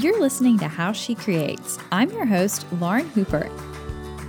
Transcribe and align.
You're 0.00 0.18
listening 0.18 0.56
to 0.60 0.66
How 0.66 0.92
She 0.92 1.14
Creates. 1.14 1.78
I'm 1.92 2.08
your 2.08 2.24
host, 2.24 2.64
Lauren 2.80 3.06
Hooper. 3.10 3.50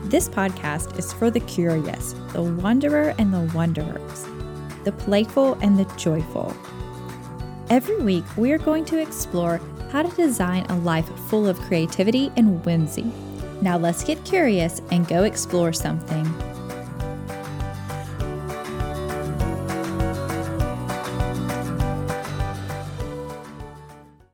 This 0.04 0.28
podcast 0.28 1.00
is 1.00 1.14
for 1.14 1.32
the 1.32 1.40
curious, 1.40 2.12
the 2.34 2.44
wanderer 2.44 3.16
and 3.18 3.34
the 3.34 3.50
wanderers, 3.56 4.26
the 4.84 4.92
playful 4.92 5.54
and 5.62 5.80
the 5.80 5.86
joyful. 5.96 6.54
Every 7.70 8.02
week, 8.02 8.26
we 8.36 8.52
are 8.52 8.58
going 8.58 8.84
to 8.84 9.02
explore 9.02 9.62
how 9.92 10.02
to 10.02 10.14
design 10.18 10.66
a 10.66 10.76
life 10.80 11.08
full 11.30 11.48
of 11.48 11.58
creativity 11.62 12.34
and 12.36 12.66
whimsy. 12.66 13.10
Now, 13.62 13.78
let's 13.78 14.04
get 14.04 14.26
curious 14.26 14.82
and 14.92 15.08
go 15.08 15.24
explore 15.24 15.72
something. 15.72 16.26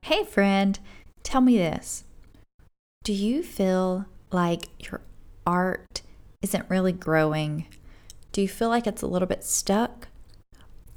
Hey, 0.01 0.23
friend, 0.23 0.79
tell 1.37 1.41
me 1.43 1.57
this. 1.59 2.03
Do 3.03 3.13
you 3.13 3.43
feel 3.43 4.07
like 4.31 4.69
your 4.83 5.01
art 5.45 6.01
isn't 6.41 6.67
really 6.67 6.91
growing? 6.91 7.67
Do 8.31 8.41
you 8.41 8.47
feel 8.47 8.69
like 8.69 8.87
it's 8.87 9.03
a 9.03 9.07
little 9.07 9.27
bit 9.27 9.43
stuck? 9.43 10.07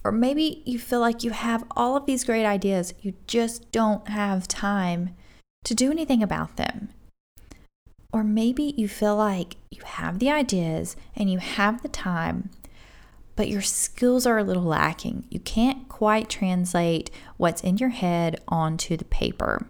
Or 0.03 0.11
maybe 0.11 0.63
you 0.65 0.79
feel 0.79 1.01
like 1.01 1.23
you 1.23 1.33
have 1.33 1.65
all 1.77 1.95
of 1.95 2.07
these 2.07 2.25
great 2.25 2.47
ideas, 2.47 2.95
you 3.03 3.13
just 3.27 3.71
don't 3.71 4.09
have 4.09 4.49
time 4.49 5.15
to 5.65 5.75
do 5.75 5.91
anything 5.91 6.23
about 6.23 6.57
them. 6.57 6.88
Or 8.11 8.25
maybe 8.25 8.73
you 8.79 8.88
feel 8.88 9.16
like 9.16 9.59
you 9.71 9.83
have 9.85 10.21
the 10.21 10.30
ideas 10.30 10.97
and 11.15 11.30
you 11.30 11.37
have 11.37 11.83
the 11.83 11.88
time, 11.88 12.49
but 13.37 13.49
your 13.51 13.61
skills 13.61 14.25
are 14.25 14.38
a 14.38 14.45
little 14.45 14.63
lacking. 14.63 15.27
You 15.29 15.41
can't 15.41 15.87
quite 15.91 16.30
translate 16.30 17.11
what's 17.37 17.61
in 17.61 17.77
your 17.77 17.91
head 17.91 18.41
onto 18.49 18.97
the 18.97 19.05
paper. 19.05 19.66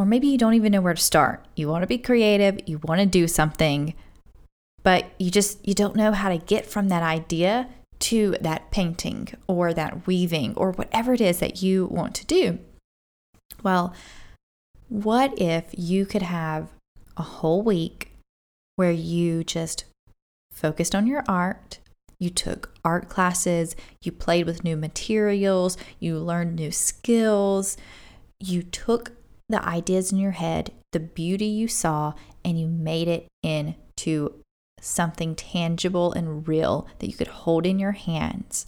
Or 0.00 0.06
maybe 0.06 0.28
you 0.28 0.38
don't 0.38 0.54
even 0.54 0.72
know 0.72 0.80
where 0.80 0.94
to 0.94 1.02
start. 1.02 1.44
You 1.56 1.68
want 1.68 1.82
to 1.82 1.86
be 1.86 1.98
creative, 1.98 2.58
you 2.66 2.78
want 2.78 3.02
to 3.02 3.06
do 3.06 3.28
something, 3.28 3.92
but 4.82 5.04
you 5.18 5.30
just 5.30 5.58
you 5.68 5.74
don't 5.74 5.94
know 5.94 6.12
how 6.12 6.30
to 6.30 6.38
get 6.38 6.64
from 6.64 6.88
that 6.88 7.02
idea 7.02 7.68
to 7.98 8.34
that 8.40 8.70
painting 8.70 9.28
or 9.46 9.74
that 9.74 10.06
weaving 10.06 10.54
or 10.56 10.72
whatever 10.72 11.12
it 11.12 11.20
is 11.20 11.40
that 11.40 11.62
you 11.62 11.84
want 11.84 12.14
to 12.14 12.24
do. 12.24 12.60
Well, 13.62 13.92
what 14.88 15.38
if 15.38 15.66
you 15.76 16.06
could 16.06 16.22
have 16.22 16.70
a 17.18 17.22
whole 17.22 17.60
week 17.60 18.10
where 18.76 18.90
you 18.90 19.44
just 19.44 19.84
focused 20.50 20.94
on 20.94 21.06
your 21.06 21.24
art, 21.28 21.78
you 22.18 22.30
took 22.30 22.72
art 22.86 23.10
classes, 23.10 23.76
you 24.02 24.12
played 24.12 24.46
with 24.46 24.64
new 24.64 24.78
materials, 24.78 25.76
you 25.98 26.16
learned 26.16 26.56
new 26.56 26.70
skills, 26.70 27.76
you 28.38 28.62
took 28.62 29.12
the 29.50 29.64
ideas 29.66 30.12
in 30.12 30.18
your 30.18 30.32
head, 30.32 30.72
the 30.92 31.00
beauty 31.00 31.46
you 31.46 31.68
saw, 31.68 32.14
and 32.44 32.58
you 32.58 32.66
made 32.66 33.08
it 33.08 33.26
into 33.42 34.34
something 34.80 35.34
tangible 35.34 36.12
and 36.12 36.48
real 36.48 36.88
that 36.98 37.06
you 37.06 37.14
could 37.14 37.28
hold 37.28 37.66
in 37.66 37.78
your 37.78 37.92
hands. 37.92 38.66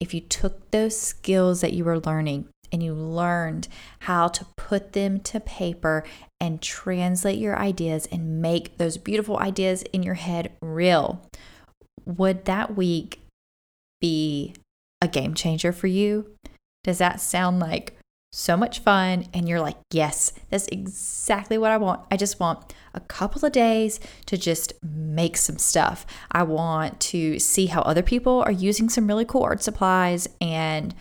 If 0.00 0.14
you 0.14 0.20
took 0.20 0.70
those 0.70 0.98
skills 0.98 1.60
that 1.60 1.72
you 1.72 1.84
were 1.84 1.98
learning 1.98 2.48
and 2.70 2.82
you 2.82 2.94
learned 2.94 3.66
how 4.00 4.28
to 4.28 4.46
put 4.56 4.92
them 4.92 5.20
to 5.20 5.40
paper 5.40 6.04
and 6.40 6.62
translate 6.62 7.38
your 7.38 7.58
ideas 7.58 8.06
and 8.12 8.40
make 8.40 8.78
those 8.78 8.96
beautiful 8.96 9.38
ideas 9.38 9.82
in 9.92 10.02
your 10.02 10.14
head 10.14 10.52
real, 10.62 11.26
would 12.04 12.44
that 12.44 12.76
week 12.76 13.20
be 14.00 14.54
a 15.00 15.08
game 15.08 15.34
changer 15.34 15.72
for 15.72 15.88
you? 15.88 16.32
Does 16.84 16.98
that 16.98 17.20
sound 17.20 17.58
like 17.58 17.97
so 18.32 18.56
much 18.56 18.80
fun? 18.80 19.26
And 19.32 19.48
you're 19.48 19.60
like, 19.60 19.76
yes, 19.92 20.32
that's 20.50 20.68
exactly 20.68 21.58
what 21.58 21.70
I 21.70 21.76
want. 21.76 22.06
I 22.10 22.16
just 22.16 22.40
want 22.40 22.74
a 22.94 23.00
couple 23.00 23.44
of 23.44 23.52
days 23.52 24.00
to 24.26 24.36
just 24.36 24.72
make 24.82 25.36
some 25.36 25.58
stuff. 25.58 26.06
I 26.30 26.42
want 26.42 27.00
to 27.00 27.38
see 27.38 27.66
how 27.66 27.82
other 27.82 28.02
people 28.02 28.42
are 28.42 28.52
using 28.52 28.88
some 28.88 29.06
really 29.06 29.24
cool 29.24 29.42
art 29.42 29.62
supplies 29.62 30.28
and 30.40 30.94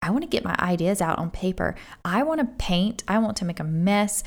I 0.00 0.10
want 0.10 0.22
to 0.22 0.28
get 0.28 0.44
my 0.44 0.56
ideas 0.58 1.00
out 1.00 1.18
on 1.18 1.30
paper. 1.30 1.74
I 2.04 2.22
want 2.22 2.40
to 2.40 2.64
paint. 2.64 3.02
I 3.08 3.18
want 3.18 3.36
to 3.38 3.44
make 3.44 3.60
a 3.60 3.64
mess. 3.64 4.22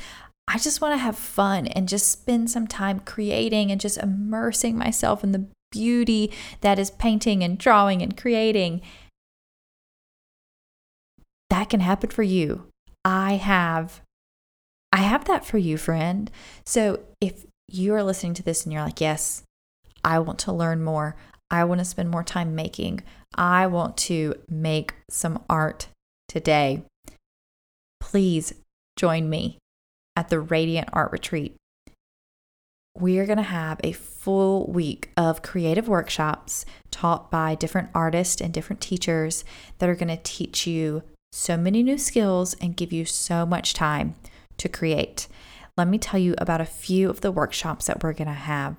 I 0.46 0.58
just 0.58 0.80
want 0.80 0.92
to 0.92 0.98
have 0.98 1.16
fun 1.16 1.66
and 1.68 1.88
just 1.88 2.10
spend 2.10 2.50
some 2.50 2.66
time 2.66 3.00
creating 3.00 3.70
and 3.70 3.80
just 3.80 3.96
immersing 3.98 4.76
myself 4.76 5.24
in 5.24 5.32
the 5.32 5.46
beauty 5.70 6.30
that 6.60 6.78
is 6.78 6.90
painting 6.90 7.42
and 7.42 7.58
drawing 7.58 8.02
and 8.02 8.16
creating. 8.16 8.82
That 11.62 11.70
can 11.70 11.78
happen 11.78 12.10
for 12.10 12.24
you. 12.24 12.66
I 13.04 13.34
have 13.34 14.00
I 14.90 14.96
have 14.96 15.26
that 15.26 15.44
for 15.44 15.58
you, 15.58 15.78
friend. 15.78 16.28
So 16.66 17.04
if 17.20 17.46
you 17.68 17.94
are 17.94 18.02
listening 18.02 18.34
to 18.34 18.42
this 18.42 18.64
and 18.64 18.72
you're 18.72 18.82
like, 18.82 19.00
"Yes, 19.00 19.44
I 20.02 20.18
want 20.18 20.40
to 20.40 20.52
learn 20.52 20.82
more. 20.82 21.14
I 21.52 21.62
want 21.62 21.78
to 21.78 21.84
spend 21.84 22.10
more 22.10 22.24
time 22.24 22.56
making. 22.56 23.04
I 23.36 23.68
want 23.68 23.96
to 24.08 24.34
make 24.48 24.96
some 25.08 25.44
art 25.48 25.86
today." 26.26 26.82
Please 28.00 28.54
join 28.98 29.30
me 29.30 29.58
at 30.16 30.30
the 30.30 30.40
Radiant 30.40 30.88
Art 30.92 31.12
Retreat 31.12 31.54
we 32.94 33.18
are 33.18 33.26
going 33.26 33.38
to 33.38 33.42
have 33.42 33.80
a 33.82 33.92
full 33.92 34.70
week 34.70 35.10
of 35.16 35.42
creative 35.42 35.88
workshops 35.88 36.66
taught 36.90 37.30
by 37.30 37.54
different 37.54 37.88
artists 37.94 38.40
and 38.40 38.52
different 38.52 38.82
teachers 38.82 39.44
that 39.78 39.88
are 39.88 39.94
going 39.94 40.14
to 40.14 40.22
teach 40.22 40.66
you 40.66 41.02
so 41.32 41.56
many 41.56 41.82
new 41.82 41.98
skills 41.98 42.54
and 42.60 42.76
give 42.76 42.92
you 42.92 43.04
so 43.04 43.46
much 43.46 43.74
time 43.74 44.14
to 44.58 44.68
create. 44.68 45.26
Let 45.76 45.88
me 45.88 45.98
tell 45.98 46.20
you 46.20 46.34
about 46.36 46.60
a 46.60 46.66
few 46.66 47.08
of 47.08 47.22
the 47.22 47.32
workshops 47.32 47.86
that 47.86 48.02
we're 48.02 48.12
going 48.12 48.28
to 48.28 48.34
have. 48.34 48.76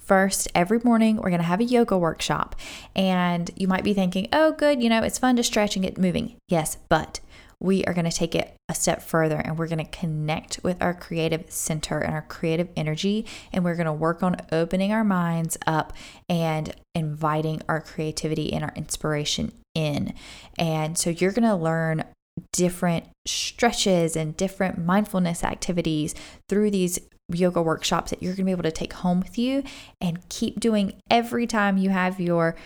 First, 0.00 0.48
every 0.54 0.80
morning 0.82 1.16
we're 1.16 1.30
going 1.30 1.38
to 1.38 1.46
have 1.46 1.60
a 1.60 1.64
yoga 1.64 1.96
workshop. 1.96 2.56
And 2.96 3.50
you 3.56 3.68
might 3.68 3.84
be 3.84 3.94
thinking, 3.94 4.28
oh, 4.32 4.52
good, 4.52 4.82
you 4.82 4.88
know, 4.88 5.02
it's 5.02 5.18
fun 5.18 5.36
to 5.36 5.44
stretch 5.44 5.76
and 5.76 5.84
get 5.84 5.96
moving. 5.96 6.36
Yes, 6.48 6.76
but 6.88 7.20
we 7.60 7.84
are 7.84 7.94
going 7.94 8.10
to 8.10 8.16
take 8.16 8.34
it 8.34 8.56
a 8.68 8.74
step 8.74 9.02
further 9.02 9.36
and 9.36 9.56
we're 9.56 9.68
going 9.68 9.78
to 9.78 9.98
connect 9.98 10.58
with 10.64 10.82
our 10.82 10.92
creative 10.92 11.48
center 11.48 12.00
and 12.00 12.12
our 12.12 12.22
creative 12.22 12.68
energy. 12.76 13.24
And 13.52 13.64
we're 13.64 13.76
going 13.76 13.86
to 13.86 13.92
work 13.92 14.24
on 14.24 14.36
opening 14.50 14.92
our 14.92 15.04
minds 15.04 15.56
up 15.64 15.92
and 16.28 16.74
inviting 16.96 17.62
our 17.68 17.80
creativity 17.80 18.52
and 18.52 18.64
our 18.64 18.72
inspiration 18.74 19.52
in. 19.74 20.14
And 20.58 20.96
so 20.98 21.10
you're 21.10 21.32
going 21.32 21.48
to 21.48 21.54
learn 21.54 22.04
different 22.52 23.06
stretches 23.26 24.16
and 24.16 24.36
different 24.36 24.78
mindfulness 24.78 25.44
activities 25.44 26.14
through 26.48 26.70
these 26.70 26.98
yoga 27.32 27.62
workshops 27.62 28.10
that 28.10 28.22
you're 28.22 28.32
going 28.32 28.44
to 28.44 28.48
be 28.48 28.52
able 28.52 28.62
to 28.62 28.72
take 28.72 28.92
home 28.94 29.20
with 29.20 29.38
you 29.38 29.62
and 30.00 30.28
keep 30.28 30.60
doing 30.60 30.94
every 31.10 31.46
time 31.46 31.76
you 31.76 31.90
have 31.90 32.20
your 32.20 32.56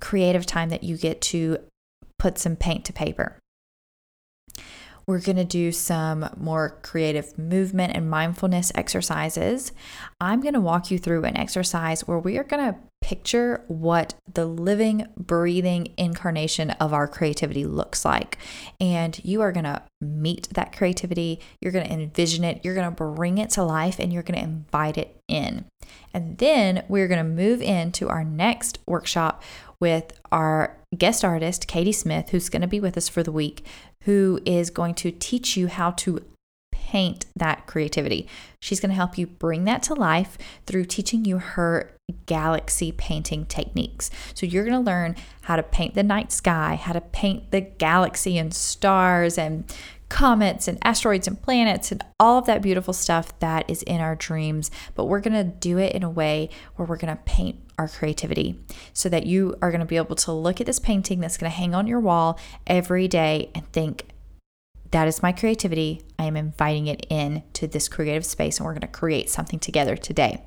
creative 0.00 0.46
time 0.46 0.68
that 0.68 0.84
you 0.84 0.96
get 0.96 1.20
to 1.20 1.58
put 2.18 2.38
some 2.38 2.56
paint 2.56 2.84
to 2.84 2.92
paper. 2.92 3.38
We're 5.06 5.20
going 5.20 5.36
to 5.36 5.44
do 5.44 5.72
some 5.72 6.28
more 6.36 6.78
creative 6.82 7.38
movement 7.38 7.96
and 7.96 8.08
mindfulness 8.10 8.72
exercises. 8.74 9.72
I'm 10.20 10.40
going 10.40 10.54
to 10.54 10.60
walk 10.60 10.90
you 10.90 10.98
through 10.98 11.24
an 11.24 11.36
exercise 11.36 12.06
where 12.06 12.18
we 12.18 12.38
are 12.38 12.44
going 12.44 12.72
to 12.72 12.78
picture 13.04 13.62
what 13.68 14.14
the 14.32 14.46
living, 14.46 15.06
breathing 15.14 15.92
incarnation 15.98 16.70
of 16.70 16.94
our 16.94 17.06
creativity 17.06 17.66
looks 17.66 18.02
like. 18.02 18.38
And 18.80 19.22
you 19.22 19.42
are 19.42 19.52
going 19.52 19.64
to 19.64 19.82
meet 20.00 20.48
that 20.54 20.74
creativity, 20.74 21.40
you're 21.60 21.72
going 21.72 21.86
to 21.86 21.92
envision 21.92 22.44
it, 22.44 22.64
you're 22.64 22.74
going 22.74 22.88
to 22.88 23.04
bring 23.04 23.36
it 23.36 23.50
to 23.50 23.62
life, 23.62 23.98
and 23.98 24.10
you're 24.10 24.22
going 24.22 24.38
to 24.38 24.44
invite 24.44 24.96
it 24.96 25.20
in. 25.28 25.66
And 26.14 26.38
then 26.38 26.84
we're 26.88 27.08
going 27.08 27.22
to 27.22 27.30
move 27.30 27.60
into 27.60 28.08
our 28.08 28.24
next 28.24 28.78
workshop 28.86 29.42
with 29.80 30.18
our 30.34 30.76
guest 30.98 31.24
artist, 31.24 31.68
Katie 31.68 31.92
Smith, 31.92 32.30
who's 32.30 32.48
going 32.48 32.60
to 32.60 32.68
be 32.68 32.80
with 32.80 32.96
us 32.96 33.08
for 33.08 33.22
the 33.22 33.30
week, 33.30 33.64
who 34.02 34.40
is 34.44 34.68
going 34.68 34.94
to 34.96 35.12
teach 35.12 35.56
you 35.56 35.68
how 35.68 35.92
to 35.92 36.24
paint 36.72 37.26
that 37.36 37.66
creativity. 37.66 38.28
She's 38.60 38.80
going 38.80 38.90
to 38.90 38.96
help 38.96 39.16
you 39.16 39.28
bring 39.28 39.64
that 39.64 39.84
to 39.84 39.94
life 39.94 40.36
through 40.66 40.86
teaching 40.86 41.24
you 41.24 41.38
her 41.38 41.92
galaxy 42.26 42.90
painting 42.90 43.46
techniques. 43.46 44.10
So 44.34 44.44
you're 44.44 44.64
going 44.64 44.84
to 44.84 44.90
learn 44.90 45.14
how 45.42 45.54
to 45.54 45.62
paint 45.62 45.94
the 45.94 46.02
night 46.02 46.32
sky, 46.32 46.74
how 46.74 46.92
to 46.92 47.00
paint 47.00 47.52
the 47.52 47.60
galaxy 47.60 48.36
and 48.36 48.52
stars 48.52 49.38
and 49.38 49.64
comets 50.08 50.68
and 50.68 50.78
asteroids 50.82 51.26
and 51.26 51.40
planets 51.40 51.90
and 51.90 52.02
all 52.20 52.38
of 52.38 52.46
that 52.46 52.62
beautiful 52.62 52.92
stuff 52.92 53.38
that 53.40 53.68
is 53.68 53.82
in 53.82 54.00
our 54.00 54.14
dreams. 54.14 54.70
But 54.94 55.06
we're 55.06 55.20
going 55.20 55.34
to 55.34 55.44
do 55.44 55.78
it 55.78 55.94
in 55.94 56.02
a 56.02 56.10
way 56.10 56.50
where 56.76 56.86
we're 56.86 56.96
going 56.96 57.16
to 57.16 57.22
paint 57.24 57.58
our 57.78 57.88
creativity 57.88 58.60
so 58.92 59.08
that 59.08 59.26
you 59.26 59.56
are 59.60 59.70
going 59.70 59.80
to 59.80 59.86
be 59.86 59.96
able 59.96 60.16
to 60.16 60.32
look 60.32 60.60
at 60.60 60.66
this 60.66 60.78
painting 60.78 61.20
that's 61.20 61.36
going 61.36 61.50
to 61.50 61.56
hang 61.56 61.74
on 61.74 61.86
your 61.86 62.00
wall 62.00 62.38
every 62.66 63.08
day 63.08 63.50
and 63.54 63.70
think, 63.72 64.06
that 64.90 65.08
is 65.08 65.22
my 65.22 65.32
creativity. 65.32 66.02
I 66.20 66.26
am 66.26 66.36
inviting 66.36 66.86
it 66.86 67.04
in 67.10 67.42
to 67.54 67.66
this 67.66 67.88
creative 67.88 68.24
space 68.24 68.58
and 68.58 68.64
we're 68.64 68.74
going 68.74 68.82
to 68.82 68.86
create 68.86 69.28
something 69.28 69.58
together 69.58 69.96
today. 69.96 70.44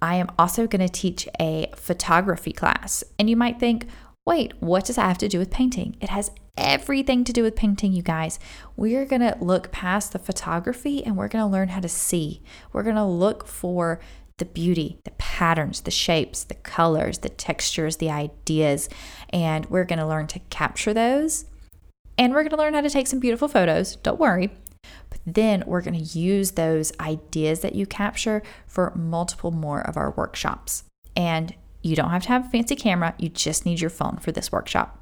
I 0.00 0.16
am 0.16 0.30
also 0.38 0.68
going 0.68 0.86
to 0.86 0.92
teach 0.92 1.26
a 1.40 1.72
photography 1.74 2.52
class. 2.52 3.02
And 3.18 3.28
you 3.28 3.36
might 3.36 3.58
think, 3.58 3.88
wait, 4.24 4.52
what 4.60 4.84
does 4.84 4.96
that 4.96 5.08
have 5.08 5.18
to 5.18 5.28
do 5.28 5.38
with 5.40 5.50
painting? 5.50 5.96
It 6.00 6.10
has 6.10 6.30
everything 6.56 7.24
to 7.24 7.32
do 7.32 7.42
with 7.42 7.56
painting, 7.56 7.92
you 7.92 8.02
guys. 8.02 8.38
We're 8.76 9.04
going 9.04 9.22
to 9.22 9.36
look 9.40 9.72
past 9.72 10.12
the 10.12 10.18
photography 10.18 11.04
and 11.04 11.16
we're 11.16 11.28
going 11.28 11.44
to 11.44 11.50
learn 11.50 11.68
how 11.68 11.80
to 11.80 11.88
see. 11.88 12.42
We're 12.72 12.82
going 12.82 12.96
to 12.96 13.04
look 13.04 13.46
for 13.46 14.00
the 14.38 14.44
beauty, 14.44 14.98
the 15.04 15.12
patterns, 15.12 15.82
the 15.82 15.90
shapes, 15.90 16.44
the 16.44 16.54
colors, 16.54 17.18
the 17.18 17.28
textures, 17.28 17.98
the 17.98 18.10
ideas, 18.10 18.88
and 19.30 19.66
we're 19.66 19.84
going 19.84 19.98
to 19.98 20.06
learn 20.06 20.26
to 20.28 20.40
capture 20.50 20.92
those. 20.92 21.44
And 22.18 22.32
we're 22.32 22.42
going 22.42 22.50
to 22.50 22.56
learn 22.56 22.74
how 22.74 22.80
to 22.80 22.90
take 22.90 23.06
some 23.06 23.20
beautiful 23.20 23.48
photos. 23.48 23.96
Don't 23.96 24.20
worry. 24.20 24.50
But 25.10 25.20
then 25.26 25.64
we're 25.66 25.82
going 25.82 25.98
to 25.98 26.18
use 26.18 26.52
those 26.52 26.92
ideas 27.00 27.60
that 27.60 27.74
you 27.74 27.86
capture 27.86 28.42
for 28.66 28.92
multiple 28.94 29.50
more 29.50 29.80
of 29.80 29.96
our 29.96 30.10
workshops. 30.12 30.84
And 31.16 31.54
you 31.82 31.94
don't 31.94 32.10
have 32.10 32.22
to 32.24 32.28
have 32.28 32.46
a 32.46 32.50
fancy 32.50 32.76
camera, 32.76 33.14
you 33.18 33.28
just 33.28 33.66
need 33.66 33.80
your 33.80 33.90
phone 33.90 34.16
for 34.16 34.32
this 34.32 34.50
workshop. 34.50 34.98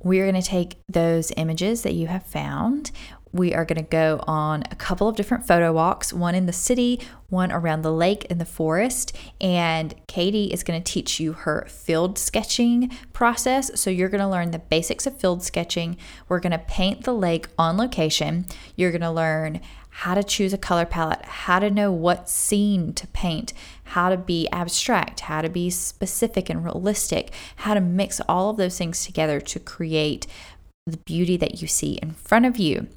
We're 0.00 0.30
going 0.30 0.40
to 0.40 0.48
take 0.48 0.78
those 0.88 1.32
images 1.36 1.82
that 1.82 1.94
you 1.94 2.06
have 2.06 2.24
found. 2.24 2.92
We 3.32 3.52
are 3.52 3.64
going 3.64 3.84
to 3.84 3.88
go 3.88 4.20
on 4.26 4.62
a 4.70 4.74
couple 4.74 5.08
of 5.08 5.16
different 5.16 5.46
photo 5.46 5.72
walks, 5.72 6.12
one 6.12 6.34
in 6.34 6.46
the 6.46 6.52
city, 6.52 7.00
one 7.28 7.52
around 7.52 7.82
the 7.82 7.92
lake 7.92 8.24
in 8.26 8.38
the 8.38 8.46
forest. 8.46 9.14
And 9.40 9.94
Katie 10.06 10.46
is 10.46 10.62
going 10.62 10.82
to 10.82 10.92
teach 10.92 11.20
you 11.20 11.34
her 11.34 11.66
field 11.68 12.18
sketching 12.18 12.90
process. 13.12 13.70
So 13.78 13.90
you're 13.90 14.08
going 14.08 14.22
to 14.22 14.28
learn 14.28 14.52
the 14.52 14.58
basics 14.58 15.06
of 15.06 15.18
field 15.18 15.42
sketching. 15.42 15.98
We're 16.28 16.40
going 16.40 16.52
to 16.52 16.58
paint 16.58 17.04
the 17.04 17.12
lake 17.12 17.48
on 17.58 17.76
location. 17.76 18.46
You're 18.76 18.92
going 18.92 19.02
to 19.02 19.10
learn 19.10 19.60
how 19.90 20.14
to 20.14 20.22
choose 20.22 20.52
a 20.52 20.58
color 20.58 20.86
palette, 20.86 21.24
how 21.24 21.58
to 21.58 21.70
know 21.70 21.90
what 21.90 22.28
scene 22.28 22.92
to 22.94 23.06
paint, 23.08 23.52
how 23.88 24.10
to 24.10 24.16
be 24.16 24.48
abstract, 24.52 25.20
how 25.20 25.40
to 25.40 25.48
be 25.48 25.70
specific 25.70 26.50
and 26.50 26.64
realistic, 26.64 27.32
how 27.56 27.74
to 27.74 27.80
mix 27.80 28.20
all 28.28 28.50
of 28.50 28.56
those 28.56 28.76
things 28.76 29.04
together 29.04 29.40
to 29.40 29.58
create 29.58 30.26
the 30.86 30.98
beauty 30.98 31.36
that 31.36 31.62
you 31.62 31.68
see 31.68 31.94
in 32.02 32.12
front 32.12 32.44
of 32.44 32.58
you. 32.58 32.88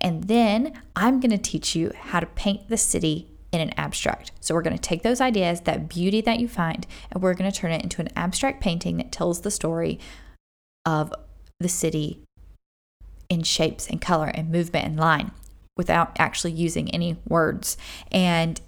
And 0.00 0.24
then 0.24 0.80
I'm 0.96 1.20
going 1.20 1.30
to 1.30 1.38
teach 1.38 1.76
you 1.76 1.92
how 1.94 2.20
to 2.20 2.26
paint 2.26 2.68
the 2.68 2.76
city 2.76 3.26
in 3.52 3.60
an 3.60 3.72
abstract. 3.76 4.32
So 4.40 4.54
we're 4.54 4.62
going 4.62 4.76
to 4.76 4.80
take 4.80 5.02
those 5.02 5.20
ideas, 5.20 5.62
that 5.62 5.88
beauty 5.88 6.20
that 6.22 6.40
you 6.40 6.48
find, 6.48 6.86
and 7.10 7.22
we're 7.22 7.34
going 7.34 7.50
to 7.50 7.56
turn 7.56 7.72
it 7.72 7.82
into 7.82 8.00
an 8.00 8.08
abstract 8.16 8.62
painting 8.62 8.96
that 8.96 9.12
tells 9.12 9.40
the 9.40 9.50
story 9.50 9.98
of 10.86 11.12
the 11.58 11.68
city 11.68 12.20
in 13.28 13.42
shapes 13.42 13.86
and 13.86 14.00
color 14.00 14.28
and 14.28 14.50
movement 14.50 14.86
and 14.86 14.96
line 14.98 15.30
without 15.76 16.16
actually 16.18 16.52
using 16.52 16.90
any 16.90 17.16
words. 17.28 17.76
And 18.10 18.60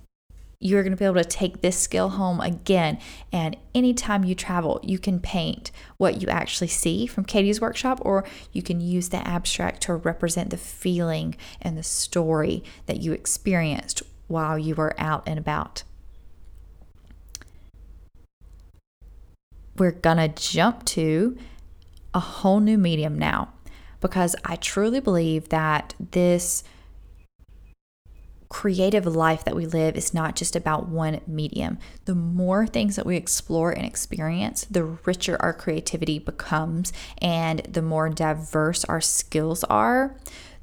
you're 0.62 0.82
going 0.82 0.92
to 0.92 0.96
be 0.96 1.04
able 1.04 1.16
to 1.16 1.24
take 1.24 1.60
this 1.60 1.76
skill 1.78 2.10
home 2.10 2.40
again. 2.40 2.98
And 3.32 3.56
anytime 3.74 4.24
you 4.24 4.34
travel, 4.34 4.78
you 4.82 4.98
can 4.98 5.18
paint 5.18 5.72
what 5.96 6.22
you 6.22 6.28
actually 6.28 6.68
see 6.68 7.06
from 7.06 7.24
Katie's 7.24 7.60
workshop, 7.60 7.98
or 8.02 8.24
you 8.52 8.62
can 8.62 8.80
use 8.80 9.08
the 9.08 9.26
abstract 9.26 9.82
to 9.82 9.94
represent 9.94 10.50
the 10.50 10.56
feeling 10.56 11.34
and 11.60 11.76
the 11.76 11.82
story 11.82 12.62
that 12.86 13.00
you 13.00 13.12
experienced 13.12 14.02
while 14.28 14.56
you 14.56 14.74
were 14.74 14.94
out 14.98 15.24
and 15.26 15.38
about. 15.38 15.82
We're 19.76 19.90
going 19.90 20.18
to 20.18 20.28
jump 20.28 20.84
to 20.86 21.36
a 22.14 22.20
whole 22.20 22.60
new 22.60 22.78
medium 22.78 23.18
now 23.18 23.52
because 24.00 24.36
I 24.44 24.56
truly 24.56 25.00
believe 25.00 25.48
that 25.48 25.94
this 25.98 26.62
creative 28.52 29.06
life 29.06 29.46
that 29.46 29.56
we 29.56 29.64
live 29.64 29.96
is 29.96 30.12
not 30.12 30.36
just 30.36 30.54
about 30.54 30.86
one 30.86 31.18
medium. 31.26 31.78
The 32.04 32.14
more 32.14 32.66
things 32.66 32.96
that 32.96 33.06
we 33.06 33.16
explore 33.16 33.70
and 33.70 33.86
experience, 33.86 34.66
the 34.70 34.84
richer 34.84 35.38
our 35.40 35.54
creativity 35.54 36.18
becomes, 36.18 36.92
and 37.16 37.60
the 37.60 37.80
more 37.80 38.10
diverse 38.10 38.84
our 38.84 39.00
skills 39.00 39.64
are, 39.64 40.14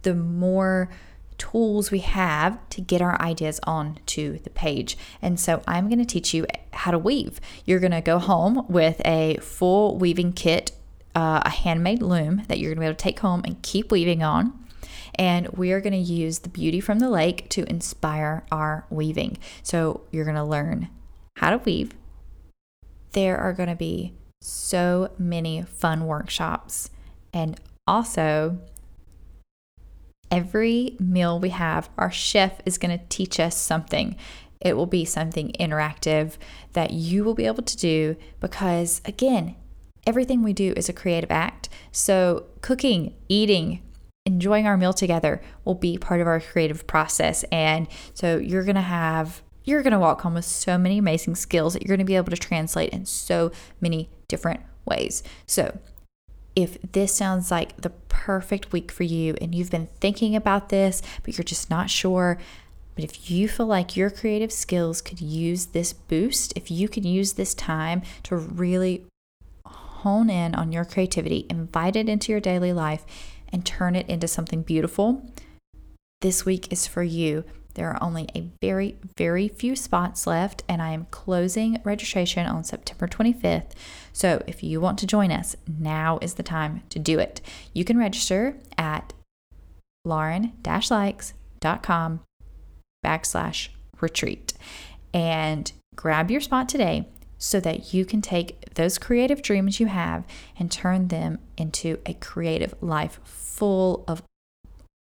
the 0.04 0.14
more 0.14 0.92
tools 1.40 1.90
we 1.90 2.00
have 2.02 2.60
to 2.70 2.80
get 2.80 3.02
our 3.02 3.20
ideas 3.20 3.60
onto 3.64 4.38
the 4.38 4.52
page. 4.52 4.96
And 5.20 5.40
so 5.40 5.64
I'm 5.68 5.88
going 5.88 5.98
to 5.98 6.06
teach 6.06 6.32
you 6.32 6.46
how 6.74 6.92
to 6.92 7.00
weave. 7.00 7.42
You're 7.66 7.80
going 7.80 7.92
to 7.92 8.02
go 8.02 8.20
home 8.20 8.68
with 8.70 9.02
a 9.04 9.38
full 9.38 9.98
weaving 9.98 10.34
kit, 10.34 10.74
uh, 11.16 11.42
a 11.44 11.50
handmade 11.50 12.04
loom 12.04 12.44
that 12.50 12.60
you're 12.60 12.70
going 12.70 12.76
to 12.76 12.82
be 12.82 12.86
able 12.86 12.96
to 12.98 13.04
take 13.04 13.22
home 13.22 13.42
and 13.46 13.60
keep 13.64 13.92
weaving 13.92 14.22
on 14.22 14.54
and 15.19 15.50
we 15.50 15.74
are 15.74 15.81
going 15.81 15.92
to 15.92 16.00
use 16.00 16.39
the 16.39 16.50
beauty 16.50 16.80
from 16.80 17.00
the 17.00 17.10
lake 17.10 17.50
to 17.50 17.69
inspire 17.69 18.45
our 18.54 18.86
weaving. 18.89 19.38
So 19.62 20.01
you're 20.12 20.24
going 20.24 20.38
to 20.38 20.44
learn 20.45 20.88
how 21.36 21.51
to 21.51 21.57
weave. 21.57 21.92
There 23.12 23.38
are 23.38 23.51
going 23.51 23.68
to 23.68 23.75
be 23.75 24.13
so 24.42 25.12
many 25.19 25.63
fun 25.63 26.07
workshops, 26.07 26.89
and 27.33 27.60
also 27.86 28.60
every 30.31 30.95
meal 31.00 31.38
we 31.38 31.50
have, 31.50 31.89
our 31.98 32.12
chef 32.12 32.62
is 32.66 32.77
going 32.77 32.98
to 32.98 33.06
teach 33.10 33.42
us 33.42 33.57
something. 33.57 34.16
It 34.62 34.77
will 34.77 34.86
be 34.86 35.04
something 35.04 35.51
interactive 35.60 36.38
that 36.74 36.92
you 36.92 37.25
will 37.25 37.33
be 37.33 37.45
able 37.45 37.63
to 37.63 37.77
do 37.77 38.16
because, 38.39 39.01
again, 39.04 39.56
everything 40.07 40.44
we 40.44 40.54
do 40.54 40.74
is 40.77 40.88
a 40.88 40.94
creative 40.94 41.31
act. 41.31 41.68
So, 41.92 42.45
cooking, 42.62 43.16
eating, 43.27 43.81
enjoying 44.30 44.68
our 44.68 44.78
meal 44.78 44.94
together 44.94 45.42
will 45.66 45.76
be 45.76 45.98
part 45.98 46.22
of 46.22 46.28
our 46.28 46.40
creative 46.40 46.86
process. 46.86 47.44
And 47.52 47.88
so 48.14 48.38
you're 48.38 48.64
going 48.64 48.76
to 48.76 48.81
have, 48.81 49.42
you're 49.64 49.81
going 49.81 49.94
to 49.94 50.00
walk 50.00 50.22
home 50.22 50.36
with 50.36 50.46
so 50.46 50.78
many 50.78 51.00
amazing 51.00 51.36
skills 51.36 51.74
that 51.74 51.81
you're 51.81 51.96
going 51.96 52.06
to 52.06 52.12
be 52.14 52.16
able 52.16 52.30
to 52.30 52.38
translate 52.38 52.92
in 52.92 53.06
so 53.06 53.52
many 53.81 54.10
different 54.28 54.62
ways. 54.86 55.24
So 55.48 55.80
if 56.56 56.78
this 56.92 57.14
sounds 57.14 57.50
like 57.50 57.81
the 57.81 57.90
perfect 57.90 58.72
week 58.72 58.92
for 58.92 59.04
you 59.04 59.36
and 59.42 59.56
you've 59.56 59.72
been 59.72 59.90
thinking 60.00 60.36
about 60.36 60.70
this, 60.70 61.02
but 61.24 61.38
you're 61.38 61.44
just 61.44 61.70
not 61.70 61.90
sure, 61.90 62.38
but 62.96 63.04
if 63.04 63.31
you 63.31 63.48
feel 63.48 63.66
like 63.66 63.98
your 63.98 64.10
creative 64.10 64.52
skills 64.52 65.02
could 65.02 65.22
use 65.22 65.68
this 65.68 65.92
boost, 65.94 66.54
if 66.56 66.70
you 66.70 66.88
could 66.88 67.06
use 67.06 67.34
this 67.34 67.54
time 67.54 68.04
to 68.24 68.36
really 68.36 69.06
hone 69.66 70.30
in 70.30 70.54
on 70.54 70.72
your 70.72 70.86
creativity, 70.86 71.46
invite 71.50 71.96
it 71.96 72.08
into 72.08 72.31
your 72.31 72.42
daily 72.42 72.74
life, 72.74 73.06
and 73.51 73.66
turn 73.66 73.96
it 73.96 74.10
into 74.10 74.28
something 74.28 74.62
beautiful, 74.62 75.24
this 76.22 76.46
week 76.46 76.72
is 76.72 76.88
for 76.88 77.04
you. 77.04 77.44
There 77.75 77.90
are 77.90 78.04
only 78.04 78.28
a 78.36 78.50
very, 78.62 78.98
very 79.18 79.48
few 79.48 79.75
spots 79.75 80.28
left, 80.28 80.63
and 80.68 80.81
I 80.81 80.92
am 80.92 81.07
closing 81.12 81.80
registration 81.84 82.46
on 82.46 82.63
September 82.63 83.07
25th. 83.07 83.72
So 84.12 84.44
if 84.48 84.63
you 84.63 84.81
want 84.81 85.00
to 85.00 85.07
join 85.07 85.31
us, 85.31 85.56
now 85.66 86.19
is 86.22 86.33
the 86.33 86.44
time 86.44 86.81
to 86.90 87.00
do 87.00 87.19
it. 87.19 87.42
You 87.74 87.85
can 87.85 87.97
register 87.97 88.57
at 88.78 89.14
lauren-likes.com 90.04 92.19
backslash 93.06 93.69
retreat 94.02 94.54
and 95.14 95.71
grab 95.95 96.31
your 96.31 96.42
spot 96.42 96.68
today 96.68 97.07
so 97.38 97.62
that 97.62 97.94
you 97.94 98.06
can 98.06 98.21
take 98.21 98.74
those 98.74 98.97
creative 98.97 99.42
dreams 99.42 99.80
you 99.80 99.88
have 99.88 100.26
and 100.57 100.69
turn 100.69 101.07
them 101.07 101.40
into 101.57 101.97
a 102.06 102.14
creative 102.16 102.74
life 102.81 103.21
full 103.59 104.06
of 104.07 104.23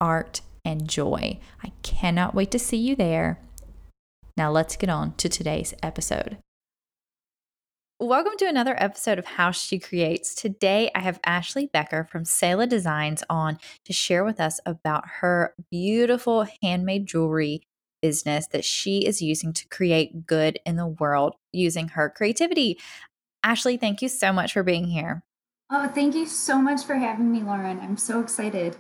art 0.01 0.41
and 0.65 0.89
joy. 0.89 1.41
I 1.65 1.73
cannot 1.83 2.37
wait 2.37 2.53
to 2.53 2.59
see 2.61 2.77
you 2.77 2.95
there. 2.95 3.41
Now, 4.37 4.53
let's 4.53 4.77
get 4.77 4.89
on 4.89 5.15
to 5.17 5.29
today's 5.29 5.75
episode. 5.83 6.39
Welcome 7.99 8.35
to 8.39 8.49
another 8.49 8.77
episode 8.81 9.19
of 9.19 9.27
How 9.27 9.51
She 9.51 9.81
Creates. 9.81 10.37
Today, 10.37 10.89
I 10.95 11.01
have 11.01 11.19
Ashley 11.27 11.67
Becker 11.67 12.05
from 12.05 12.23
Sela 12.23 12.69
Designs 12.69 13.25
on 13.29 13.59
to 13.87 13.93
share 13.93 14.25
with 14.25 14.41
us 14.41 14.61
about 14.65 15.05
her 15.21 15.55
beautiful 15.69 16.47
handmade 16.63 17.07
jewelry 17.07 17.63
business 18.01 18.47
that 18.49 18.65
she 18.65 19.05
is 19.05 19.21
using 19.21 19.53
to 19.53 19.67
create 19.67 20.27
good 20.27 20.61
in 20.65 20.77
the 20.77 20.87
world 20.87 21.35
using 21.53 21.89
her 21.89 22.09
creativity. 22.09 22.79
Ashley, 23.43 23.77
thank 23.77 24.01
you 24.01 24.09
so 24.09 24.33
much 24.33 24.53
for 24.53 24.63
being 24.63 24.85
here. 24.85 25.25
Oh, 25.77 25.89
thank 25.89 26.15
you 26.15 26.25
so 26.25 26.63
much 26.63 26.85
for 26.85 26.95
having 26.95 27.33
me, 27.33 27.43
Lauren. 27.43 27.81
I'm 27.81 27.97
so 27.97 28.21
excited. 28.21 28.77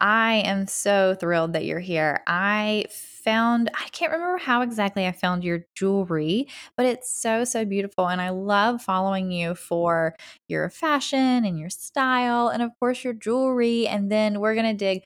I 0.00 0.36
am 0.36 0.66
so 0.66 1.14
thrilled 1.14 1.52
that 1.52 1.66
you're 1.66 1.78
here. 1.78 2.22
I 2.26 2.86
found, 3.22 3.70
I 3.74 3.88
can't 3.90 4.10
remember 4.10 4.38
how 4.38 4.62
exactly 4.62 5.06
I 5.06 5.12
found 5.12 5.44
your 5.44 5.66
jewelry, 5.74 6.48
but 6.78 6.86
it's 6.86 7.14
so, 7.14 7.44
so 7.44 7.66
beautiful. 7.66 8.08
And 8.08 8.22
I 8.22 8.30
love 8.30 8.80
following 8.80 9.30
you 9.30 9.54
for 9.54 10.16
your 10.48 10.70
fashion 10.70 11.44
and 11.44 11.58
your 11.58 11.68
style, 11.68 12.48
and 12.48 12.62
of 12.62 12.70
course, 12.80 13.04
your 13.04 13.12
jewelry. 13.12 13.86
And 13.86 14.10
then 14.10 14.40
we're 14.40 14.54
going 14.54 14.64
to 14.64 14.72
dig 14.72 15.02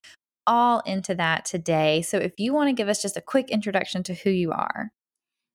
all 0.47 0.79
into 0.87 1.13
that 1.17 1.45
today. 1.45 2.03
So 2.03 2.19
if 2.19 2.35
you 2.39 2.55
want 2.55 2.69
to 2.69 2.73
give 2.73 2.89
us 2.89 3.03
just 3.03 3.17
a 3.17 3.21
quick 3.21 3.51
introduction 3.51 4.05
to 4.05 4.15
who 4.15 4.31
you 4.31 4.53
are. 4.53 4.93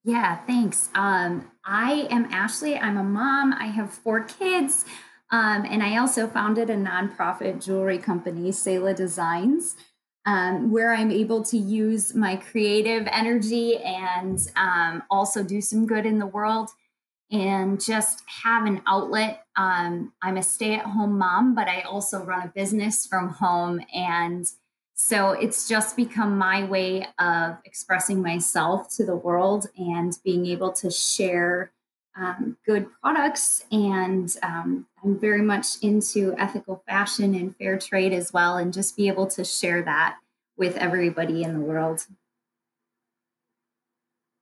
Yeah, 0.04 0.36
thanks. 0.46 0.90
Um, 0.94 1.50
I 1.64 2.08
am 2.12 2.26
Ashley. 2.26 2.78
I'm 2.78 2.98
a 2.98 3.06
mom. 3.06 3.54
I 3.54 3.68
have 3.68 3.94
four 3.94 4.26
kids. 4.26 4.84
Um, 5.34 5.66
and 5.70 5.82
I 5.82 5.98
also 5.98 6.28
founded 6.28 6.70
a 6.70 6.76
nonprofit 6.76 7.66
jewelry 7.66 7.98
company, 7.98 8.52
Sela 8.52 8.96
Designs, 8.96 9.76
um, 10.28 10.72
where 10.72 10.94
I'm 10.94 11.12
able 11.12 11.44
to 11.46 11.58
use 11.58 12.14
my 12.14 12.36
creative 12.38 13.08
energy 13.12 13.78
and 13.78 14.40
um, 14.56 15.04
also 15.10 15.44
do 15.44 15.60
some 15.60 15.88
good 15.88 16.06
in 16.06 16.20
the 16.20 16.28
world. 16.28 16.70
and 17.32 17.84
just 17.84 18.24
have 18.44 18.66
an 18.68 18.82
outlet. 18.86 19.46
Um, 19.56 20.14
I'm 20.22 20.38
a 20.38 20.44
stay 20.44 20.76
at 20.76 20.86
home 20.86 21.18
mom, 21.18 21.56
but 21.56 21.68
I 21.68 21.82
also 21.82 22.24
run 22.24 22.44
a 22.44 22.52
business 22.54 23.08
from 23.08 23.30
home. 23.30 23.82
And 23.94 24.46
so 24.94 25.32
it's 25.32 25.68
just 25.68 25.98
become 25.98 26.38
my 26.38 26.64
way 26.64 27.08
of 27.18 27.58
expressing 27.66 28.22
myself 28.22 28.88
to 28.98 29.06
the 29.06 29.16
world 29.16 29.68
and 29.78 30.16
being 30.24 30.46
able 30.46 30.72
to 30.74 30.92
share 30.92 31.72
um, 32.16 32.58
good 32.66 32.88
products. 33.02 33.66
And 33.72 34.36
um, 34.44 34.86
I'm 35.04 35.20
very 35.20 35.42
much 35.42 35.82
into 35.82 36.36
ethical 36.38 36.84
fashion 36.88 37.36
and 37.36 37.56
fair 37.58 37.78
trade 37.78 38.14
as 38.14 38.32
well, 38.34 38.58
and 38.58 38.74
just 38.74 38.96
be 38.96 39.08
able 39.08 39.28
to 39.28 39.44
share 39.44 39.82
that 39.84 40.18
with 40.58 40.78
everybody 40.78 41.44
in 41.44 41.54
the 41.54 41.60
world. 41.60 42.06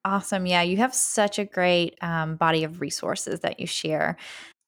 Awesome. 0.03 0.47
Yeah, 0.47 0.63
you 0.63 0.77
have 0.77 0.95
such 0.95 1.37
a 1.37 1.45
great 1.45 1.95
um, 2.01 2.35
body 2.35 2.63
of 2.63 2.81
resources 2.81 3.41
that 3.41 3.59
you 3.59 3.67
share. 3.67 4.17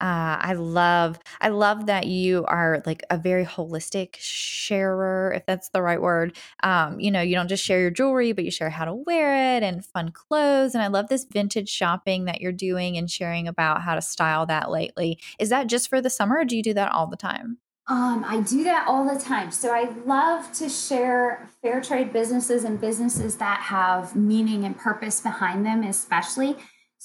Uh, 0.00 0.36
I 0.40 0.54
love, 0.54 1.18
I 1.40 1.48
love 1.48 1.86
that 1.86 2.06
you 2.06 2.44
are 2.46 2.82
like 2.84 3.02
a 3.10 3.16
very 3.16 3.46
holistic 3.46 4.16
sharer, 4.18 5.32
if 5.34 5.46
that's 5.46 5.70
the 5.70 5.82
right 5.82 6.00
word. 6.02 6.36
Um, 6.62 7.00
you 7.00 7.10
know, 7.10 7.22
you 7.22 7.34
don't 7.34 7.48
just 7.48 7.64
share 7.64 7.80
your 7.80 7.90
jewelry, 7.90 8.32
but 8.32 8.44
you 8.44 8.50
share 8.50 8.70
how 8.70 8.84
to 8.84 8.94
wear 8.94 9.56
it 9.56 9.62
and 9.62 9.86
fun 9.86 10.10
clothes. 10.12 10.74
And 10.74 10.82
I 10.82 10.88
love 10.88 11.08
this 11.08 11.24
vintage 11.24 11.68
shopping 11.68 12.24
that 12.26 12.40
you're 12.40 12.52
doing 12.52 12.96
and 12.96 13.10
sharing 13.10 13.48
about 13.48 13.82
how 13.82 13.94
to 13.94 14.02
style 14.02 14.46
that 14.46 14.70
lately. 14.70 15.18
Is 15.38 15.48
that 15.48 15.68
just 15.68 15.88
for 15.88 16.00
the 16.00 16.10
summer, 16.10 16.38
or 16.38 16.44
do 16.44 16.56
you 16.56 16.62
do 16.62 16.74
that 16.74 16.92
all 16.92 17.06
the 17.06 17.16
time? 17.16 17.58
Um, 17.86 18.24
I 18.26 18.40
do 18.40 18.64
that 18.64 18.88
all 18.88 19.04
the 19.06 19.20
time. 19.20 19.50
So 19.50 19.70
I 19.70 19.90
love 20.06 20.50
to 20.54 20.70
share 20.70 21.50
fair 21.60 21.82
trade 21.82 22.14
businesses 22.14 22.64
and 22.64 22.80
businesses 22.80 23.36
that 23.36 23.60
have 23.60 24.16
meaning 24.16 24.64
and 24.64 24.76
purpose 24.76 25.20
behind 25.20 25.66
them, 25.66 25.82
especially. 25.82 26.56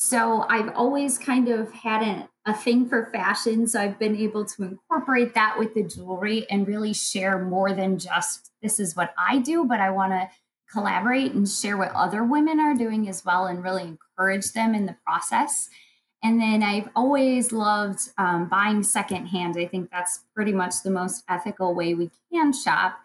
So 0.02 0.46
I've 0.48 0.74
always 0.76 1.18
kind 1.18 1.50
of 1.50 1.74
had 1.74 2.02
a, 2.02 2.30
a 2.50 2.54
thing 2.54 2.88
for 2.88 3.12
fashion. 3.12 3.68
So 3.68 3.82
I've 3.82 4.00
been 4.00 4.16
able 4.16 4.46
to 4.46 4.64
incorporate 4.64 5.34
that 5.34 5.60
with 5.60 5.74
the 5.74 5.84
jewelry 5.84 6.50
and 6.50 6.66
really 6.66 6.94
share 6.94 7.38
more 7.38 7.74
than 7.74 8.00
just 8.00 8.50
this 8.62 8.80
is 8.80 8.96
what 8.96 9.14
I 9.18 9.40
do, 9.40 9.66
but 9.66 9.82
I 9.82 9.90
want 9.90 10.14
to 10.14 10.30
collaborate 10.72 11.34
and 11.34 11.48
share 11.48 11.76
what 11.76 11.92
other 11.92 12.24
women 12.24 12.62
are 12.62 12.76
doing 12.76 13.10
as 13.10 13.26
well 13.26 13.46
and 13.46 13.62
really 13.62 13.84
encourage 13.84 14.54
them 14.54 14.74
in 14.74 14.86
the 14.86 14.96
process. 15.06 15.68
And 16.24 16.40
then 16.40 16.64
I've 16.64 16.88
always 16.96 17.52
loved 17.52 18.00
um, 18.18 18.48
buying 18.48 18.84
secondhand. 18.84 19.58
I 19.58 19.66
think 19.66 19.90
that's 19.92 20.22
pretty 20.34 20.54
much 20.54 20.76
the 20.82 20.92
most 20.92 21.26
ethical 21.28 21.76
way 21.76 21.94
we 21.94 22.10
can 22.32 22.54
shop. 22.54 23.00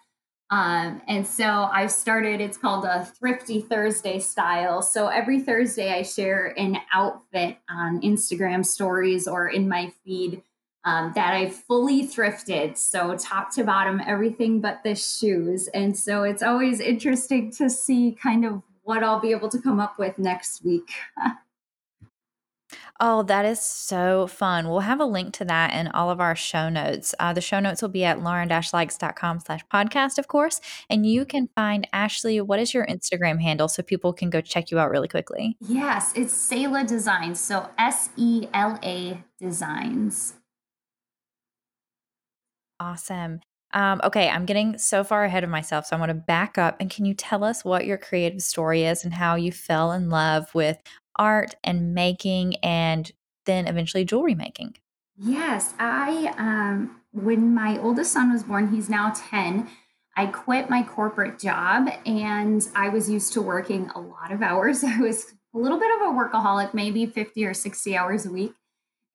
Um, 0.54 1.02
and 1.08 1.26
so 1.26 1.44
I've 1.44 1.90
started, 1.90 2.40
it's 2.40 2.56
called 2.56 2.84
a 2.84 3.04
Thrifty 3.04 3.60
Thursday 3.60 4.20
style. 4.20 4.82
So 4.82 5.08
every 5.08 5.40
Thursday 5.40 5.92
I 5.92 6.02
share 6.02 6.54
an 6.56 6.78
outfit 6.92 7.56
on 7.68 8.00
Instagram 8.02 8.64
stories 8.64 9.26
or 9.26 9.48
in 9.48 9.68
my 9.68 9.92
feed 10.04 10.44
um, 10.84 11.10
that 11.16 11.34
I 11.34 11.50
fully 11.50 12.06
thrifted. 12.06 12.76
So 12.76 13.16
top 13.16 13.52
to 13.54 13.64
bottom, 13.64 14.00
everything 14.06 14.60
but 14.60 14.84
the 14.84 14.94
shoes. 14.94 15.66
And 15.74 15.98
so 15.98 16.22
it's 16.22 16.42
always 16.42 16.78
interesting 16.78 17.50
to 17.54 17.68
see 17.68 18.16
kind 18.22 18.44
of 18.44 18.62
what 18.84 19.02
I'll 19.02 19.18
be 19.18 19.32
able 19.32 19.48
to 19.48 19.60
come 19.60 19.80
up 19.80 19.98
with 19.98 20.20
next 20.20 20.64
week. 20.64 20.88
Oh, 23.00 23.24
that 23.24 23.44
is 23.44 23.60
so 23.60 24.28
fun. 24.28 24.68
We'll 24.68 24.80
have 24.80 25.00
a 25.00 25.04
link 25.04 25.34
to 25.34 25.44
that 25.46 25.74
in 25.74 25.88
all 25.88 26.10
of 26.10 26.20
our 26.20 26.36
show 26.36 26.68
notes. 26.68 27.12
Uh, 27.18 27.32
the 27.32 27.40
show 27.40 27.58
notes 27.58 27.82
will 27.82 27.88
be 27.88 28.04
at 28.04 28.22
lauren-likes.com 28.22 29.40
slash 29.40 29.60
podcast, 29.72 30.16
of 30.16 30.28
course. 30.28 30.60
And 30.88 31.04
you 31.04 31.24
can 31.24 31.48
find 31.56 31.88
Ashley, 31.92 32.40
what 32.40 32.60
is 32.60 32.72
your 32.72 32.86
Instagram 32.86 33.42
handle 33.42 33.66
so 33.66 33.82
people 33.82 34.12
can 34.12 34.30
go 34.30 34.40
check 34.40 34.70
you 34.70 34.78
out 34.78 34.92
really 34.92 35.08
quickly? 35.08 35.56
Yes, 35.60 36.12
it's 36.14 36.32
Sela 36.32 36.86
Designs. 36.86 37.40
So 37.40 37.68
S-E-L-A 37.78 39.24
Designs. 39.40 40.34
Awesome. 42.78 43.40
Um, 43.72 44.00
okay, 44.04 44.28
I'm 44.28 44.46
getting 44.46 44.78
so 44.78 45.02
far 45.02 45.24
ahead 45.24 45.42
of 45.42 45.50
myself, 45.50 45.86
so 45.86 45.96
I 45.96 45.98
want 45.98 46.10
to 46.10 46.14
back 46.14 46.58
up. 46.58 46.76
And 46.78 46.88
can 46.88 47.04
you 47.04 47.14
tell 47.14 47.42
us 47.42 47.64
what 47.64 47.86
your 47.86 47.98
creative 47.98 48.40
story 48.40 48.84
is 48.84 49.04
and 49.04 49.12
how 49.12 49.34
you 49.34 49.50
fell 49.50 49.90
in 49.90 50.10
love 50.10 50.54
with 50.54 50.78
art 51.16 51.54
and 51.64 51.94
making 51.94 52.56
and 52.56 53.12
then 53.46 53.66
eventually 53.66 54.04
jewelry 54.04 54.34
making? 54.34 54.76
Yes, 55.16 55.74
I 55.78 56.34
um 56.38 57.00
when 57.12 57.54
my 57.54 57.78
oldest 57.78 58.12
son 58.12 58.32
was 58.32 58.42
born, 58.42 58.72
he's 58.72 58.90
now 58.90 59.12
10. 59.14 59.68
I 60.16 60.26
quit 60.26 60.70
my 60.70 60.82
corporate 60.82 61.38
job 61.38 61.88
and 62.06 62.66
I 62.74 62.88
was 62.88 63.08
used 63.08 63.32
to 63.34 63.42
working 63.42 63.90
a 63.94 64.00
lot 64.00 64.32
of 64.32 64.42
hours. 64.42 64.82
I 64.86 64.98
was 64.98 65.34
a 65.54 65.58
little 65.58 65.78
bit 65.78 65.90
of 65.94 66.08
a 66.08 66.18
workaholic, 66.18 66.74
maybe 66.74 67.06
50 67.06 67.44
or 67.46 67.54
60 67.54 67.96
hours 67.96 68.26
a 68.26 68.30
week. 68.30 68.54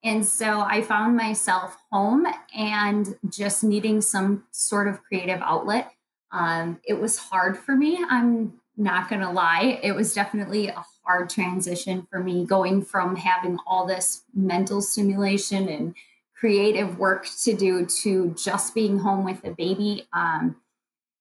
And 0.02 0.24
so 0.24 0.60
I 0.60 0.80
found 0.80 1.16
myself 1.16 1.76
home 1.92 2.26
and 2.56 3.18
just 3.28 3.62
needing 3.62 4.00
some 4.00 4.44
sort 4.50 4.88
of 4.88 5.02
creative 5.02 5.40
outlet. 5.42 5.92
Um, 6.32 6.80
it 6.84 6.94
was 6.94 7.18
hard 7.18 7.58
for 7.58 7.76
me. 7.76 8.02
I'm 8.08 8.60
not 8.78 9.10
going 9.10 9.20
to 9.20 9.30
lie. 9.30 9.78
It 9.82 9.92
was 9.92 10.14
definitely 10.14 10.68
a 10.68 10.84
hard 11.10 11.28
transition 11.28 12.06
for 12.08 12.20
me 12.20 12.44
going 12.44 12.80
from 12.80 13.16
having 13.16 13.58
all 13.66 13.84
this 13.84 14.22
mental 14.32 14.80
stimulation 14.80 15.68
and 15.68 15.92
creative 16.36 17.00
work 17.00 17.26
to 17.42 17.52
do 17.52 17.84
to 17.84 18.32
just 18.38 18.76
being 18.76 19.00
home 19.00 19.24
with 19.24 19.44
a 19.44 19.50
baby 19.50 20.06
um, 20.12 20.54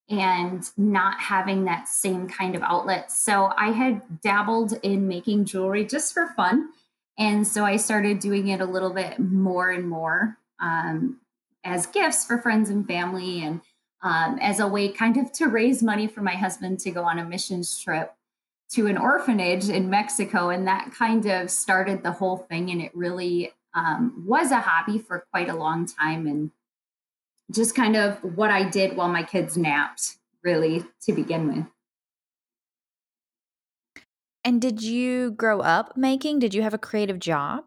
and 0.08 0.70
not 0.78 1.20
having 1.20 1.66
that 1.66 1.88
same 1.88 2.30
kind 2.30 2.54
of 2.54 2.62
outlet. 2.62 3.12
So 3.12 3.52
I 3.58 3.72
had 3.72 4.22
dabbled 4.22 4.74
in 4.84 5.08
making 5.08 5.46
jewelry 5.46 5.86
just 5.86 6.14
for 6.14 6.28
fun. 6.36 6.70
And 7.18 7.48
so 7.48 7.66
I 7.66 7.78
started 7.78 8.20
doing 8.20 8.50
it 8.50 8.62
a 8.62 8.66
little 8.66 8.94
bit 8.94 9.18
more 9.18 9.72
and 9.72 9.90
more 9.90 10.38
um, 10.62 11.20
as 11.64 11.88
gifts 11.88 12.26
for 12.26 12.38
friends 12.38 12.70
and 12.70 12.88
family 12.88 13.44
and 13.44 13.62
um, 14.04 14.38
as 14.40 14.60
a 14.60 14.68
way 14.68 14.90
kind 14.90 15.18
of 15.18 15.32
to 15.34 15.48
raise 15.48 15.82
money 15.82 16.06
for 16.06 16.22
my 16.22 16.36
husband 16.36 16.80
to 16.82 16.92
go 16.92 17.04
on 17.06 17.18
a 17.18 17.26
missions 17.26 17.80
trip 17.80 18.14
to 18.72 18.88
an 18.88 18.98
orphanage 18.98 19.70
in 19.70 19.90
Mexico. 19.90 20.50
And 20.50 20.68
that 20.68 20.92
kind 20.94 21.26
of 21.26 21.50
started 21.50 22.04
the 22.04 22.12
whole 22.12 22.38
thing. 22.38 22.70
And 22.70 22.82
it 22.82 22.96
really 22.96 23.52
um, 23.74 24.24
was 24.26 24.52
a 24.52 24.60
hobby 24.60 25.00
for 25.00 25.26
quite 25.32 25.50
a 25.50 25.56
long 25.56 25.86
time. 25.86 26.28
And 26.28 26.52
just 27.52 27.76
kind 27.76 27.96
of 27.96 28.18
what 28.36 28.52
I 28.52 28.64
did 28.70 28.96
while 28.96 29.10
my 29.10 29.24
kids 29.24 29.58
napped, 29.58 30.18
really, 30.44 30.86
to 31.02 31.14
begin 31.14 31.48
with. 31.48 31.66
And 34.44 34.62
did 34.62 34.82
you 34.82 35.32
grow 35.32 35.60
up 35.60 35.98
making? 35.98 36.40
Did 36.40 36.54
you 36.54 36.62
have 36.62 36.74
a 36.74 36.78
creative 36.78 37.20
job? 37.20 37.66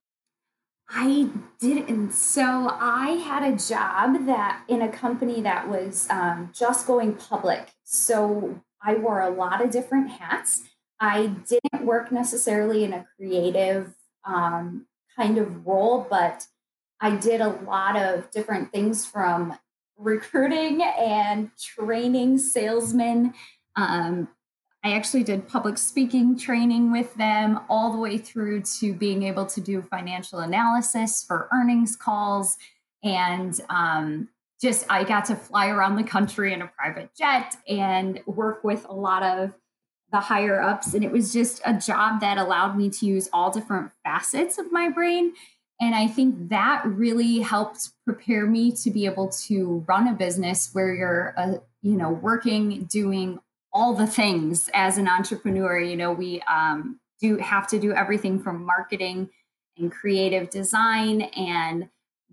I 0.89 1.29
didn't. 1.59 2.13
So 2.13 2.69
I 2.71 3.11
had 3.25 3.43
a 3.43 3.57
job 3.57 4.27
that 4.27 4.63
in 4.69 4.83
a 4.83 4.89
company 4.89 5.41
that 5.41 5.69
was 5.69 6.07
um, 6.11 6.51
just 6.53 6.87
going 6.87 7.15
public. 7.15 7.73
So 7.83 8.61
I 8.83 8.95
wore 8.95 9.21
a 9.21 9.31
lot 9.31 9.65
of 9.65 9.71
different 9.71 10.11
hats. 10.11 10.65
I 11.03 11.27
didn't 11.49 11.85
work 11.85 12.13
necessarily 12.13 12.85
in 12.85 12.93
a 12.93 13.05
creative 13.17 13.93
um, 14.25 14.87
kind 15.17 15.37
of 15.37 15.67
role, 15.67 16.07
but 16.09 16.47
I 17.01 17.17
did 17.17 17.41
a 17.41 17.49
lot 17.49 17.97
of 17.97 18.31
different 18.31 18.71
things 18.71 19.05
from 19.05 19.59
recruiting 19.99 20.81
and 20.81 21.51
training 21.61 22.39
salesmen. 22.39 23.35
Um, 23.75 24.29
I 24.85 24.93
actually 24.93 25.25
did 25.25 25.49
public 25.49 25.77
speaking 25.77 26.39
training 26.39 26.93
with 26.93 27.13
them 27.17 27.59
all 27.69 27.91
the 27.91 27.99
way 27.99 28.17
through 28.17 28.63
to 28.79 28.95
being 28.95 29.25
able 29.25 29.47
to 29.47 29.61
do 29.61 29.83
financial 29.83 30.39
analysis 30.39 31.25
for 31.25 31.49
earnings 31.53 31.97
calls. 31.97 32.57
And 33.03 33.61
um, 33.71 34.29
just, 34.61 34.87
I 34.89 35.03
got 35.03 35.25
to 35.25 35.35
fly 35.35 35.67
around 35.67 35.97
the 35.97 36.05
country 36.05 36.53
in 36.53 36.63
a 36.63 36.71
private 36.79 37.11
jet 37.19 37.57
and 37.69 38.21
work 38.25 38.63
with 38.63 38.87
a 38.89 38.95
lot 38.95 39.25
of 39.25 39.53
the 40.13 40.21
higher 40.21 40.61
ups. 40.61 40.95
And 40.95 41.03
it 41.03 41.11
was 41.11 41.33
just 41.33 41.61
a 41.65 41.75
job 41.75 42.21
that 42.21 42.39
allowed 42.39 42.77
me 42.77 42.91
to 42.91 43.07
use 43.07 43.29
all 43.33 43.51
different 43.51 43.91
facets 44.05 44.59
of 44.59 44.71
my 44.71 44.91
brain. 44.91 45.33
And 45.81 45.95
I 45.95 46.07
think 46.07 46.51
that 46.51 46.83
really 46.85 47.41
helped 47.41 47.89
prepare 48.05 48.47
me 48.47 48.71
to 48.73 48.91
be 48.91 49.07
able 49.07 49.29
to 49.47 49.85
run 49.89 50.07
a 50.07 50.13
business 50.13 50.71
where 50.73 50.95
you're, 50.95 51.35
uh, 51.37 51.55
you 51.83 51.97
know, 51.97 52.11
working, 52.11 52.85
doing 52.85 53.41
all 53.73 53.95
the 53.95 54.07
things 54.07 54.71
as 54.75 54.99
an 54.99 55.09
entrepreneur. 55.09 55.81
You 55.81 55.97
know, 55.97 56.13
we 56.13 56.43
um, 56.43 57.01
do 57.21 57.39
have 57.39 57.67
to 57.69 57.81
do 57.81 57.93
everything 57.93 58.39
from 58.39 58.65
marketing 58.65 59.31
and 59.77 59.91
creative 59.91 60.51
design 60.51 61.23
and 61.23 61.89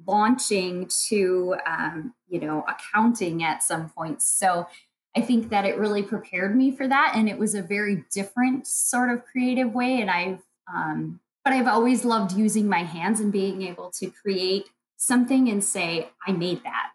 launching 0.05 0.89
to, 1.07 1.55
um, 1.65 2.13
you 2.27 2.39
know, 2.39 2.65
accounting 2.67 3.43
at 3.43 3.63
some 3.63 3.89
points. 3.89 4.25
So 4.29 4.67
I 5.15 5.21
think 5.21 5.49
that 5.49 5.65
it 5.65 5.77
really 5.77 6.03
prepared 6.03 6.55
me 6.55 6.71
for 6.71 6.87
that. 6.87 7.13
And 7.15 7.27
it 7.27 7.37
was 7.37 7.55
a 7.55 7.61
very 7.61 8.05
different 8.11 8.67
sort 8.67 9.09
of 9.09 9.25
creative 9.25 9.73
way. 9.73 10.01
And 10.01 10.09
I've, 10.09 10.41
um, 10.73 11.19
but 11.43 11.53
I've 11.53 11.67
always 11.67 12.05
loved 12.05 12.33
using 12.33 12.67
my 12.67 12.83
hands 12.83 13.19
and 13.19 13.31
being 13.31 13.63
able 13.63 13.89
to 13.91 14.11
create 14.11 14.69
something 14.97 15.49
and 15.49 15.63
say, 15.63 16.09
I 16.27 16.31
made 16.31 16.63
that. 16.63 16.91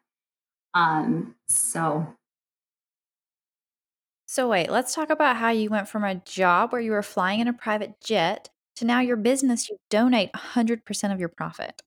Um, 0.74 1.34
so. 1.46 2.06
So, 4.26 4.48
wait, 4.48 4.70
let's 4.70 4.94
talk 4.94 5.10
about 5.10 5.36
how 5.36 5.50
you 5.50 5.70
went 5.70 5.88
from 5.88 6.04
a 6.04 6.16
job 6.16 6.72
where 6.72 6.80
you 6.80 6.90
were 6.90 7.02
flying 7.02 7.40
in 7.40 7.48
a 7.48 7.52
private 7.52 8.00
jet 8.00 8.50
to 8.76 8.84
now 8.84 9.00
your 9.00 9.16
business, 9.16 9.68
you 9.68 9.78
donate 9.90 10.32
100% 10.32 11.12
of 11.12 11.20
your 11.20 11.28
profit. 11.28 11.82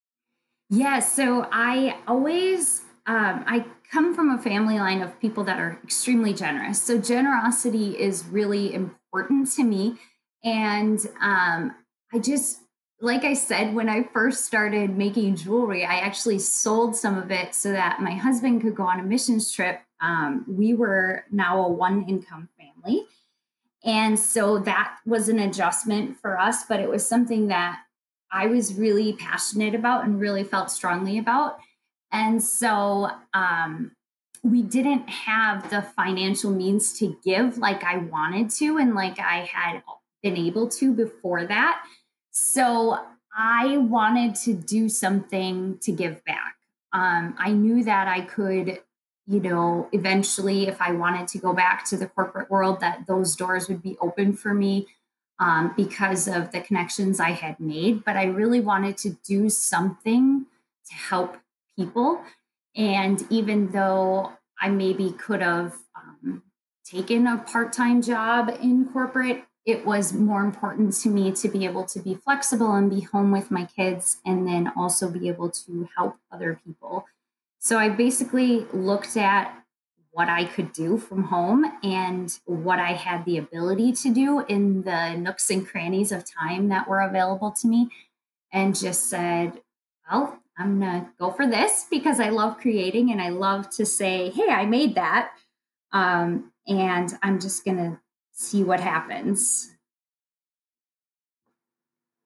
Yeah, 0.70 1.00
so 1.00 1.46
I 1.52 1.96
always, 2.06 2.82
um, 3.08 3.42
I 3.46 3.64
come 3.90 4.14
from 4.14 4.28
a 4.30 4.38
family 4.38 4.78
line 4.78 5.00
of 5.00 5.18
people 5.18 5.42
that 5.44 5.58
are 5.58 5.80
extremely 5.82 6.34
generous. 6.34 6.80
So 6.80 6.98
generosity 6.98 7.98
is 7.98 8.26
really 8.26 8.74
important 8.74 9.50
to 9.52 9.64
me. 9.64 9.96
And 10.44 11.00
um, 11.20 11.74
I 12.12 12.18
just, 12.18 12.60
like 13.00 13.24
I 13.24 13.32
said, 13.32 13.74
when 13.74 13.88
I 13.88 14.02
first 14.12 14.44
started 14.44 14.96
making 14.96 15.36
jewelry, 15.36 15.86
I 15.86 16.00
actually 16.00 16.38
sold 16.38 16.96
some 16.96 17.16
of 17.16 17.30
it 17.30 17.54
so 17.54 17.72
that 17.72 18.02
my 18.02 18.12
husband 18.12 18.60
could 18.60 18.74
go 18.74 18.82
on 18.82 19.00
a 19.00 19.02
missions 19.02 19.50
trip. 19.50 19.80
Um, 20.02 20.44
we 20.46 20.74
were 20.74 21.24
now 21.30 21.64
a 21.64 21.68
one 21.68 22.04
income 22.06 22.50
family. 22.58 23.06
And 23.84 24.18
so 24.18 24.58
that 24.58 24.98
was 25.06 25.30
an 25.30 25.38
adjustment 25.38 26.18
for 26.20 26.38
us, 26.38 26.64
but 26.64 26.78
it 26.78 26.90
was 26.90 27.08
something 27.08 27.48
that 27.48 27.80
I 28.30 28.48
was 28.48 28.74
really 28.74 29.14
passionate 29.14 29.74
about 29.74 30.04
and 30.04 30.20
really 30.20 30.44
felt 30.44 30.70
strongly 30.70 31.16
about. 31.16 31.58
And 32.12 32.42
so 32.42 33.10
um, 33.34 33.92
we 34.42 34.62
didn't 34.62 35.08
have 35.08 35.70
the 35.70 35.82
financial 35.82 36.50
means 36.50 36.98
to 36.98 37.16
give 37.24 37.58
like 37.58 37.84
I 37.84 37.98
wanted 37.98 38.50
to 38.50 38.78
and 38.78 38.94
like 38.94 39.18
I 39.18 39.48
had 39.52 39.82
been 40.22 40.36
able 40.36 40.68
to 40.68 40.92
before 40.92 41.46
that. 41.46 41.82
So 42.30 42.98
I 43.36 43.76
wanted 43.78 44.34
to 44.36 44.54
do 44.54 44.88
something 44.88 45.78
to 45.78 45.92
give 45.92 46.24
back. 46.24 46.56
Um, 46.92 47.34
I 47.38 47.52
knew 47.52 47.84
that 47.84 48.08
I 48.08 48.22
could, 48.22 48.80
you 49.26 49.40
know, 49.40 49.88
eventually, 49.92 50.66
if 50.66 50.80
I 50.80 50.92
wanted 50.92 51.28
to 51.28 51.38
go 51.38 51.52
back 51.52 51.84
to 51.86 51.96
the 51.96 52.06
corporate 52.06 52.50
world, 52.50 52.80
that 52.80 53.06
those 53.06 53.36
doors 53.36 53.68
would 53.68 53.82
be 53.82 53.96
open 54.00 54.32
for 54.32 54.54
me 54.54 54.86
um, 55.38 55.74
because 55.76 56.26
of 56.26 56.50
the 56.50 56.60
connections 56.60 57.20
I 57.20 57.30
had 57.30 57.60
made. 57.60 58.04
But 58.04 58.16
I 58.16 58.24
really 58.24 58.60
wanted 58.60 58.96
to 58.98 59.10
do 59.24 59.50
something 59.50 60.46
to 60.88 60.94
help 60.94 61.36
people. 61.78 62.20
And 62.76 63.24
even 63.30 63.70
though 63.70 64.32
I 64.60 64.68
maybe 64.68 65.12
could 65.12 65.40
have 65.40 65.74
um, 65.96 66.42
taken 66.84 67.26
a 67.26 67.38
part 67.38 67.72
time 67.72 68.02
job 68.02 68.50
in 68.60 68.86
corporate, 68.92 69.44
it 69.64 69.84
was 69.84 70.12
more 70.12 70.42
important 70.42 70.94
to 70.94 71.08
me 71.08 71.30
to 71.32 71.48
be 71.48 71.64
able 71.64 71.84
to 71.84 72.00
be 72.00 72.14
flexible 72.14 72.72
and 72.74 72.90
be 72.90 73.00
home 73.00 73.30
with 73.30 73.50
my 73.50 73.66
kids 73.66 74.16
and 74.24 74.46
then 74.46 74.72
also 74.76 75.10
be 75.10 75.28
able 75.28 75.50
to 75.50 75.88
help 75.96 76.16
other 76.32 76.60
people. 76.64 77.06
So 77.58 77.78
I 77.78 77.88
basically 77.90 78.66
looked 78.72 79.16
at 79.16 79.54
what 80.12 80.28
I 80.28 80.46
could 80.46 80.72
do 80.72 80.96
from 80.96 81.24
home 81.24 81.70
and 81.82 82.36
what 82.46 82.78
I 82.78 82.92
had 82.92 83.24
the 83.24 83.36
ability 83.36 83.92
to 83.92 84.10
do 84.12 84.44
in 84.48 84.82
the 84.82 85.14
nooks 85.14 85.50
and 85.50 85.66
crannies 85.66 86.12
of 86.12 86.24
time 86.24 86.68
that 86.68 86.88
were 86.88 87.02
available 87.02 87.52
to 87.60 87.68
me 87.68 87.90
and 88.52 88.74
just 88.74 89.10
said, 89.10 89.60
well, 90.10 90.37
I'm 90.58 90.80
going 90.80 91.02
to 91.02 91.08
go 91.18 91.30
for 91.30 91.46
this 91.46 91.86
because 91.90 92.18
I 92.18 92.30
love 92.30 92.58
creating 92.58 93.12
and 93.12 93.22
I 93.22 93.28
love 93.28 93.70
to 93.70 93.86
say, 93.86 94.30
hey, 94.30 94.48
I 94.48 94.66
made 94.66 94.96
that. 94.96 95.30
Um, 95.92 96.52
and 96.66 97.12
I'm 97.22 97.40
just 97.40 97.64
going 97.64 97.76
to 97.76 98.00
see 98.32 98.64
what 98.64 98.80
happens. 98.80 99.70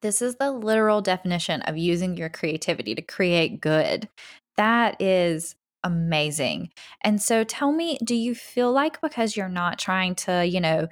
This 0.01 0.21
is 0.21 0.37
the 0.37 0.51
literal 0.51 1.01
definition 1.01 1.63
of 1.63 1.77
using 1.77 2.17
your 2.17 2.29
creativity 2.29 2.95
to 2.95 3.03
create 3.03 3.61
good. 3.61 4.09
That 4.57 5.01
is 5.01 5.55
amazing. 5.85 6.71
And 7.03 7.23
so 7.23 7.45
tell 7.45 7.73
me, 7.73 7.99
do 8.03 8.15
you 8.15 8.35
feel 8.35 8.73
like 8.73 9.01
because 9.01 9.37
you're 9.37 9.49
not 9.49 9.79
trying 9.79 10.15
to, 10.17 10.45
you 10.45 10.61
know, 10.61 10.89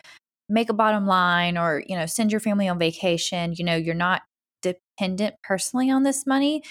make 0.49 0.69
a 0.69 0.75
bottom 0.75 1.07
line 1.07 1.57
or, 1.57 1.83
you 1.87 1.97
know, 1.97 2.07
send 2.07 2.31
your 2.33 2.41
family 2.41 2.69
on 2.69 2.79
vacation, 2.79 3.55
you 3.57 3.65
know, 3.65 3.77
you're 3.77 3.95
not 3.95 4.23
dependent 4.63 5.37
personally 5.43 5.91
on 5.91 6.03
this 6.03 6.27
money 6.27 6.63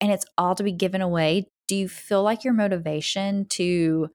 and 0.00 0.12
it's 0.12 0.26
all 0.36 0.54
to 0.54 0.62
be 0.62 0.72
given 0.72 1.00
away, 1.00 1.48
do 1.66 1.76
you 1.76 1.88
feel 1.88 2.22
like 2.22 2.44
your 2.44 2.54
motivation 2.54 3.46
to 3.50 4.08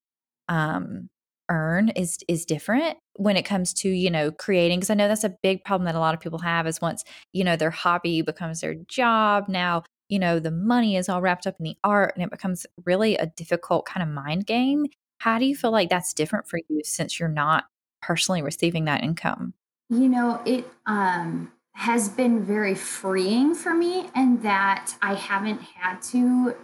um 0.50 1.10
earn 1.50 1.90
is 1.90 2.20
is 2.28 2.46
different 2.46 2.98
when 3.18 3.38
it 3.38 3.44
comes 3.44 3.74
to 3.74 3.90
you 3.90 4.10
know 4.10 4.32
creating? 4.32 4.80
Because 4.80 4.90
i 4.90 4.94
know 4.94 5.08
that's 5.08 5.24
a 5.24 5.36
big 5.44 5.64
problem 5.64 5.86
that 5.86 5.96
a 5.96 6.00
lot 6.00 6.14
of 6.14 6.20
people 6.20 6.40
have 6.40 6.68
is 6.68 6.82
once 6.82 7.04
you 7.32 7.44
know 7.44 7.56
their 7.56 7.72
hobby 7.72 8.22
becomes 8.22 8.62
their 8.62 8.76
job 8.88 9.48
now 9.48 9.84
you 10.10 10.20
know 10.20 10.40
the 10.40 10.52
money 10.52 10.96
is 10.96 11.10
all 11.10 11.22
wrapped 11.22 11.48
up 11.48 11.56
in 11.60 11.64
the 11.64 11.78
art 11.84 12.14
and 12.16 12.24
it 12.24 12.32
becomes 12.32 12.66
really 12.86 13.16
a 13.18 13.26
difficult 13.26 13.86
kind 13.86 14.04
of 14.04 14.14
mind 14.14 14.46
game. 14.46 14.86
How 15.20 15.40
do 15.40 15.46
you 15.46 15.56
feel 15.56 15.72
like 15.72 15.90
that's 15.90 16.14
different 16.14 16.48
for 16.48 16.60
you 16.70 16.82
since 16.84 17.20
you're 17.20 17.30
not 17.30 17.66
personally 18.02 18.42
receiving 18.42 18.86
that 18.86 19.04
income? 19.04 19.54
You 19.90 20.10
know 20.10 20.42
it 20.46 20.66
um 20.86 21.52
has 21.76 22.08
been 22.10 22.44
very 22.44 22.76
freeing 22.76 23.56
for 23.56 23.74
me 23.74 24.10
and 24.16 24.44
that 24.44 24.96
i 25.02 25.16
haven't 25.16 25.62
had 25.62 26.02
to 26.02 26.56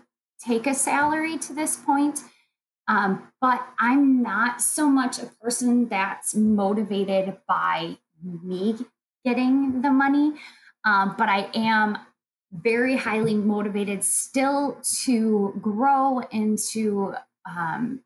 take 0.43 0.67
a 0.67 0.73
salary 0.73 1.37
to 1.37 1.53
this 1.53 1.75
point. 1.77 2.21
Um, 2.87 3.31
but 3.39 3.65
I'm 3.79 4.23
not 4.23 4.61
so 4.61 4.89
much 4.89 5.19
a 5.19 5.27
person 5.41 5.87
that's 5.89 6.33
motivated 6.33 7.37
by 7.47 7.97
me 8.23 8.77
getting 9.23 9.81
the 9.81 9.91
money, 9.91 10.33
um, 10.85 11.15
but 11.17 11.29
I 11.29 11.49
am 11.53 11.97
very 12.51 12.95
highly 12.97 13.35
motivated 13.35 14.03
still 14.03 14.81
to 15.03 15.53
grow 15.61 16.21
and 16.31 16.57
to 16.71 17.13
um, 17.47 18.01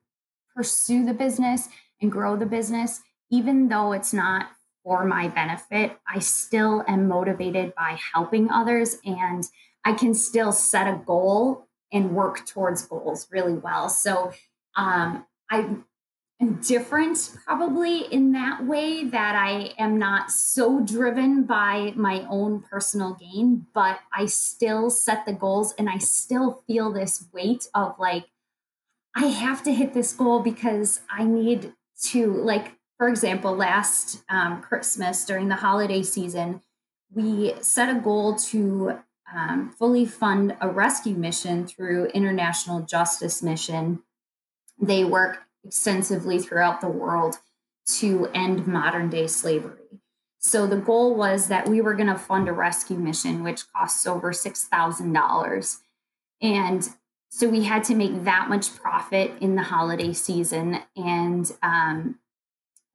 pursue 0.53 1.05
the 1.05 1.13
business 1.13 1.69
and 2.01 2.11
grow 2.11 2.35
the 2.35 2.45
business, 2.45 3.01
even 3.31 3.69
though 3.69 3.93
it's 3.93 4.11
not 4.11 4.49
for 4.83 5.05
my 5.05 5.27
benefit. 5.27 5.97
I 6.07 6.19
still 6.19 6.83
am 6.87 7.07
motivated 7.07 7.73
by 7.75 7.97
helping 8.13 8.49
others 8.49 8.97
and 9.05 9.43
I 9.85 9.93
can 9.93 10.13
still 10.13 10.51
set 10.51 10.87
a 10.87 10.97
goal 10.97 11.67
and 11.91 12.15
work 12.15 12.45
towards 12.45 12.85
goals 12.85 13.27
really 13.31 13.53
well. 13.53 13.89
So 13.89 14.33
um, 14.75 15.25
I'm 15.49 15.85
different 16.61 17.31
probably 17.45 18.01
in 18.01 18.31
that 18.33 18.65
way 18.65 19.05
that 19.05 19.35
I 19.35 19.73
am 19.77 19.97
not 19.97 20.31
so 20.31 20.81
driven 20.81 21.43
by 21.43 21.93
my 21.95 22.25
own 22.29 22.61
personal 22.61 23.13
gain, 23.13 23.67
but 23.73 23.99
I 24.13 24.25
still 24.25 24.89
set 24.89 25.25
the 25.25 25.33
goals 25.33 25.73
and 25.77 25.89
I 25.89 25.99
still 25.99 26.63
feel 26.67 26.91
this 26.91 27.25
weight 27.31 27.67
of 27.73 27.95
like, 27.99 28.25
I 29.15 29.27
have 29.27 29.63
to 29.63 29.73
hit 29.73 29.93
this 29.93 30.11
goal 30.13 30.39
because 30.39 31.01
I 31.09 31.23
need 31.23 31.73
to, 32.05 32.33
like, 32.33 32.73
for 33.03 33.09
example, 33.09 33.53
last 33.53 34.23
um, 34.29 34.61
Christmas 34.61 35.25
during 35.25 35.49
the 35.49 35.57
holiday 35.57 36.01
season, 36.01 36.61
we 37.13 37.53
set 37.59 37.93
a 37.93 37.99
goal 37.99 38.35
to 38.35 38.97
um, 39.35 39.71
fully 39.77 40.05
fund 40.05 40.55
a 40.61 40.69
rescue 40.69 41.13
mission 41.13 41.67
through 41.67 42.05
International 42.13 42.79
Justice 42.79 43.43
Mission 43.43 44.01
they 44.81 45.03
work 45.03 45.39
extensively 45.65 46.39
throughout 46.39 46.79
the 46.79 46.87
world 46.87 47.39
to 47.97 48.29
end 48.33 48.67
modern 48.67 49.09
day 49.09 49.27
slavery. 49.27 49.99
So 50.39 50.65
the 50.65 50.77
goal 50.77 51.13
was 51.13 51.49
that 51.49 51.67
we 51.67 51.81
were 51.81 51.95
going 51.95 52.07
to 52.07 52.17
fund 52.17 52.47
a 52.47 52.53
rescue 52.53 52.97
mission, 52.97 53.43
which 53.43 53.69
costs 53.75 54.07
over 54.07 54.31
$6,000. 54.31 55.77
And 56.41 56.89
so 57.29 57.49
we 57.49 57.65
had 57.65 57.83
to 57.83 57.95
make 57.95 58.23
that 58.23 58.47
much 58.47 58.73
profit 58.77 59.33
in 59.41 59.55
the 59.55 59.63
holiday 59.63 60.13
season. 60.13 60.79
And 60.95 61.51
um, 61.61 62.19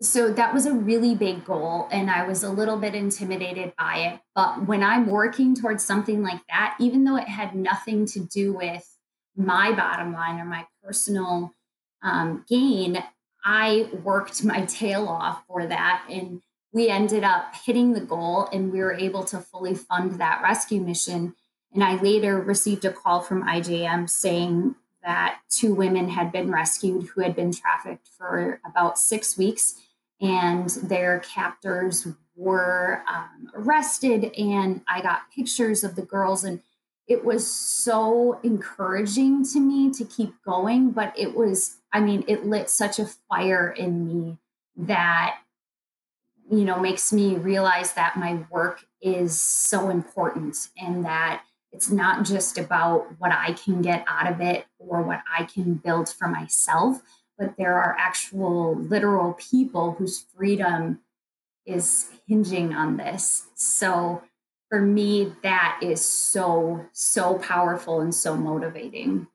so 0.01 0.31
that 0.33 0.55
was 0.55 0.65
a 0.65 0.73
really 0.73 1.15
big 1.15 1.45
goal. 1.45 1.89
And 1.91 2.11
I 2.11 2.27
was 2.27 2.45
a 2.45 2.51
little 2.51 2.77
bit 2.77 2.95
intimidated 2.95 3.73
by 3.77 3.97
it. 4.13 4.21
But 4.35 4.67
when 4.67 4.83
I'm 4.83 5.09
working 5.09 5.57
towards 5.57 5.85
something 5.85 6.23
like 6.23 6.41
that, 6.49 6.77
even 6.79 7.05
though 7.05 7.17
it 7.17 7.29
had 7.29 7.55
nothing 7.55 8.07
to 8.07 8.21
do 8.21 8.53
with 8.53 8.97
my 9.37 9.73
bottom 9.73 10.13
line 10.13 10.39
or 10.39 10.45
my 10.45 10.67
personal 10.85 11.55
um, 12.03 12.45
gain, 12.49 13.03
I 13.45 13.89
worked 14.05 14.45
my 14.45 14.65
tail 14.67 15.09
off 15.09 15.43
for 15.49 15.67
that. 15.67 16.05
And 16.09 16.43
we 16.73 16.89
ended 16.89 17.25
up 17.25 17.55
hitting 17.65 17.93
the 17.93 18.01
goal 18.01 18.49
and 18.53 18.73
we 18.73 18.79
were 18.79 18.95
able 18.95 19.25
to 19.25 19.41
fully 19.41 19.75
fund 19.75 20.21
that 20.21 20.43
rescue 20.43 20.81
mission. 20.81 21.35
And 21.75 21.83
I 21.83 21.97
later 21.97 22.39
received 22.41 22.85
a 22.85 22.93
call 22.93 23.21
from 23.21 23.43
IJM 23.43 24.09
saying 24.09 24.77
that 25.03 25.41
two 25.51 25.75
women 25.75 26.09
had 26.09 26.31
been 26.31 26.53
rescued 26.53 27.09
who 27.09 27.23
had 27.23 27.35
been 27.35 27.53
trafficked 27.53 28.09
for 28.17 28.61
about 28.65 28.99
six 28.99 29.37
weeks 29.37 29.81
and 30.21 30.69
their 30.83 31.21
captors 31.21 32.07
were 32.37 33.03
um, 33.09 33.51
arrested. 33.55 34.33
And 34.37 34.83
I 34.89 35.03
got 35.03 35.31
pictures 35.35 35.85
of 35.85 35.97
the 35.97 36.03
girls 36.03 36.45
and 36.45 36.61
it 37.09 37.25
was 37.25 37.51
so 37.51 38.39
encouraging 38.43 39.43
to 39.43 39.59
me 39.59 39.91
to 39.91 40.05
keep 40.05 40.35
going 40.45 40.91
but 40.91 41.13
it 41.19 41.35
was 41.35 41.79
i 41.93 41.99
mean 41.99 42.23
it 42.29 42.47
lit 42.47 42.71
such 42.71 42.99
a 42.99 43.07
fire 43.07 43.71
in 43.71 44.07
me 44.07 44.39
that 44.77 45.39
you 46.51 46.65
know 46.65 46.79
makes 46.79 47.13
me 47.13 47.37
realize 47.37 47.95
that 47.95 48.17
my 48.17 48.39
work 48.51 48.85
is 49.01 49.41
so 49.41 49.89
important 49.89 50.69
and 50.77 51.05
that 51.05 51.43
it's 51.73 51.91
not 51.91 52.25
just 52.25 52.59
about 52.59 53.07
what 53.19 53.33
i 53.33 53.53
can 53.53 53.81
get 53.83 54.05
out 54.07 54.31
of 54.31 54.41
it 54.41 54.67
or 54.79 55.03
what 55.03 55.23
i 55.37 55.45
can 55.45 55.75
build 55.75 56.09
for 56.09 56.29
myself 56.29 57.01
but 57.39 57.57
there 57.57 57.75
are 57.75 57.97
actual 57.99 58.75
literal 58.75 59.35
people 59.35 59.93
whose 59.93 60.25
freedom 60.37 61.01
is 61.67 62.11
hinging 62.27 62.75
on 62.75 62.97
this. 62.97 63.47
So 63.55 64.23
for 64.69 64.81
me, 64.81 65.33
that 65.43 65.79
is 65.83 66.05
so, 66.05 66.87
so 66.93 67.39
powerful 67.39 68.01
and 68.01 68.15
so 68.15 68.37
motivating. 68.37 69.29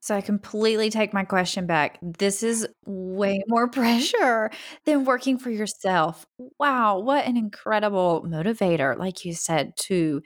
So 0.00 0.14
I 0.14 0.20
completely 0.20 0.88
take 0.88 1.12
my 1.12 1.24
question 1.24 1.66
back. 1.66 1.98
This 2.00 2.44
is 2.44 2.66
way 2.84 3.42
more 3.48 3.68
pressure 3.70 4.50
than 4.84 5.04
working 5.04 5.36
for 5.36 5.50
yourself. 5.50 6.24
Wow, 6.60 7.00
what 7.00 7.24
an 7.24 7.36
incredible 7.36 8.24
motivator 8.24 8.96
like 8.96 9.24
you 9.24 9.34
said 9.34 9.72
to 9.86 10.22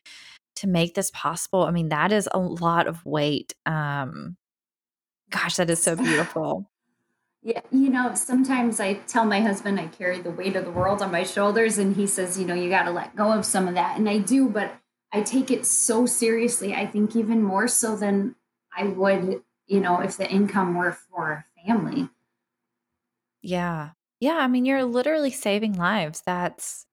to 0.56 0.66
make 0.66 0.94
this 0.94 1.10
possible. 1.12 1.62
I 1.64 1.70
mean, 1.70 1.88
that 1.88 2.12
is 2.12 2.28
a 2.30 2.38
lot 2.38 2.86
of 2.88 3.04
weight. 3.06 3.54
Um 3.64 4.36
gosh, 5.30 5.56
that 5.56 5.70
is 5.70 5.82
so 5.82 5.96
beautiful. 5.96 6.70
Yeah, 7.42 7.62
you 7.70 7.88
know, 7.88 8.14
sometimes 8.14 8.80
I 8.80 8.94
tell 8.94 9.24
my 9.24 9.40
husband 9.40 9.80
I 9.80 9.86
carry 9.86 10.20
the 10.20 10.30
weight 10.30 10.56
of 10.56 10.66
the 10.66 10.70
world 10.70 11.00
on 11.00 11.10
my 11.10 11.22
shoulders, 11.22 11.78
and 11.78 11.96
he 11.96 12.06
says, 12.06 12.38
you 12.38 12.46
know, 12.46 12.54
you 12.54 12.68
got 12.68 12.82
to 12.82 12.90
let 12.90 13.16
go 13.16 13.32
of 13.32 13.46
some 13.46 13.66
of 13.66 13.74
that. 13.74 13.98
And 13.98 14.08
I 14.08 14.18
do, 14.18 14.48
but 14.48 14.74
I 15.12 15.22
take 15.22 15.50
it 15.50 15.64
so 15.66 16.06
seriously. 16.06 16.74
I 16.74 16.86
think 16.86 17.16
even 17.16 17.42
more 17.42 17.66
so 17.66 17.96
than 17.96 18.36
I 18.76 18.84
would, 18.84 19.42
you 19.66 19.80
know, 19.80 20.00
if 20.00 20.16
the 20.16 20.30
income 20.30 20.76
were 20.76 20.92
for 20.92 21.32
a 21.32 21.66
family. 21.66 22.08
Yeah. 23.42 23.90
Yeah. 24.20 24.36
I 24.36 24.46
mean, 24.46 24.64
you're 24.64 24.84
literally 24.84 25.30
saving 25.30 25.72
lives. 25.74 26.22
That's, 26.24 26.86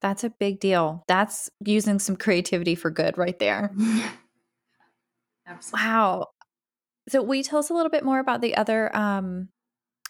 that's 0.00 0.24
a 0.24 0.30
big 0.30 0.58
deal. 0.60 1.04
That's 1.06 1.48
using 1.64 1.98
some 1.98 2.16
creativity 2.16 2.74
for 2.74 2.90
good 2.90 3.16
right 3.16 3.38
there. 3.38 3.70
Absolutely. 5.46 5.86
Wow. 5.86 6.28
So, 7.08 7.22
will 7.22 7.34
you 7.34 7.42
tell 7.42 7.58
us 7.58 7.70
a 7.70 7.74
little 7.74 7.90
bit 7.90 8.04
more 8.04 8.18
about 8.18 8.40
the 8.40 8.56
other 8.56 8.94
um, 8.96 9.48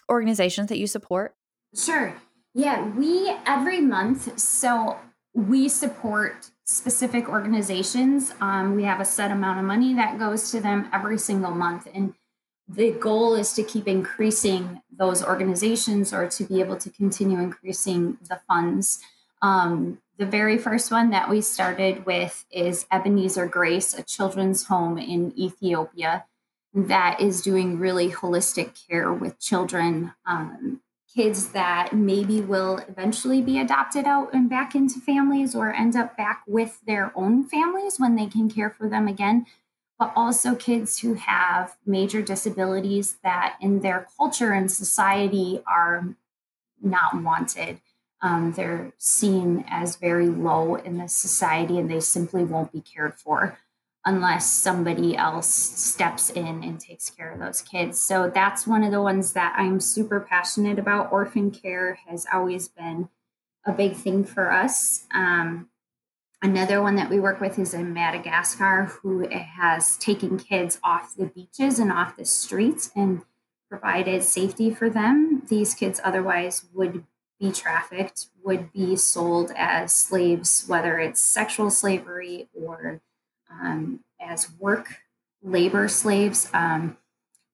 organizations 0.09 0.69
that 0.69 0.77
you 0.77 0.87
support? 0.87 1.35
Sure. 1.75 2.15
Yeah, 2.53 2.87
we 2.89 3.35
every 3.47 3.81
month, 3.81 4.39
so 4.39 4.97
we 5.33 5.67
support 5.67 6.51
specific 6.65 7.27
organizations. 7.27 8.33
Um, 8.39 8.75
we 8.75 8.83
have 8.83 8.99
a 8.99 9.05
set 9.05 9.31
amount 9.31 9.59
of 9.59 9.65
money 9.65 9.93
that 9.95 10.19
goes 10.19 10.51
to 10.51 10.61
them 10.61 10.89
every 10.93 11.17
single 11.17 11.51
month. 11.51 11.87
And 11.93 12.13
the 12.67 12.91
goal 12.91 13.33
is 13.35 13.53
to 13.53 13.63
keep 13.63 13.87
increasing 13.87 14.81
those 14.91 15.23
organizations 15.23 16.13
or 16.13 16.27
to 16.29 16.43
be 16.43 16.59
able 16.61 16.77
to 16.77 16.89
continue 16.89 17.39
increasing 17.39 18.17
the 18.29 18.39
funds. 18.47 18.99
Um, 19.41 19.99
the 20.17 20.25
very 20.25 20.57
first 20.57 20.91
one 20.91 21.09
that 21.09 21.29
we 21.29 21.41
started 21.41 22.05
with 22.05 22.45
is 22.51 22.85
Ebenezer 22.91 23.47
Grace, 23.47 23.93
a 23.93 24.03
children's 24.03 24.65
home 24.65 24.97
in 24.97 25.37
Ethiopia 25.37 26.25
that 26.73 27.21
is 27.21 27.41
doing 27.41 27.77
really 27.77 28.09
holistic 28.09 28.87
care 28.87 29.13
with 29.13 29.39
children, 29.39 30.13
um, 30.25 30.81
kids 31.13 31.49
that 31.49 31.93
maybe 31.93 32.41
will 32.41 32.79
eventually 32.89 33.41
be 33.41 33.59
adopted 33.59 34.05
out 34.05 34.33
and 34.33 34.49
back 34.49 34.73
into 34.73 34.99
families 34.99 35.53
or 35.53 35.71
end 35.71 35.95
up 35.95 36.17
back 36.17 36.41
with 36.47 36.81
their 36.87 37.11
own 37.15 37.43
families 37.43 37.99
when 37.99 38.15
they 38.15 38.25
can 38.25 38.49
care 38.49 38.71
for 38.71 38.89
them 38.89 39.07
again. 39.07 39.45
But 39.99 40.11
also 40.15 40.55
kids 40.55 40.99
who 40.99 41.13
have 41.13 41.77
major 41.85 42.23
disabilities 42.23 43.17
that 43.23 43.57
in 43.61 43.81
their 43.81 44.07
culture 44.17 44.51
and 44.51 44.71
society 44.71 45.61
are 45.67 46.15
not 46.81 47.21
wanted. 47.21 47.79
Um, 48.19 48.53
they're 48.53 48.93
seen 48.97 49.63
as 49.67 49.97
very 49.97 50.27
low 50.27 50.75
in 50.75 50.97
the 50.97 51.07
society 51.07 51.77
and 51.77 51.91
they 51.91 51.99
simply 51.99 52.43
won't 52.43 52.71
be 52.71 52.81
cared 52.81 53.19
for 53.19 53.59
unless 54.05 54.51
somebody 54.51 55.15
else 55.15 55.47
steps 55.47 56.29
in 56.29 56.63
and 56.63 56.79
takes 56.79 57.09
care 57.09 57.31
of 57.31 57.39
those 57.39 57.61
kids. 57.61 57.99
So 57.99 58.29
that's 58.33 58.67
one 58.67 58.83
of 58.83 58.91
the 58.91 59.01
ones 59.01 59.33
that 59.33 59.55
I'm 59.57 59.79
super 59.79 60.19
passionate 60.19 60.77
about. 60.77 61.11
Orphan 61.11 61.51
care 61.51 61.99
has 62.07 62.25
always 62.31 62.67
been 62.67 63.09
a 63.65 63.71
big 63.71 63.95
thing 63.95 64.25
for 64.25 64.51
us. 64.51 65.05
Um, 65.13 65.69
another 66.41 66.81
one 66.81 66.95
that 66.95 67.09
we 67.09 67.19
work 67.19 67.39
with 67.39 67.57
is 67.57 67.73
in 67.73 67.93
Madagascar, 67.93 68.85
who 68.85 69.27
has 69.29 69.95
taken 69.97 70.37
kids 70.37 70.79
off 70.83 71.15
the 71.15 71.27
beaches 71.27 71.79
and 71.79 71.91
off 71.91 72.17
the 72.17 72.25
streets 72.25 72.91
and 72.95 73.21
provided 73.69 74.21
safety 74.21 74.69
for 74.69 74.89
them. 74.89 75.43
These 75.47 75.73
kids 75.75 76.01
otherwise 76.03 76.65
would 76.73 77.05
be 77.39 77.51
trafficked, 77.51 78.27
would 78.43 78.73
be 78.73 78.97
sold 78.97 79.51
as 79.55 79.93
slaves, 79.93 80.65
whether 80.67 80.99
it's 80.99 81.21
sexual 81.21 81.71
slavery 81.71 82.49
or 82.53 83.01
um, 83.61 83.99
as 84.19 84.51
work 84.59 84.87
labor 85.41 85.87
slaves. 85.87 86.49
Um, 86.53 86.97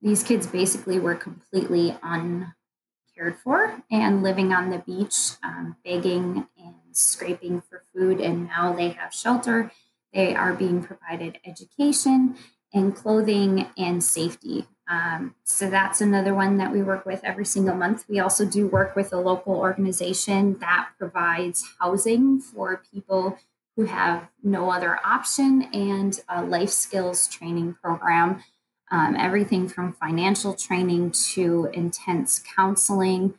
these 0.02 0.24
kids 0.24 0.48
basically 0.48 1.00
were 1.00 1.16
completely 1.16 1.98
uncared 2.02 3.38
for 3.44 3.84
and 3.92 4.24
living 4.24 4.54
on 4.54 4.70
the 4.70 4.80
beach, 4.80 5.32
um, 5.44 5.76
begging 5.84 6.48
and 6.58 6.76
scraping 6.92 7.62
for 7.62 7.84
food. 7.94 8.22
And 8.22 8.48
now 8.48 8.74
they 8.74 8.90
have 8.90 9.14
shelter. 9.14 9.72
They 10.14 10.36
are 10.36 10.54
being 10.54 10.84
provided 10.84 11.40
education 11.46 12.36
and 12.74 12.96
clothing 12.96 13.68
and 13.78 14.04
safety. 14.04 14.68
Um, 14.90 15.36
so 15.44 15.70
that's 15.70 16.02
another 16.02 16.34
one 16.34 16.58
that 16.58 16.72
we 16.72 16.82
work 16.82 17.06
with 17.06 17.24
every 17.24 17.46
single 17.46 17.76
month. 17.76 18.06
We 18.10 18.20
also 18.20 18.46
do 18.46 18.68
work 18.68 18.96
with 18.96 19.14
a 19.14 19.18
local 19.18 19.56
organization 19.56 20.58
that 20.60 20.90
provides 20.98 21.64
housing 21.80 22.40
for 22.40 22.82
people 22.92 23.38
who 23.80 23.86
have 23.86 24.28
no 24.44 24.70
other 24.70 25.00
option, 25.06 25.62
and 25.74 26.20
a 26.28 26.44
life 26.44 26.70
skills 26.70 27.30
training 27.30 27.74
program. 27.82 28.44
Um, 28.92 29.16
everything 29.18 29.70
from 29.70 29.94
financial 29.94 30.54
training 30.54 31.12
to 31.32 31.70
intense 31.72 32.44
counseling 32.58 33.36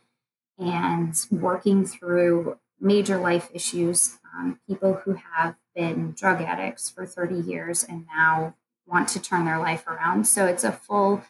and 0.57 1.15
working 1.29 1.85
through 1.85 2.57
major 2.79 3.19
life 3.19 3.51
issues. 3.53 4.17
Um, 4.35 4.59
people 4.67 4.95
who 5.05 5.13
have 5.35 5.57
been 5.75 6.15
drug 6.17 6.41
addicts 6.41 6.89
for 6.89 7.05
30 7.05 7.35
years 7.35 7.83
and 7.83 8.07
now 8.07 8.55
want 8.87 9.09
to 9.09 9.21
turn 9.21 9.45
their 9.45 9.59
life 9.59 9.85
around. 9.85 10.25
So 10.25 10.47
it's 10.47 10.63
a 10.63 10.71
full 10.71 11.21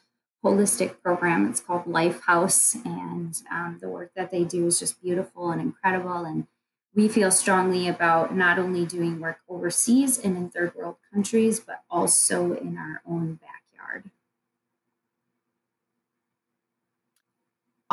holistic 0.42 1.02
program. 1.04 1.50
It's 1.50 1.60
called 1.60 1.86
Life 1.86 2.22
House, 2.22 2.76
and 2.86 3.36
um, 3.52 3.80
the 3.82 3.90
work 3.90 4.12
that 4.16 4.32
they 4.32 4.46
do 4.46 4.68
is 4.68 4.80
just 4.80 5.02
beautiful 5.02 5.52
and 5.52 5.60
incredible. 5.60 6.24
And 6.24 6.48
we 6.94 7.08
feel 7.08 7.32
strongly 7.32 7.88
about 7.88 8.36
not 8.36 8.60
only 8.60 8.86
doing 8.86 9.20
work 9.20 9.40
overseas 9.48 10.18
and 10.18 10.36
in 10.36 10.50
third 10.50 10.76
world 10.76 10.98
countries, 11.14 11.60
but 11.60 11.84
also 11.90 12.54
in 12.54 12.78
our 12.78 13.02
own 13.08 13.36
backyard. 13.36 14.12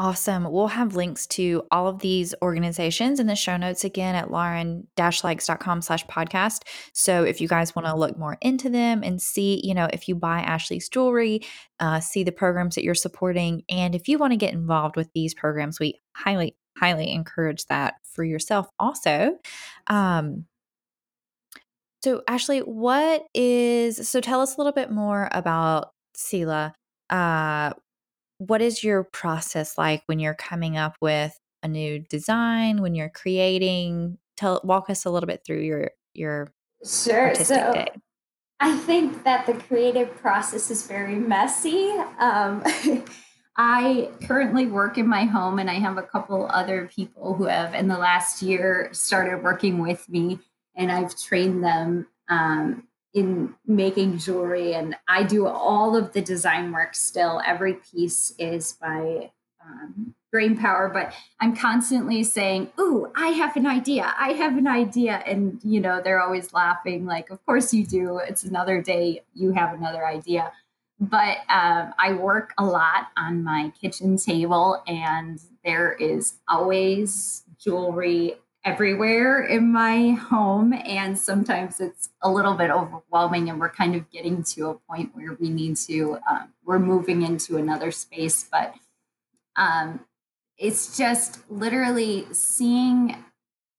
Awesome. 0.01 0.49
We'll 0.49 0.69
have 0.69 0.95
links 0.95 1.27
to 1.29 1.65
all 1.73 1.89
of 1.89 1.99
these 1.99 2.33
organizations 2.41 3.19
in 3.19 3.27
the 3.27 3.35
show 3.35 3.57
notes 3.57 3.83
again 3.83 4.15
at 4.15 4.31
lauren-likes.com 4.31 5.83
slash 5.83 6.07
podcast. 6.07 6.63
So 6.93 7.25
if 7.25 7.41
you 7.41 7.49
guys 7.49 7.75
want 7.75 7.87
to 7.87 7.97
look 7.97 8.17
more 8.17 8.39
into 8.41 8.71
them 8.71 9.03
and 9.03 9.21
see, 9.21 9.61
you 9.65 9.75
know, 9.75 9.89
if 9.93 10.07
you 10.07 10.15
buy 10.15 10.39
Ashley's 10.43 10.89
jewelry, 10.89 11.41
uh, 11.81 11.99
see 11.99 12.23
the 12.23 12.31
programs 12.31 12.77
that 12.77 12.85
you're 12.85 12.95
supporting. 12.95 13.65
And 13.69 13.97
if 13.97 14.07
you 14.07 14.19
want 14.19 14.35
to 14.35 14.37
get 14.37 14.53
involved 14.53 14.95
with 14.95 15.11
these 15.15 15.35
programs, 15.35 15.81
we 15.81 15.99
highly, 16.13 16.57
highly 16.79 17.11
encourage 17.11 17.67
that 17.67 17.95
for 18.05 18.25
yourself 18.25 18.69
also. 18.79 19.39
Um, 19.87 20.47
so, 22.03 22.23
Ashley, 22.29 22.61
what 22.61 23.27
is 23.35 24.09
so 24.09 24.21
tell 24.21 24.41
us 24.41 24.55
a 24.57 24.59
little 24.59 24.73
bit 24.73 24.91
more 24.91 25.29
about 25.33 25.91
Sela. 26.17 26.73
Uh, 27.11 27.73
what 28.39 28.63
is 28.63 28.85
your 28.85 29.05
process 29.05 29.77
like 29.77 30.03
when 30.07 30.21
you're 30.21 30.35
coming 30.35 30.77
up 30.77 30.97
with 31.01 31.37
a 31.63 31.69
new 31.69 31.99
design, 31.99 32.83
when 32.83 32.95
you're 32.95 33.11
creating? 33.11 34.19
Tell 34.37 34.61
walk 34.63 34.89
us 34.91 35.05
a 35.05 35.11
little 35.11 35.27
bit 35.27 35.43
through 35.45 35.61
your 35.61 35.91
your 36.15 36.53
sure. 36.85 37.35
so, 37.35 37.73
day. 37.73 37.89
I 38.61 38.77
think 38.77 39.25
that 39.25 39.47
the 39.47 39.55
creative 39.55 40.17
process 40.17 40.71
is 40.71 40.87
very 40.87 41.17
messy. 41.17 41.93
Um, 42.19 42.63
I 43.61 44.11
currently 44.25 44.67
work 44.67 44.99
in 44.99 45.09
my 45.09 45.25
home 45.25 45.59
and 45.59 45.69
I 45.69 45.75
have 45.75 45.99
a 45.99 46.03
couple 46.03 46.47
other 46.49 46.89
people 46.95 47.35
who 47.35 47.47
have 47.47 47.75
in 47.75 47.89
the 47.89 47.99
last 47.99 48.41
year 48.41 48.89
started 48.93 49.43
working 49.43 49.79
with 49.79 50.09
me 50.09 50.39
and 50.77 50.93
I've 50.93 51.19
trained 51.21 51.65
them 51.65 52.07
um, 52.29 52.87
in 53.13 53.57
making 53.67 54.19
jewelry 54.19 54.75
and 54.75 54.95
I 55.09 55.25
do 55.25 55.49
all 55.49 55.97
of 55.97 56.13
the 56.13 56.23
design 56.23 56.71
work 56.71 56.95
still. 56.95 57.43
Every 57.45 57.75
piece 57.75 58.33
is 58.39 58.75
by 58.75 59.33
um, 59.61 60.15
brain 60.31 60.57
power, 60.57 60.89
but 60.89 61.13
I'm 61.41 61.57
constantly 61.57 62.23
saying, 62.23 62.71
Ooh, 62.79 63.11
I 63.17 63.29
have 63.31 63.57
an 63.57 63.67
idea. 63.67 64.15
I 64.17 64.35
have 64.35 64.57
an 64.57 64.69
idea. 64.69 65.21
And, 65.27 65.59
you 65.65 65.81
know, 65.81 66.01
they're 66.01 66.21
always 66.21 66.53
laughing, 66.53 67.07
like, 67.07 67.31
Of 67.31 67.45
course 67.45 67.75
you 67.75 67.85
do. 67.85 68.19
It's 68.19 68.45
another 68.45 68.81
day. 68.81 69.25
You 69.35 69.51
have 69.51 69.75
another 69.75 70.07
idea 70.07 70.53
but 71.01 71.39
um, 71.49 71.95
I 71.99 72.13
work 72.15 72.53
a 72.59 72.65
lot 72.65 73.09
on 73.17 73.45
my 73.45 73.73
kitchen 73.81 74.17
table, 74.17 74.83
and 74.87 75.41
there 75.65 75.93
is 75.93 76.35
always 76.49 77.45
jewelry 77.59 78.35
everywhere 78.65 79.43
in 79.43 79.73
my 79.73 80.11
home. 80.11 80.73
And 80.73 81.19
sometimes 81.19 81.81
it's 81.81 82.11
a 82.23 82.31
little 82.31 82.55
bit 82.55 82.71
overwhelming, 82.71 83.49
and 83.49 83.61
we're 83.61 83.71
kind 83.71 83.95
of 83.95 84.11
getting 84.11 84.43
to 84.45 84.71
a 84.71 84.75
point 84.75 85.11
where 85.15 85.37
we 85.41 85.51
need 85.51 85.77
to, 85.77 86.19
um, 86.29 86.53
we're 86.65 86.79
moving 86.79 87.23
into 87.23 87.57
another 87.57 87.93
space. 87.93 88.49
But 88.51 88.75
um, 89.57 90.01
it's 90.57 90.97
just 90.97 91.49
literally 91.51 92.27
seeing 92.33 93.25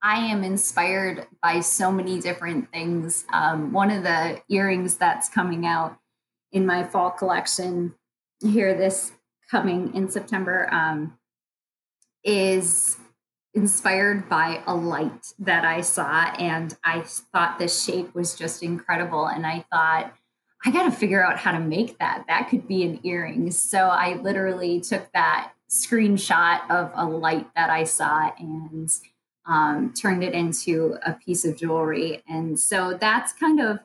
I 0.01 0.19
am 0.27 0.45
inspired 0.45 1.27
by 1.43 1.59
so 1.59 1.91
many 1.91 2.21
different 2.21 2.71
things. 2.71 3.25
Um, 3.33 3.73
one 3.73 3.91
of 3.91 4.03
the 4.03 4.41
earrings 4.47 4.95
that's 4.95 5.27
coming 5.27 5.65
out 5.65 5.97
in 6.51 6.65
my 6.65 6.83
fall 6.83 7.11
collection 7.11 7.95
here 8.41 8.73
this 8.73 9.11
coming 9.49 9.93
in 9.95 10.09
September 10.09 10.71
um, 10.71 11.17
is 12.23 12.97
inspired 13.53 14.29
by 14.29 14.61
a 14.67 14.75
light 14.75 15.33
that 15.39 15.65
I 15.65 15.81
saw. 15.81 16.31
And 16.37 16.75
I 16.83 17.01
thought 17.01 17.57
this 17.57 17.83
shape 17.83 18.13
was 18.13 18.35
just 18.35 18.61
incredible. 18.61 19.25
And 19.25 19.45
I 19.45 19.65
thought, 19.71 20.13
I 20.65 20.71
got 20.71 20.83
to 20.83 20.91
figure 20.91 21.25
out 21.25 21.37
how 21.37 21.53
to 21.53 21.59
make 21.59 21.97
that. 21.99 22.25
That 22.27 22.49
could 22.49 22.67
be 22.67 22.83
an 22.83 22.99
earring. 23.03 23.49
So 23.51 23.87
I 23.87 24.15
literally 24.15 24.81
took 24.81 25.11
that 25.13 25.53
screenshot 25.69 26.69
of 26.69 26.91
a 26.95 27.05
light 27.05 27.47
that 27.55 27.69
I 27.69 27.85
saw 27.85 28.31
and 28.37 28.89
um, 29.45 29.93
turned 29.93 30.23
it 30.23 30.33
into 30.33 30.97
a 31.05 31.13
piece 31.13 31.45
of 31.45 31.57
jewelry. 31.57 32.23
And 32.27 32.59
so 32.59 32.97
that's 32.99 33.33
kind 33.33 33.59
of, 33.59 33.79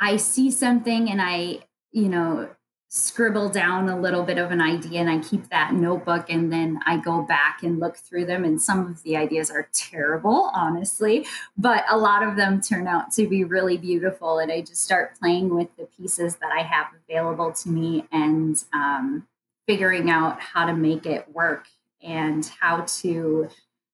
I 0.00 0.16
see 0.16 0.50
something 0.50 1.10
and 1.10 1.22
I, 1.22 1.60
you 1.92 2.08
know, 2.08 2.48
scribble 2.92 3.48
down 3.48 3.88
a 3.88 3.98
little 3.98 4.24
bit 4.24 4.36
of 4.36 4.50
an 4.50 4.60
idea 4.60 4.98
and 4.98 5.08
I 5.08 5.20
keep 5.20 5.48
that 5.50 5.72
notebook 5.72 6.28
and 6.28 6.52
then 6.52 6.80
I 6.86 6.96
go 6.96 7.22
back 7.22 7.62
and 7.62 7.78
look 7.78 7.96
through 7.96 8.24
them. 8.24 8.44
And 8.44 8.60
some 8.60 8.84
of 8.84 9.00
the 9.04 9.16
ideas 9.16 9.48
are 9.48 9.68
terrible, 9.72 10.50
honestly, 10.52 11.24
but 11.56 11.84
a 11.88 11.96
lot 11.96 12.24
of 12.24 12.34
them 12.34 12.60
turn 12.60 12.88
out 12.88 13.12
to 13.12 13.28
be 13.28 13.44
really 13.44 13.78
beautiful. 13.78 14.40
And 14.40 14.50
I 14.50 14.62
just 14.62 14.82
start 14.82 15.16
playing 15.20 15.54
with 15.54 15.68
the 15.76 15.84
pieces 15.84 16.36
that 16.36 16.50
I 16.52 16.62
have 16.62 16.88
available 17.08 17.52
to 17.52 17.68
me 17.68 18.08
and 18.10 18.56
um, 18.72 19.28
figuring 19.68 20.10
out 20.10 20.40
how 20.40 20.66
to 20.66 20.74
make 20.74 21.06
it 21.06 21.32
work 21.32 21.68
and 22.02 22.44
how 22.60 22.80
to 23.02 23.48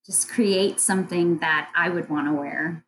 just 0.07 0.31
create 0.31 0.81
something 0.81 1.39
that 1.41 1.69
I 1.77 1.91
would 1.91 2.09
want 2.09 2.29
to 2.29 2.33
wear. 2.33 2.83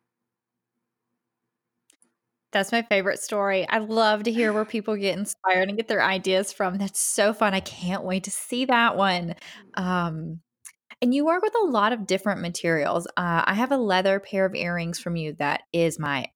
That's 2.51 2.71
my 2.71 2.81
favorite 2.81 3.19
story. 3.19 3.67
I 3.69 3.77
love 3.77 4.23
to 4.23 4.31
hear 4.31 4.51
where 4.51 4.65
people 4.65 4.95
get 4.95 5.17
inspired 5.17 5.67
and 5.69 5.77
get 5.77 5.87
their 5.87 6.03
ideas 6.03 6.51
from. 6.51 6.77
That's 6.77 6.99
so 6.99 7.33
fun. 7.33 7.53
I 7.53 7.59
can't 7.59 8.03
wait 8.03 8.23
to 8.23 8.31
see 8.31 8.65
that 8.65 8.97
one. 8.97 9.35
Um, 9.75 10.41
and 11.01 11.13
you 11.13 11.25
work 11.25 11.43
with 11.43 11.53
a 11.61 11.67
lot 11.67 11.93
of 11.93 12.07
different 12.07 12.41
materials. 12.41 13.07
Uh, 13.15 13.43
I 13.45 13.53
have 13.53 13.71
a 13.71 13.77
leather 13.77 14.19
pair 14.19 14.45
of 14.45 14.55
earrings 14.55 14.99
from 14.99 15.15
you 15.15 15.33
that 15.33 15.61
is 15.71 15.99
my 15.99 16.27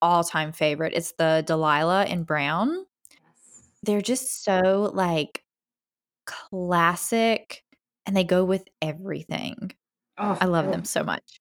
all 0.00 0.24
time 0.24 0.52
favorite. 0.52 0.94
It's 0.94 1.12
the 1.12 1.42
Delilah 1.46 2.06
in 2.06 2.22
brown. 2.22 2.86
They're 3.82 4.00
just 4.00 4.44
so 4.44 4.90
like 4.94 5.42
classic 6.26 7.64
and 8.06 8.16
they 8.16 8.24
go 8.24 8.44
with 8.44 8.64
everything. 8.80 9.72
Oh, 10.18 10.38
I 10.40 10.46
love 10.46 10.70
them 10.70 10.84
so 10.84 11.02
much. 11.02 11.40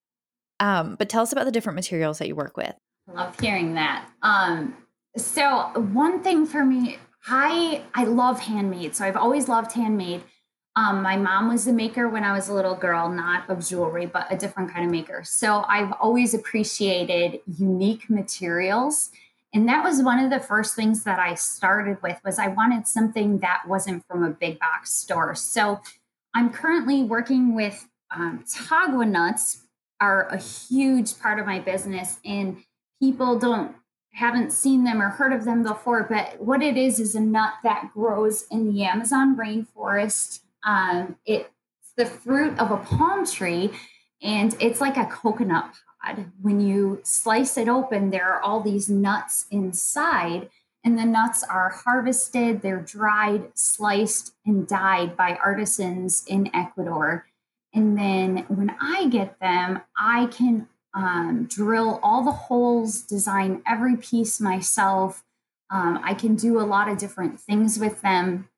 Um, 0.60 0.95
but 0.97 1.10
tell 1.10 1.23
us 1.23 1.32
about 1.32 1.45
the 1.45 1.51
different 1.51 1.75
materials 1.75 2.19
that 2.19 2.27
you 2.27 2.36
work 2.36 2.58
with. 2.58 2.73
Love 3.08 3.39
hearing 3.39 3.74
that. 3.76 4.10
Um, 4.22 4.76
so 5.15 5.72
one 5.93 6.22
thing 6.22 6.46
for 6.46 6.65
me, 6.65 6.98
I 7.28 7.84
I 7.93 8.04
love 8.04 8.39
handmade. 8.41 8.96
So 8.96 9.06
I've 9.06 9.15
always 9.15 9.48
loved 9.48 9.72
handmade. 9.72 10.24
Um, 10.76 11.02
my 11.02 11.17
mom 11.17 11.50
was 11.50 11.65
a 11.67 11.74
maker 11.74 12.08
when 12.08 12.24
I 12.24 12.34
was 12.34 12.50
a 12.50 12.54
little 12.54 12.76
girl, 12.76 13.10
not 13.10 13.50
of 13.50 13.65
jewelry, 13.65 14.06
but 14.06 14.32
a 14.32 14.38
different 14.38 14.72
kind 14.72 14.86
of 14.86 14.91
maker. 14.91 15.24
So 15.24 15.65
I've 15.67 15.91
always 15.93 16.36
appreciated 16.36 17.39
unique 17.48 18.10
materials. 18.10 19.10
And 19.54 19.67
that 19.70 19.84
was 19.84 20.04
one 20.04 20.20
of 20.20 20.30
the 20.30 20.39
first 20.39 20.76
things 20.76 21.04
that 21.06 21.17
I 21.17 21.34
started 21.34 21.98
with 22.04 22.20
was 22.24 22.38
I 22.38 22.50
wanted 22.50 22.86
something 22.86 23.39
that 23.39 23.63
wasn't 23.67 24.06
from 24.08 24.24
a 24.24 24.30
big 24.30 24.60
box 24.60 24.91
store. 24.91 25.34
So 25.34 25.82
I'm 26.36 26.52
currently 26.52 27.02
working 27.02 27.56
with 27.56 27.88
um, 28.15 28.43
Tagua 28.48 29.10
nuts 29.10 29.63
are 30.00 30.28
a 30.28 30.38
huge 30.38 31.17
part 31.20 31.39
of 31.39 31.48
my 31.48 31.60
business. 31.60 32.20
And 32.24 32.58
people 32.99 33.38
don't 33.38 33.75
haven't 34.17 34.51
seen 34.51 34.83
them 34.83 34.99
or 34.99 35.10
heard 35.10 35.31
of 35.31 35.45
them 35.45 35.62
before, 35.62 36.03
but 36.10 36.41
what 36.41 36.63
it 36.63 36.75
is 36.75 36.99
is 36.99 37.13
a 37.13 37.19
nut 37.19 37.53
that 37.63 37.91
grows 37.93 38.47
in 38.49 38.73
the 38.73 38.83
Amazon 38.83 39.38
rainforest. 39.38 40.39
Um, 40.63 41.17
it's 41.23 41.47
the 41.95 42.07
fruit 42.07 42.57
of 42.57 42.71
a 42.71 42.77
palm 42.77 43.27
tree, 43.27 43.69
and 44.23 44.57
it's 44.60 44.81
like 44.81 44.97
a 44.97 45.05
coconut 45.05 45.71
pod. 46.03 46.31
When 46.41 46.60
you 46.60 46.99
slice 47.03 47.57
it 47.60 47.69
open, 47.69 48.10
there 48.10 48.27
are 48.33 48.41
all 48.41 48.60
these 48.62 48.89
nuts 48.89 49.45
inside, 49.51 50.49
and 50.83 50.97
the 50.97 51.05
nuts 51.05 51.43
are 51.43 51.69
harvested, 51.69 52.63
they're 52.63 52.81
dried, 52.81 53.51
sliced, 53.53 54.33
and 54.47 54.67
dyed 54.67 55.15
by 55.15 55.36
artisans 55.36 56.25
in 56.25 56.49
Ecuador. 56.55 57.27
And 57.71 57.95
then 57.95 58.45
when 58.47 58.75
I 58.81 59.10
get 59.10 59.39
them, 59.39 59.81
I 59.95 60.25
can 60.27 60.67
um, 60.97 61.45
drill 61.45 61.99
all 62.01 62.23
the 62.23 62.31
holes, 62.31 63.01
design 63.01 63.62
every 63.67 63.95
piece 63.95 64.41
myself. 64.41 65.23
Um, 65.69 65.99
I 66.03 66.15
can 66.15 66.36
do 66.36 66.60
a 66.60 66.65
lot 66.65 66.89
of 66.89 66.97
different 66.97 67.39
things 67.39 67.77
with 67.77 68.01
them. 68.01 68.49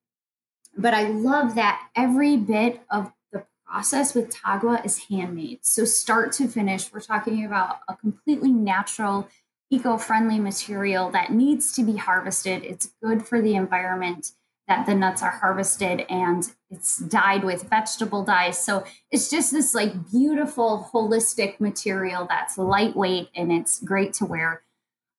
But 0.77 0.93
I 0.93 1.09
love 1.09 1.55
that 1.55 1.89
every 1.97 2.37
bit 2.37 2.81
of 2.89 3.11
the 3.33 3.45
process 3.67 4.15
with 4.15 4.33
Tagua 4.33 4.85
is 4.85 5.09
handmade. 5.09 5.59
So, 5.63 5.83
start 5.83 6.31
to 6.33 6.47
finish, 6.47 6.93
we're 6.93 7.01
talking 7.01 7.43
about 7.43 7.79
a 7.89 7.97
completely 7.97 8.53
natural, 8.53 9.27
eco 9.69 9.97
friendly 9.97 10.39
material 10.39 11.09
that 11.09 11.33
needs 11.33 11.73
to 11.73 11.83
be 11.83 11.97
harvested. 11.97 12.63
It's 12.63 12.93
good 13.03 13.27
for 13.27 13.41
the 13.41 13.55
environment 13.55 14.31
that 14.69 14.85
the 14.85 14.93
nuts 14.93 15.23
are 15.23 15.31
harvested 15.31 16.05
and 16.09 16.51
it's 16.69 16.99
dyed 16.99 17.43
with 17.43 17.63
vegetable 17.63 18.23
dyes. 18.23 18.63
So 18.63 18.85
it's 19.11 19.29
just 19.29 19.51
this 19.51 19.73
like 19.73 20.11
beautiful 20.11 20.89
holistic 20.93 21.59
material 21.59 22.27
that's 22.29 22.57
lightweight 22.57 23.29
and 23.35 23.51
it's 23.51 23.83
great 23.83 24.13
to 24.13 24.25
wear. 24.25 24.61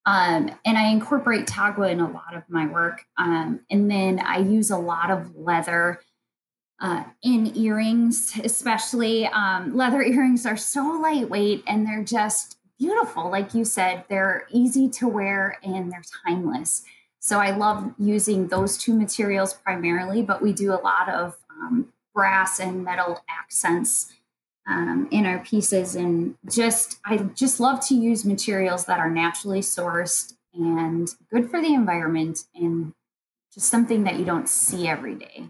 Um, 0.07 0.51
and 0.65 0.79
I 0.79 0.87
incorporate 0.87 1.47
Tagua 1.47 1.91
in 1.91 2.01
a 2.01 2.11
lot 2.11 2.35
of 2.35 2.45
my 2.49 2.67
work. 2.69 3.05
Um, 3.19 3.61
and 3.71 3.91
then 3.91 4.21
I 4.21 4.39
use 4.39 4.71
a 4.71 4.79
lot 4.79 5.11
of 5.11 5.37
leather 5.37 6.01
uh, 6.81 7.05
in 7.23 7.55
earrings, 7.59 8.39
especially. 8.43 9.27
Um, 9.27 9.77
leather 9.77 10.01
earrings 10.01 10.47
are 10.47 10.57
so 10.57 10.99
lightweight 11.03 11.65
and 11.67 11.87
they're 11.87 12.05
just 12.05 12.57
beautiful. 12.79 13.29
Like 13.29 13.53
you 13.53 13.65
said, 13.65 14.05
they're 14.09 14.47
easy 14.51 14.89
to 14.91 15.09
wear 15.09 15.59
and 15.65 15.91
they're 15.91 16.05
timeless. 16.25 16.85
So 17.21 17.39
I 17.39 17.51
love 17.51 17.93
using 17.99 18.49
those 18.49 18.79
two 18.79 18.95
materials 18.95 19.55
primarily, 19.55 20.23
but 20.23 20.41
we 20.43 20.53
do 20.53 20.73
a 20.73 20.81
lot 20.81 21.09
of 21.09 21.37
um, 21.51 21.93
brass 22.15 22.59
and 22.59 22.83
metal 22.83 23.23
accents 23.29 24.13
um, 24.67 25.07
in 25.11 25.27
our 25.27 25.39
pieces. 25.39 25.95
And 25.95 26.37
just, 26.51 26.99
I 27.05 27.19
just 27.19 27.61
love 27.61 27.87
to 27.89 27.95
use 27.95 28.25
materials 28.25 28.87
that 28.87 28.99
are 28.99 29.11
naturally 29.11 29.61
sourced 29.61 30.35
and 30.55 31.09
good 31.31 31.51
for 31.51 31.61
the 31.61 31.75
environment 31.75 32.45
and 32.55 32.95
just 33.53 33.69
something 33.69 34.05
that 34.05 34.19
you 34.19 34.25
don't 34.25 34.49
see 34.49 34.89
every 34.89 35.15
day. 35.15 35.45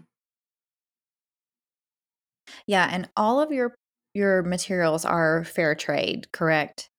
Yeah, 2.67 2.87
and 2.91 3.09
all 3.15 3.39
of 3.41 3.51
your 3.51 3.75
your 4.13 4.43
materials 4.43 5.05
are 5.05 5.45
fair 5.45 5.73
trade, 5.73 6.27
correct? 6.33 6.89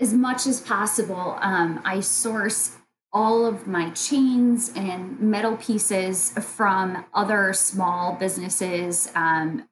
As 0.00 0.14
much 0.14 0.46
as 0.46 0.60
possible. 0.60 1.36
Um, 1.40 1.82
I 1.84 2.00
source 2.00 2.76
all 3.12 3.44
of 3.44 3.66
my 3.66 3.90
chains 3.90 4.72
and 4.74 5.20
metal 5.20 5.56
pieces 5.56 6.30
from 6.30 7.04
other 7.12 7.52
small 7.52 8.14
businesses. 8.14 9.10
Um, 9.14 9.68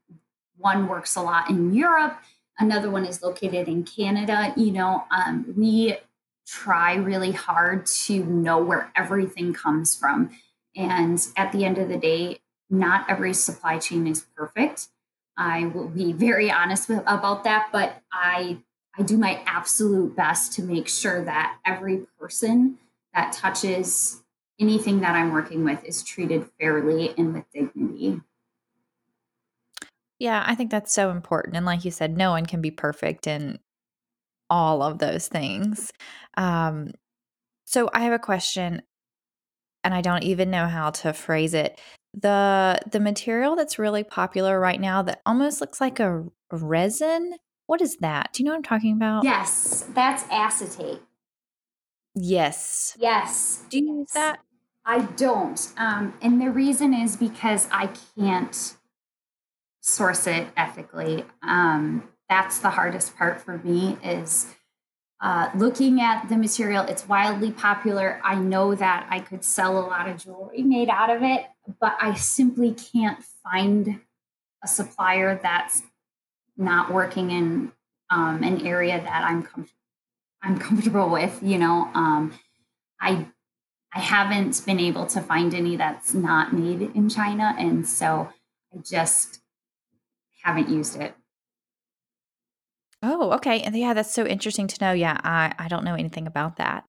one 0.56 0.88
works 0.88 1.16
a 1.16 1.22
lot 1.22 1.48
in 1.48 1.72
Europe, 1.72 2.18
another 2.58 2.90
one 2.90 3.06
is 3.06 3.22
located 3.22 3.66
in 3.66 3.82
Canada. 3.84 4.52
You 4.56 4.72
know, 4.72 5.04
um, 5.10 5.54
we 5.56 5.96
try 6.46 6.94
really 6.96 7.32
hard 7.32 7.86
to 7.86 8.24
know 8.24 8.58
where 8.58 8.92
everything 8.94 9.54
comes 9.54 9.96
from. 9.96 10.30
And 10.76 11.24
at 11.36 11.52
the 11.52 11.64
end 11.64 11.78
of 11.78 11.88
the 11.88 11.96
day, 11.96 12.40
not 12.68 13.08
every 13.08 13.32
supply 13.34 13.78
chain 13.78 14.06
is 14.06 14.26
perfect. 14.36 14.88
I 15.36 15.66
will 15.66 15.88
be 15.88 16.12
very 16.12 16.50
honest 16.50 16.88
with, 16.88 17.02
about 17.06 17.44
that, 17.44 17.68
but 17.72 18.02
I 18.12 18.58
I 18.98 19.02
do 19.02 19.16
my 19.16 19.40
absolute 19.46 20.16
best 20.16 20.52
to 20.54 20.62
make 20.62 20.88
sure 20.88 21.24
that 21.24 21.58
every 21.64 22.06
person 22.18 22.78
that 23.14 23.32
touches 23.32 24.22
anything 24.58 25.00
that 25.00 25.14
I'm 25.14 25.32
working 25.32 25.64
with 25.64 25.84
is 25.84 26.02
treated 26.02 26.46
fairly 26.60 27.14
and 27.16 27.34
with 27.34 27.44
dignity. 27.52 28.20
Yeah, 30.18 30.44
I 30.46 30.54
think 30.54 30.70
that's 30.70 30.92
so 30.92 31.10
important. 31.10 31.56
And 31.56 31.64
like 31.64 31.84
you 31.84 31.90
said, 31.90 32.16
no 32.16 32.30
one 32.30 32.44
can 32.44 32.60
be 32.60 32.70
perfect 32.70 33.26
in 33.26 33.58
all 34.50 34.82
of 34.82 34.98
those 34.98 35.28
things. 35.28 35.90
Um, 36.36 36.90
so 37.64 37.88
I 37.94 38.00
have 38.00 38.12
a 38.12 38.18
question, 38.18 38.82
and 39.82 39.94
I 39.94 40.02
don't 40.02 40.24
even 40.24 40.50
know 40.50 40.66
how 40.66 40.90
to 40.90 41.12
phrase 41.14 41.54
it. 41.54 41.80
The 42.12 42.80
the 42.90 43.00
material 43.00 43.56
that's 43.56 43.78
really 43.78 44.02
popular 44.02 44.58
right 44.58 44.80
now 44.80 45.02
that 45.02 45.20
almost 45.24 45.60
looks 45.60 45.80
like 45.80 46.00
a 46.00 46.24
resin. 46.50 47.34
What 47.66 47.80
is 47.80 47.96
that? 47.98 48.32
Do 48.32 48.42
you 48.42 48.44
know 48.44 48.50
what 48.50 48.58
I'm 48.58 48.62
talking 48.64 48.96
about? 48.96 49.24
Yes, 49.24 49.86
that's 49.94 50.24
acetate. 50.30 51.00
Yes. 52.14 52.96
Yes. 52.98 53.62
Do 53.70 53.78
you 53.78 53.98
use 53.98 54.10
that? 54.14 54.40
I 54.84 55.02
don't. 55.02 55.72
Um, 55.76 56.14
and 56.20 56.40
the 56.40 56.50
reason 56.50 56.94
is 56.94 57.16
because 57.16 57.68
I 57.70 57.90
can't 58.18 58.76
source 59.80 60.26
it 60.26 60.48
ethically. 60.56 61.24
Um, 61.42 62.08
that's 62.28 62.58
the 62.58 62.70
hardest 62.70 63.16
part 63.16 63.40
for 63.40 63.58
me 63.58 63.98
is 64.02 64.54
uh, 65.20 65.50
looking 65.54 66.00
at 66.00 66.28
the 66.28 66.36
material. 66.36 66.84
It's 66.84 67.06
wildly 67.06 67.52
popular. 67.52 68.20
I 68.24 68.36
know 68.36 68.74
that 68.74 69.06
I 69.10 69.20
could 69.20 69.44
sell 69.44 69.78
a 69.78 69.84
lot 69.86 70.08
of 70.08 70.16
jewelry 70.16 70.62
made 70.62 70.88
out 70.88 71.10
of 71.10 71.22
it, 71.22 71.44
but 71.80 71.96
I 72.00 72.14
simply 72.14 72.72
can't 72.72 73.22
find 73.42 74.00
a 74.64 74.68
supplier 74.68 75.38
that's 75.42 75.82
not 76.56 76.92
working 76.92 77.30
in 77.30 77.72
um, 78.10 78.42
an 78.42 78.66
area 78.66 79.00
that 79.00 79.24
I'm 79.24 79.42
com- 79.42 79.68
I'm 80.42 80.58
comfortable 80.58 81.08
with. 81.10 81.38
You 81.42 81.58
know, 81.58 81.90
um, 81.94 82.32
I 83.00 83.28
I 83.94 84.00
haven't 84.00 84.64
been 84.66 84.80
able 84.80 85.06
to 85.06 85.20
find 85.20 85.54
any 85.54 85.76
that's 85.76 86.14
not 86.14 86.52
made 86.52 86.82
in 86.94 87.08
China, 87.08 87.54
and 87.58 87.86
so 87.88 88.28
I 88.74 88.78
just 88.84 89.40
haven't 90.42 90.68
used 90.68 90.96
it. 90.96 91.14
Oh, 93.02 93.32
okay. 93.32 93.60
And 93.62 93.74
yeah, 93.76 93.94
that's 93.94 94.12
so 94.12 94.26
interesting 94.26 94.66
to 94.68 94.84
know. 94.84 94.92
Yeah, 94.92 95.18
I 95.24 95.52
I 95.58 95.68
don't 95.68 95.84
know 95.84 95.94
anything 95.94 96.26
about 96.26 96.56
that. 96.56 96.84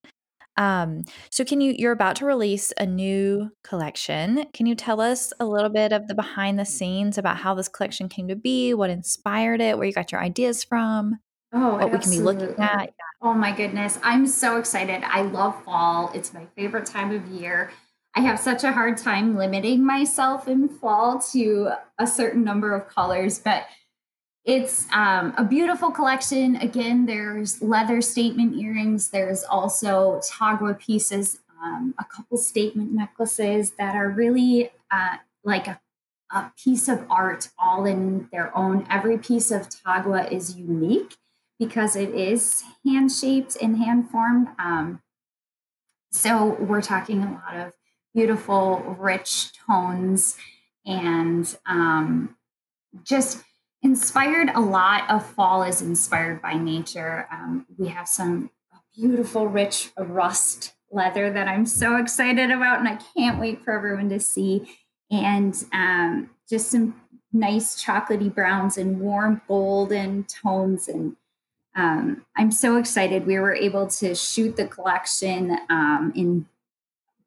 Um, 0.57 1.03
so 1.29 1.45
can 1.45 1.61
you 1.61 1.73
you're 1.77 1.93
about 1.93 2.17
to 2.17 2.25
release 2.25 2.73
a 2.77 2.85
new 2.85 3.49
collection. 3.63 4.45
Can 4.53 4.65
you 4.65 4.75
tell 4.75 4.99
us 4.99 5.31
a 5.39 5.45
little 5.45 5.69
bit 5.69 5.93
of 5.93 6.07
the 6.07 6.13
behind 6.15 6.59
the 6.59 6.65
scenes 6.65 7.17
about 7.17 7.37
how 7.37 7.55
this 7.55 7.69
collection 7.69 8.09
came 8.09 8.27
to 8.27 8.35
be, 8.35 8.73
what 8.73 8.89
inspired 8.89 9.61
it, 9.61 9.77
where 9.77 9.87
you 9.87 9.93
got 9.93 10.11
your 10.11 10.21
ideas 10.21 10.63
from, 10.63 11.17
Oh, 11.53 11.77
what 11.77 11.91
we 11.91 11.99
can 11.99 12.11
be 12.11 12.19
looking 12.19 12.49
absolutely. 12.49 12.63
at? 12.65 12.93
Oh 13.23 13.35
my 13.35 13.55
goodness. 13.55 13.99
I'm 14.01 14.25
so 14.25 14.57
excited. 14.57 15.03
I 15.03 15.21
love 15.21 15.63
fall. 15.63 16.11
It's 16.15 16.33
my 16.33 16.47
favorite 16.55 16.87
time 16.87 17.11
of 17.11 17.27
year. 17.27 17.69
I 18.15 18.21
have 18.21 18.39
such 18.39 18.63
a 18.63 18.71
hard 18.71 18.97
time 18.97 19.37
limiting 19.37 19.85
myself 19.85 20.47
in 20.47 20.67
fall 20.67 21.19
to 21.31 21.69
a 21.99 22.07
certain 22.07 22.43
number 22.43 22.73
of 22.73 22.87
colors, 22.87 23.37
but 23.37 23.67
it's 24.43 24.87
um, 24.91 25.35
a 25.37 25.45
beautiful 25.45 25.91
collection. 25.91 26.55
Again, 26.55 27.05
there's 27.05 27.61
leather 27.61 28.01
statement 28.01 28.55
earrings. 28.59 29.09
There's 29.09 29.43
also 29.43 30.19
tagua 30.27 30.79
pieces, 30.79 31.39
um, 31.63 31.93
a 31.99 32.05
couple 32.05 32.37
statement 32.37 32.91
necklaces 32.91 33.73
that 33.77 33.95
are 33.95 34.09
really 34.09 34.71
uh, 34.89 35.17
like 35.43 35.67
a, 35.67 35.79
a 36.31 36.51
piece 36.61 36.87
of 36.87 37.05
art 37.07 37.49
all 37.59 37.85
in 37.85 38.29
their 38.31 38.55
own. 38.57 38.87
Every 38.89 39.19
piece 39.19 39.51
of 39.51 39.69
tagua 39.69 40.31
is 40.31 40.57
unique 40.57 41.17
because 41.61 41.95
it 41.95 42.09
is 42.09 42.63
hand 42.83 43.11
shaped 43.11 43.55
and 43.61 43.77
hand 43.77 44.09
formed. 44.09 44.47
Um, 44.57 44.99
so 46.11 46.57
we're 46.59 46.81
talking 46.81 47.21
a 47.21 47.33
lot 47.33 47.67
of 47.67 47.73
beautiful, 48.15 48.79
rich 48.97 49.51
tones 49.67 50.37
and 50.87 51.55
um, 51.67 52.35
just 53.03 53.43
inspired 53.83 54.49
a 54.55 54.59
lot 54.59 55.07
of 55.07 55.23
fall 55.23 55.61
is 55.61 55.83
inspired 55.83 56.41
by 56.41 56.55
nature. 56.55 57.27
Um, 57.31 57.67
we 57.77 57.89
have 57.89 58.07
some 58.07 58.49
beautiful, 58.95 59.47
rich 59.47 59.91
rust 59.99 60.73
leather 60.89 61.31
that 61.31 61.47
I'm 61.47 61.67
so 61.67 61.97
excited 61.97 62.49
about, 62.49 62.79
and 62.79 62.87
I 62.87 62.97
can't 63.15 63.39
wait 63.39 63.63
for 63.63 63.71
everyone 63.71 64.09
to 64.09 64.19
see. 64.19 64.67
And 65.11 65.55
um, 65.71 66.31
just 66.49 66.71
some 66.71 66.99
nice 67.31 67.81
chocolatey 67.81 68.33
browns 68.33 68.79
and 68.79 68.99
warm 68.99 69.43
golden 69.47 70.23
tones 70.23 70.87
and 70.87 71.15
um, 71.75 72.25
I'm 72.37 72.51
so 72.51 72.77
excited. 72.77 73.25
We 73.25 73.39
were 73.39 73.55
able 73.55 73.87
to 73.87 74.13
shoot 74.15 74.55
the 74.57 74.67
collection 74.67 75.57
um, 75.69 76.11
in 76.15 76.45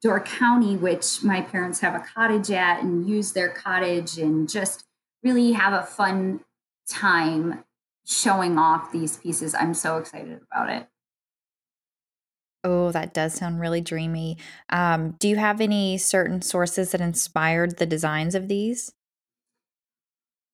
Door 0.01 0.21
County, 0.21 0.77
which 0.77 1.23
my 1.23 1.41
parents 1.41 1.79
have 1.79 1.95
a 1.95 1.99
cottage 1.99 2.51
at, 2.51 2.83
and 2.83 3.09
use 3.09 3.33
their 3.33 3.49
cottage 3.49 4.17
and 4.17 4.47
just 4.47 4.85
really 5.23 5.53
have 5.53 5.73
a 5.73 5.85
fun 5.85 6.41
time 6.87 7.63
showing 8.05 8.59
off 8.59 8.91
these 8.91 9.17
pieces. 9.17 9.55
I'm 9.55 9.73
so 9.73 9.97
excited 9.97 10.41
about 10.51 10.69
it. 10.69 10.87
Oh, 12.63 12.91
that 12.91 13.13
does 13.13 13.33
sound 13.33 13.59
really 13.59 13.81
dreamy. 13.81 14.37
Um, 14.69 15.11
do 15.19 15.27
you 15.27 15.35
have 15.35 15.61
any 15.61 15.97
certain 15.97 16.41
sources 16.41 16.91
that 16.91 17.01
inspired 17.01 17.77
the 17.77 17.85
designs 17.85 18.35
of 18.35 18.47
these? 18.47 18.91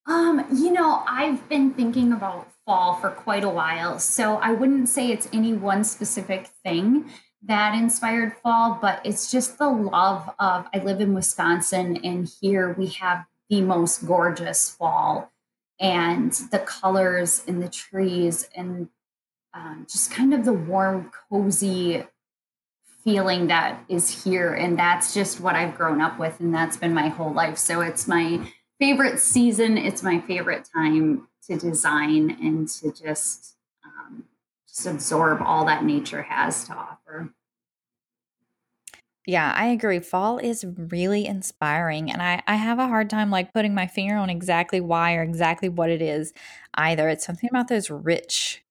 Um, 0.06 0.45
you 0.54 0.71
know, 0.71 1.04
I've 1.08 1.47
been 1.47 1.71
thinking 1.71 2.12
about 2.12 2.50
fall 2.65 2.95
for 2.95 3.10
quite 3.10 3.43
a 3.43 3.50
while, 3.50 4.00
so 4.00 4.36
I 4.36 4.52
wouldn't 4.52 4.89
say 4.89 5.12
it's 5.12 5.30
any 5.34 5.54
one 5.54 5.84
specific 5.84 6.47
thing 6.63 7.10
that 7.43 7.74
inspired 7.74 8.38
fall, 8.43 8.78
but 8.82 9.02
it's 9.04 9.32
just 9.32 9.58
the 9.58 9.69
love 9.69 10.30
of 10.39 10.67
I 10.74 10.78
live 10.80 11.02
in 11.02 11.13
Wisconsin 11.13 11.97
and 11.97 12.30
here 12.41 12.74
we 12.78 12.88
have 12.88 13.26
the 13.50 13.62
most 13.62 14.06
gorgeous 14.06 14.69
fall 14.69 15.32
and 15.80 16.32
the 16.52 16.60
colors 16.60 17.43
in 17.45 17.60
the 17.60 17.67
trees 17.67 18.47
and 18.56 18.89
um, 19.54 19.86
just 19.89 20.12
kind 20.12 20.34
of 20.34 20.45
the 20.45 20.54
warm, 20.54 21.12
cozy 21.30 22.04
feeling 23.04 23.47
that 23.47 23.84
is 23.89 24.24
here. 24.24 24.54
And 24.54 24.78
that's 24.78 25.13
just 25.13 25.41
what 25.41 25.56
I've 25.56 25.76
grown 25.76 26.00
up 26.00 26.19
with. 26.19 26.39
And 26.39 26.54
that's 26.54 26.78
been 26.78 26.93
my 26.93 27.10
whole 27.10 27.34
life. 27.34 27.58
So 27.58 27.82
it's 27.82 28.08
my 28.08 28.47
favorite 28.80 29.19
season. 29.19 29.78
It's 29.78 30.04
my 30.04 30.21
favorite 30.21 30.69
time 30.74 31.28
to 31.47 31.58
design 31.58 32.32
and 32.41 32.67
to 32.67 32.91
just, 32.91 33.56
um, 33.84 34.25
just 34.67 34.86
absorb 34.86 35.41
all 35.41 35.65
that 35.65 35.84
nature 35.84 36.23
has 36.23 36.65
to 36.65 36.73
offer. 36.73 37.34
Yeah, 39.27 39.54
I 39.56 39.67
agree. 39.67 39.99
Fall 39.99 40.39
is 40.39 40.65
really 40.65 41.25
inspiring, 41.27 42.12
and 42.12 42.21
I 42.23 42.41
I 42.47 42.56
have 42.56 42.80
a 42.80 42.88
hard 42.88 43.10
time 43.10 43.30
like 43.30 43.54
putting 43.54 43.75
my 43.75 43.86
finger 43.86 44.15
on 44.15 44.30
exactly 44.32 44.82
why 44.82 45.13
or 45.15 45.21
exactly 45.21 45.69
what 45.69 45.91
it 45.91 46.01
is 46.01 46.34
either. 46.73 47.08
It's 47.08 47.25
something 47.25 47.49
about 47.49 47.67
those 47.67 47.89
rich 47.91 48.63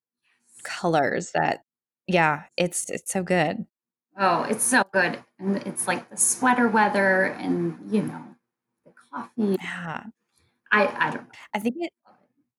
colors 0.64 1.33
that 1.33 1.64
yeah, 2.06 2.44
it's 2.56 2.90
it's 2.90 3.12
so 3.12 3.22
good. 3.22 3.66
Oh, 4.18 4.42
it's 4.42 4.64
so 4.64 4.83
good. 4.92 5.22
And 5.38 5.56
it's 5.66 5.87
like 5.88 6.11
the 6.11 6.16
sweater 6.16 6.68
weather 6.68 7.24
and, 7.24 7.78
you 7.90 8.02
know, 8.02 8.22
the 8.85 8.92
coffee. 9.11 9.56
Yeah. 9.62 10.04
I, 10.72 10.87
I 10.87 11.11
don't 11.11 11.24
know. 11.24 11.38
I 11.54 11.59
think 11.59 11.76
it 11.78 11.92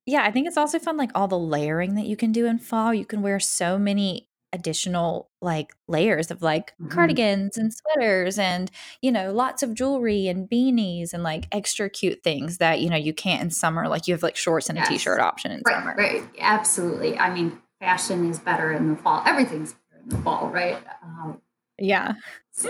Yeah, 0.08 0.24
I 0.24 0.32
think 0.32 0.48
it's 0.48 0.58
also 0.58 0.80
fun, 0.80 0.98
like, 0.98 1.12
all 1.14 1.28
the 1.28 1.38
layering 1.38 1.96
that 1.96 2.06
you 2.08 2.16
can 2.18 2.32
do 2.32 2.46
in 2.48 2.58
fall. 2.58 2.94
You 2.94 3.06
can 3.06 3.22
wear 3.22 3.40
so 3.40 3.78
many 3.78 4.28
additional, 4.54 5.30
like, 5.42 5.74
layers 5.88 6.32
of, 6.32 6.42
like, 6.42 6.74
Mhm. 6.80 6.90
cardigans 6.90 7.58
and 7.58 7.72
sweaters 7.74 8.38
and, 8.40 8.70
you 9.02 9.12
know, 9.12 9.32
lots 9.32 9.64
of 9.64 9.74
jewelry 9.76 10.28
and 10.28 10.50
beanies 10.50 11.14
and, 11.14 11.24
like, 11.24 11.48
extra 11.52 11.90
cute 11.90 12.24
things 12.24 12.58
that, 12.58 12.82
you 12.82 12.90
know, 12.90 12.98
you 12.98 13.14
can't 13.14 13.42
in 13.44 13.50
summer. 13.52 13.88
Like, 13.88 14.08
you 14.08 14.14
have, 14.14 14.24
like, 14.24 14.36
shorts 14.36 14.70
and 14.70 14.78
a 14.78 14.82
Yes. 14.82 14.82
t-shirt 14.82 15.20
option 15.22 15.52
in 15.52 15.64
Right, 15.66 15.76
summer. 15.76 15.98
right. 15.98 16.24
Absolutely. 16.40 17.18
I 17.20 17.34
mean, 17.34 17.62
fashion 17.80 18.30
is 18.30 18.40
better 18.40 18.72
in 18.74 18.90
the 18.90 18.96
fall. 18.98 19.24
Everything's 19.26 19.74
better 19.74 20.02
in 20.04 20.10
the 20.10 20.18
fall, 20.20 20.50
right? 20.50 20.78
Um, 21.04 21.42
Yeah. 21.78 22.14
so 22.52 22.70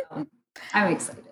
I'm 0.74 0.92
excited. 0.94 1.31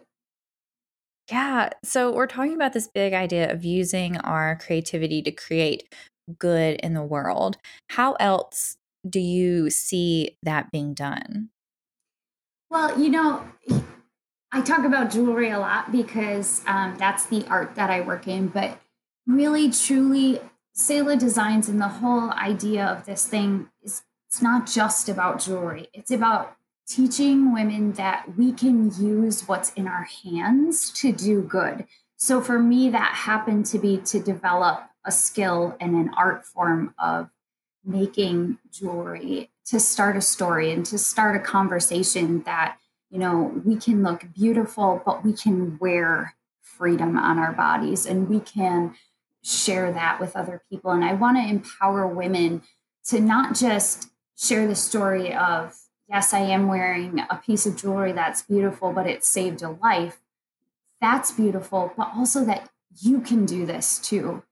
Yeah. 1.31 1.69
So 1.83 2.13
we're 2.13 2.27
talking 2.27 2.55
about 2.55 2.73
this 2.73 2.87
big 2.87 3.13
idea 3.13 3.51
of 3.51 3.63
using 3.63 4.17
our 4.17 4.57
creativity 4.57 5.21
to 5.21 5.31
create 5.31 5.93
good 6.37 6.79
in 6.81 6.93
the 6.93 7.03
world. 7.03 7.57
How 7.89 8.13
else 8.13 8.77
do 9.07 9.19
you 9.19 9.69
see 9.69 10.37
that 10.43 10.71
being 10.71 10.93
done? 10.93 11.49
Well, 12.69 12.99
you 12.99 13.09
know, 13.09 13.47
I 14.51 14.61
talk 14.61 14.85
about 14.85 15.11
jewelry 15.11 15.49
a 15.49 15.59
lot 15.59 15.91
because 15.91 16.61
um, 16.67 16.95
that's 16.97 17.25
the 17.25 17.45
art 17.47 17.75
that 17.75 17.89
I 17.89 18.01
work 18.01 18.27
in, 18.27 18.47
but 18.47 18.79
really, 19.27 19.71
truly, 19.71 20.39
Sela 20.75 21.17
Designs 21.17 21.67
and 21.67 21.81
the 21.81 21.87
whole 21.87 22.31
idea 22.31 22.85
of 22.85 23.05
this 23.05 23.25
thing 23.25 23.69
is 23.83 24.03
it's 24.27 24.41
not 24.41 24.67
just 24.67 25.09
about 25.09 25.39
jewelry. 25.39 25.87
It's 25.93 26.11
about 26.11 26.55
teaching 26.89 27.53
women 27.53 27.93
that 27.93 28.35
we 28.35 28.51
can 28.51 28.91
use 28.99 29.47
what's 29.47 29.71
in 29.73 29.87
our 29.87 30.07
hands 30.23 30.91
to 30.93 31.11
do 31.11 31.41
good. 31.41 31.85
So 32.17 32.41
for 32.41 32.59
me, 32.59 32.89
that 32.89 33.13
happened 33.13 33.67
to 33.67 33.79
be 33.79 33.97
to 33.97 34.19
develop 34.19 34.81
a 35.05 35.11
skill 35.11 35.77
and 35.79 35.95
an 35.95 36.11
art 36.17 36.45
form 36.45 36.93
of 36.99 37.29
making 37.85 38.57
jewelry 38.71 39.49
to 39.65 39.79
start 39.79 40.17
a 40.17 40.21
story 40.21 40.71
and 40.71 40.85
to 40.87 40.97
start 40.97 41.35
a 41.35 41.39
conversation 41.39 42.41
that 42.43 42.77
you 43.09 43.17
know 43.17 43.61
we 43.63 43.75
can 43.75 44.03
look 44.03 44.25
beautiful 44.35 45.01
but 45.05 45.23
we 45.23 45.31
can 45.31 45.77
wear 45.79 46.35
freedom 46.61 47.17
on 47.17 47.39
our 47.39 47.53
bodies 47.53 48.05
and 48.05 48.27
we 48.27 48.39
can 48.39 48.93
share 49.41 49.91
that 49.93 50.19
with 50.19 50.35
other 50.35 50.61
people 50.69 50.91
and 50.91 51.03
i 51.05 51.13
want 51.13 51.37
to 51.37 51.49
empower 51.49 52.05
women 52.05 52.61
to 53.03 53.19
not 53.19 53.55
just 53.55 54.09
share 54.37 54.67
the 54.67 54.75
story 54.75 55.33
of 55.33 55.73
yes 56.09 56.33
i 56.33 56.39
am 56.39 56.67
wearing 56.67 57.19
a 57.29 57.35
piece 57.35 57.65
of 57.65 57.75
jewelry 57.75 58.11
that's 58.11 58.41
beautiful 58.41 58.91
but 58.91 59.07
it 59.07 59.23
saved 59.23 59.61
a 59.61 59.69
life 59.69 60.19
that's 61.01 61.31
beautiful, 61.31 61.93
but 61.97 62.11
also 62.15 62.43
that 62.45 62.69
you 63.01 63.21
can 63.21 63.45
do 63.45 63.65
this 63.65 63.99
too. 63.99 64.43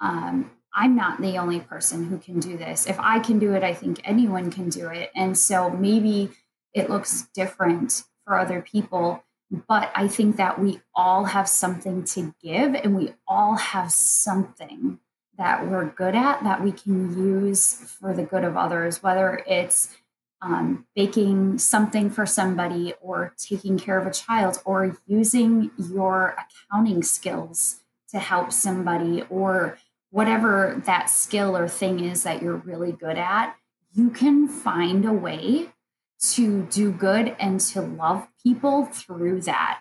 Um, 0.00 0.50
I'm 0.74 0.94
not 0.94 1.20
the 1.20 1.38
only 1.38 1.60
person 1.60 2.04
who 2.04 2.18
can 2.18 2.38
do 2.38 2.56
this. 2.56 2.86
If 2.86 3.00
I 3.00 3.18
can 3.18 3.38
do 3.38 3.54
it, 3.54 3.64
I 3.64 3.74
think 3.74 4.00
anyone 4.04 4.50
can 4.50 4.68
do 4.68 4.88
it. 4.88 5.10
And 5.14 5.36
so 5.36 5.70
maybe 5.70 6.30
it 6.74 6.90
looks 6.90 7.28
different 7.34 8.04
for 8.24 8.38
other 8.38 8.60
people, 8.60 9.24
but 9.66 9.90
I 9.94 10.06
think 10.08 10.36
that 10.36 10.60
we 10.60 10.80
all 10.94 11.24
have 11.24 11.48
something 11.48 12.04
to 12.04 12.34
give 12.42 12.74
and 12.74 12.94
we 12.94 13.14
all 13.26 13.54
have 13.54 13.90
something 13.90 14.98
that 15.38 15.68
we're 15.68 15.86
good 15.86 16.14
at 16.14 16.42
that 16.44 16.62
we 16.62 16.72
can 16.72 17.16
use 17.16 17.74
for 17.74 18.12
the 18.12 18.22
good 18.22 18.44
of 18.44 18.56
others, 18.56 19.02
whether 19.02 19.42
it's 19.46 19.94
um, 20.42 20.86
baking 20.94 21.58
something 21.58 22.10
for 22.10 22.26
somebody 22.26 22.94
or 23.00 23.34
taking 23.38 23.78
care 23.78 23.98
of 23.98 24.06
a 24.06 24.12
child 24.12 24.60
or 24.64 24.96
using 25.06 25.70
your 25.76 26.36
accounting 26.38 27.02
skills 27.02 27.76
to 28.10 28.18
help 28.18 28.52
somebody 28.52 29.22
or 29.30 29.78
whatever 30.10 30.80
that 30.86 31.10
skill 31.10 31.56
or 31.56 31.68
thing 31.68 32.00
is 32.00 32.22
that 32.22 32.42
you're 32.42 32.56
really 32.56 32.92
good 32.92 33.18
at, 33.18 33.56
you 33.92 34.10
can 34.10 34.46
find 34.46 35.04
a 35.04 35.12
way 35.12 35.70
to 36.18 36.62
do 36.64 36.92
good 36.92 37.36
and 37.38 37.60
to 37.60 37.80
love 37.80 38.26
people 38.42 38.86
through 38.86 39.40
that 39.42 39.80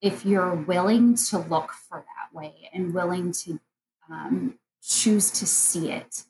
if 0.00 0.24
you're 0.24 0.54
willing 0.54 1.14
to 1.14 1.38
look 1.38 1.72
for 1.72 1.98
that 1.98 2.36
way 2.36 2.70
and 2.72 2.94
willing 2.94 3.32
to 3.32 3.60
um, 4.10 4.58
choose 4.82 5.30
to 5.30 5.46
see 5.46 5.90
it. 5.90 6.24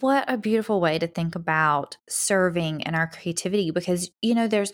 What 0.00 0.24
a 0.28 0.36
beautiful 0.36 0.80
way 0.80 0.98
to 1.00 1.08
think 1.08 1.34
about 1.34 1.96
serving 2.08 2.84
and 2.84 2.94
our 2.94 3.08
creativity 3.08 3.72
because, 3.72 4.10
you 4.22 4.34
know, 4.34 4.46
there's 4.46 4.72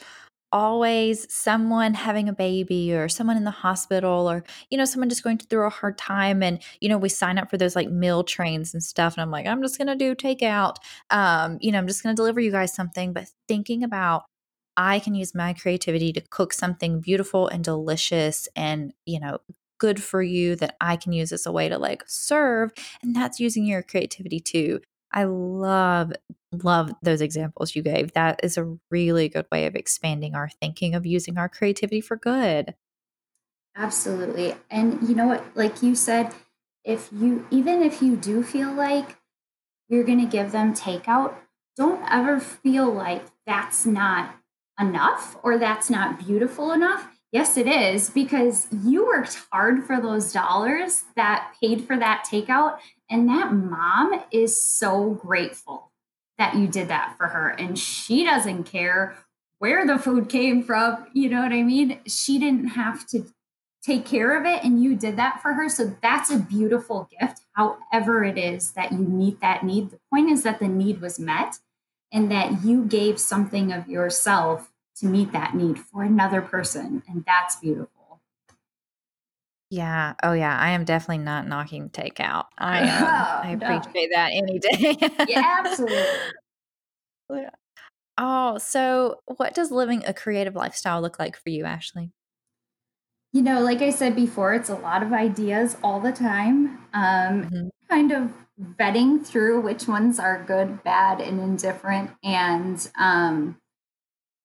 always 0.53 1.33
someone 1.33 1.95
having 1.95 2.29
a 2.29 2.33
baby 2.33 2.95
or 2.95 3.09
someone 3.09 3.37
in 3.37 3.45
the 3.45 3.51
hospital 3.51 4.31
or 4.31 4.43
you 4.71 4.79
know 4.79 4.87
someone 4.87 5.09
just 5.11 5.23
going 5.23 5.37
through 5.37 5.67
a 5.67 5.71
hard 5.71 5.99
time 5.99 6.43
and 6.43 6.63
you 6.81 6.89
know 6.89 6.97
we 6.97 7.09
sign 7.11 7.37
up 7.37 7.51
for 7.51 7.59
those 7.59 7.77
like 7.77 7.91
meal 7.91 8.25
trains 8.25 8.73
and 8.73 8.83
stuff 8.83 9.15
and 9.15 9.23
i'm 9.23 9.31
like 9.31 9.47
i'm 9.47 9.61
just 9.63 9.77
gonna 9.77 9.95
do 9.95 10.15
takeout. 10.15 10.77
Um 11.11 11.59
you 11.61 11.71
know 11.71 11.79
i'm 11.79 11.87
just 11.87 12.03
gonna 12.03 12.15
deliver 12.17 12.41
you 12.41 12.51
guys 12.51 12.75
something. 12.75 13.13
But 13.13 13.29
thinking 13.47 13.85
about 13.85 14.25
i 14.77 14.99
can 15.01 15.15
use 15.15 15.35
my 15.35 15.53
creativity 15.53 16.13
to 16.15 16.23
cook 16.31 16.53
something 16.55 17.01
beautiful 17.01 17.49
and 17.49 17.63
delicious 17.65 18.49
and 18.57 18.95
you 19.07 19.21
know 19.21 19.39
good 19.79 20.03
for 20.03 20.23
you 20.23 20.57
that 20.57 20.77
i 20.81 20.97
can 20.97 21.13
use 21.13 21.33
as 21.33 21.47
a 21.47 21.53
way 21.53 21.69
to 21.69 21.79
like 21.79 22.05
serve 22.07 22.73
and 23.03 23.15
that's 23.15 23.39
using 23.41 23.65
your 23.67 23.83
creativity 23.83 24.41
too 24.41 24.81
I 25.13 25.25
love 25.25 26.13
love 26.63 26.93
those 27.03 27.21
examples 27.21 27.77
you 27.77 27.83
gave. 27.83 28.13
That 28.13 28.41
is 28.43 28.57
a 28.57 28.77
really 28.91 29.29
good 29.29 29.47
way 29.53 29.67
of 29.67 29.77
expanding 29.77 30.35
our 30.35 30.49
thinking 30.61 30.95
of 30.95 31.07
using 31.07 31.39
our 31.39 31.49
creativity 31.49 32.01
for 32.01 32.17
good. 32.17 32.75
Absolutely. 33.77 34.55
And 34.71 35.09
you 35.09 35.15
know 35.15 35.27
what 35.27 35.45
like 35.55 35.83
you 35.83 35.95
said 35.95 36.35
if 36.85 37.11
you 37.13 37.47
even 37.51 37.83
if 37.83 38.03
you 38.03 38.17
do 38.17 38.43
feel 38.43 38.73
like 38.73 39.17
you're 39.89 40.05
going 40.05 40.21
to 40.21 40.31
give 40.31 40.53
them 40.53 40.75
takeout, 40.75 41.35
don't 41.77 42.05
ever 42.11 42.41
feel 42.41 42.93
like 42.93 43.25
that's 43.47 43.87
not 43.87 44.35
enough 44.79 45.37
or 45.43 45.59
that's 45.59 45.89
not 45.89 46.19
beautiful 46.19 46.73
enough. 46.73 47.18
Yes, 47.31 47.59
it 47.59 47.67
is 47.67 48.09
because 48.09 48.69
you 48.85 49.07
worked 49.07 49.39
hard 49.53 49.85
for 49.85 50.01
those 50.01 50.33
dollars 50.33 51.05
that 51.15 51.53
paid 51.61 51.87
for 51.87 51.97
that 51.97 52.27
takeout 52.31 52.79
and 53.11 53.29
that 53.29 53.53
mom 53.53 54.23
is 54.31 54.63
so 54.63 55.11
grateful 55.11 55.93
that 56.39 56.55
you 56.55 56.67
did 56.67 56.89
that 56.89 57.17
for 57.19 57.27
her. 57.27 57.49
And 57.51 57.79
she 57.79 58.25
doesn't 58.25 58.65
care 58.65 59.17
where 59.59 59.87
the 59.87 59.99
food 59.99 60.29
came 60.29 60.63
from. 60.63 61.07
You 61.13 61.29
know 61.29 61.43
what 61.43 61.53
I 61.53 61.63
mean? 61.63 62.01
She 62.07 62.39
didn't 62.39 62.69
have 62.69 63.07
to 63.09 63.27
take 63.83 64.07
care 64.07 64.39
of 64.39 64.45
it, 64.45 64.65
and 64.65 64.83
you 64.83 64.97
did 64.97 65.17
that 65.17 65.41
for 65.41 65.55
her. 65.55 65.69
So 65.69 65.97
that's 66.03 66.31
a 66.31 66.39
beautiful 66.39 67.09
gift, 67.19 67.43
however, 67.53 68.25
it 68.25 68.37
is 68.37 68.73
that 68.73 68.93
you 68.93 68.99
meet 68.99 69.41
that 69.41 69.65
need. 69.65 69.91
The 69.91 70.01
point 70.11 70.31
is 70.31 70.43
that 70.43 70.59
the 70.59 70.69
need 70.69 71.01
was 71.01 71.19
met 71.19 71.59
and 72.13 72.31
that 72.31 72.65
you 72.65 72.85
gave 72.85 73.19
something 73.19 73.73
of 73.73 73.89
yourself 73.89 74.68
to 75.01 75.07
meet 75.07 75.33
that 75.33 75.55
need 75.55 75.79
for 75.79 76.03
another 76.03 76.41
person. 76.41 77.03
And 77.09 77.25
that's 77.27 77.57
beautiful. 77.57 78.21
Yeah. 79.71 80.15
Oh, 80.23 80.33
yeah. 80.33 80.57
I 80.57 80.71
am 80.71 80.85
definitely 80.85 81.25
not 81.25 81.47
knocking 81.47 81.91
takeout. 81.91 82.47
I 82.57 82.81
um, 82.89 83.51
I 83.51 83.55
no. 83.55 83.77
appreciate 83.77 84.11
that 84.15 84.31
any 84.33 84.59
day. 84.59 84.97
yeah, 85.29 85.61
absolutely. 85.65 85.97
Oh, 88.21 88.59
so 88.59 89.21
what 89.27 89.55
does 89.55 89.71
living 89.71 90.03
a 90.05 90.13
creative 90.13 90.57
lifestyle 90.57 91.01
look 91.01 91.21
like 91.21 91.37
for 91.37 91.51
you, 91.51 91.65
Ashley? 91.65 92.11
You 93.33 93.43
know, 93.43 93.61
like 93.61 93.81
I 93.81 93.91
said 93.91 94.17
before, 94.17 94.55
it's 94.55 94.69
a 94.69 94.75
lot 94.75 95.05
of 95.05 95.13
ideas 95.13 95.77
all 95.85 96.01
the 96.01 96.11
time. 96.11 96.79
Um, 96.93 97.45
mm-hmm. 97.45 97.69
Kind 97.89 98.11
of 98.11 98.33
vetting 98.61 99.25
through 99.25 99.61
which 99.61 99.87
ones 99.87 100.19
are 100.19 100.43
good, 100.43 100.83
bad, 100.83 101.21
and 101.21 101.41
indifferent, 101.41 102.11
and 102.25 102.91
um, 102.99 103.57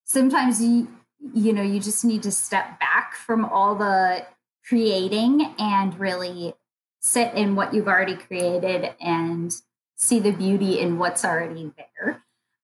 sometimes 0.05 0.61
you 0.61 0.87
you 1.33 1.53
know 1.53 1.61
you 1.61 1.79
just 1.79 2.03
need 2.03 2.23
to 2.23 2.31
step 2.31 2.79
back 2.79 3.15
from 3.15 3.45
all 3.45 3.75
the 3.75 4.25
creating 4.67 5.53
and 5.57 5.99
really 5.99 6.53
sit 6.99 7.33
in 7.33 7.55
what 7.55 7.73
you've 7.73 7.87
already 7.87 8.15
created 8.15 8.93
and 9.01 9.53
see 9.95 10.19
the 10.19 10.31
beauty 10.31 10.79
in 10.79 10.97
what's 10.97 11.25
already 11.25 11.71
there. 11.77 12.23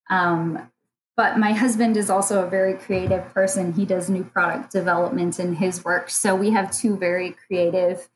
Um, 0.10 0.72
but 1.18 1.38
my 1.38 1.52
husband 1.52 1.98
is 1.98 2.10
also 2.10 2.46
a 2.46 2.50
very 2.50 2.74
creative 2.74 3.34
person. 3.34 3.74
He 3.74 3.86
does 3.86 4.10
new 4.10 4.24
product 4.24 4.72
development 4.72 5.38
in 5.38 5.56
his 5.56 5.84
work. 5.84 6.10
So 6.10 6.34
we 6.34 6.52
have 6.52 6.72
two 6.72 6.96
very 6.96 7.32
creative 7.32 8.08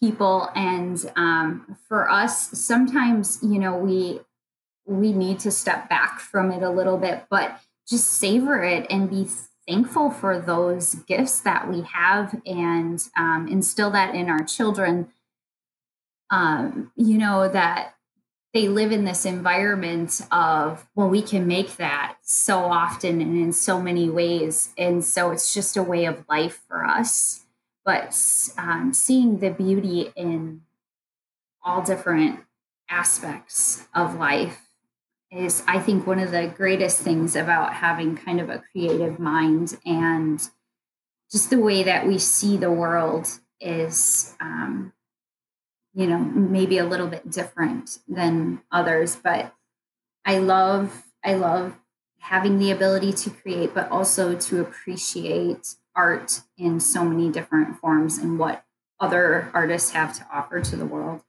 people. 0.00 0.48
And 0.54 1.12
um, 1.16 1.76
for 1.86 2.08
us, 2.10 2.58
sometimes, 2.58 3.38
you 3.42 3.58
know, 3.58 3.76
we 3.76 4.20
we 4.86 5.12
need 5.12 5.38
to 5.40 5.50
step 5.50 5.88
back 5.88 6.18
from 6.18 6.50
it 6.50 6.62
a 6.62 6.70
little 6.70 6.96
bit, 6.96 7.26
but 7.30 7.60
just 7.90 8.06
savor 8.06 8.62
it 8.62 8.86
and 8.88 9.10
be 9.10 9.26
thankful 9.68 10.10
for 10.10 10.40
those 10.40 10.94
gifts 10.94 11.40
that 11.40 11.68
we 11.68 11.82
have 11.82 12.40
and 12.46 13.02
um, 13.16 13.48
instill 13.48 13.90
that 13.90 14.14
in 14.14 14.30
our 14.30 14.44
children. 14.44 15.08
Um, 16.30 16.92
you 16.94 17.18
know, 17.18 17.48
that 17.48 17.96
they 18.54 18.68
live 18.68 18.92
in 18.92 19.04
this 19.04 19.24
environment 19.24 20.20
of, 20.30 20.86
well, 20.94 21.08
we 21.08 21.22
can 21.22 21.46
make 21.46 21.76
that 21.76 22.16
so 22.22 22.58
often 22.58 23.20
and 23.20 23.36
in 23.36 23.52
so 23.52 23.80
many 23.80 24.08
ways. 24.08 24.70
And 24.78 25.04
so 25.04 25.30
it's 25.30 25.52
just 25.52 25.76
a 25.76 25.82
way 25.82 26.04
of 26.04 26.24
life 26.28 26.62
for 26.68 26.84
us. 26.84 27.44
But 27.84 28.16
um, 28.56 28.92
seeing 28.92 29.38
the 29.38 29.50
beauty 29.50 30.12
in 30.14 30.62
all 31.64 31.82
different 31.82 32.40
aspects 32.88 33.86
of 33.94 34.16
life 34.16 34.69
is 35.30 35.62
I 35.66 35.78
think 35.78 36.06
one 36.06 36.18
of 36.18 36.32
the 36.32 36.48
greatest 36.48 37.00
things 37.00 37.36
about 37.36 37.74
having 37.74 38.16
kind 38.16 38.40
of 38.40 38.50
a 38.50 38.62
creative 38.72 39.18
mind 39.18 39.78
and 39.86 40.40
just 41.30 41.50
the 41.50 41.60
way 41.60 41.82
that 41.84 42.06
we 42.06 42.18
see 42.18 42.56
the 42.56 42.72
world 42.72 43.28
is 43.60 44.34
um, 44.40 44.92
you 45.94 46.06
know 46.06 46.18
maybe 46.18 46.78
a 46.78 46.84
little 46.84 47.06
bit 47.06 47.30
different 47.30 47.98
than 48.08 48.60
others 48.70 49.16
but 49.16 49.54
i 50.24 50.38
love 50.38 51.04
i 51.24 51.34
love 51.34 51.76
having 52.18 52.58
the 52.58 52.70
ability 52.70 53.12
to 53.12 53.30
create 53.30 53.74
but 53.74 53.90
also 53.90 54.36
to 54.36 54.60
appreciate 54.60 55.74
art 55.94 56.42
in 56.56 56.78
so 56.78 57.04
many 57.04 57.30
different 57.30 57.76
forms 57.78 58.18
and 58.18 58.38
what 58.38 58.64
other 59.00 59.50
artists 59.54 59.90
have 59.90 60.14
to 60.16 60.26
offer 60.32 60.60
to 60.60 60.76
the 60.76 60.86
world 60.86 61.22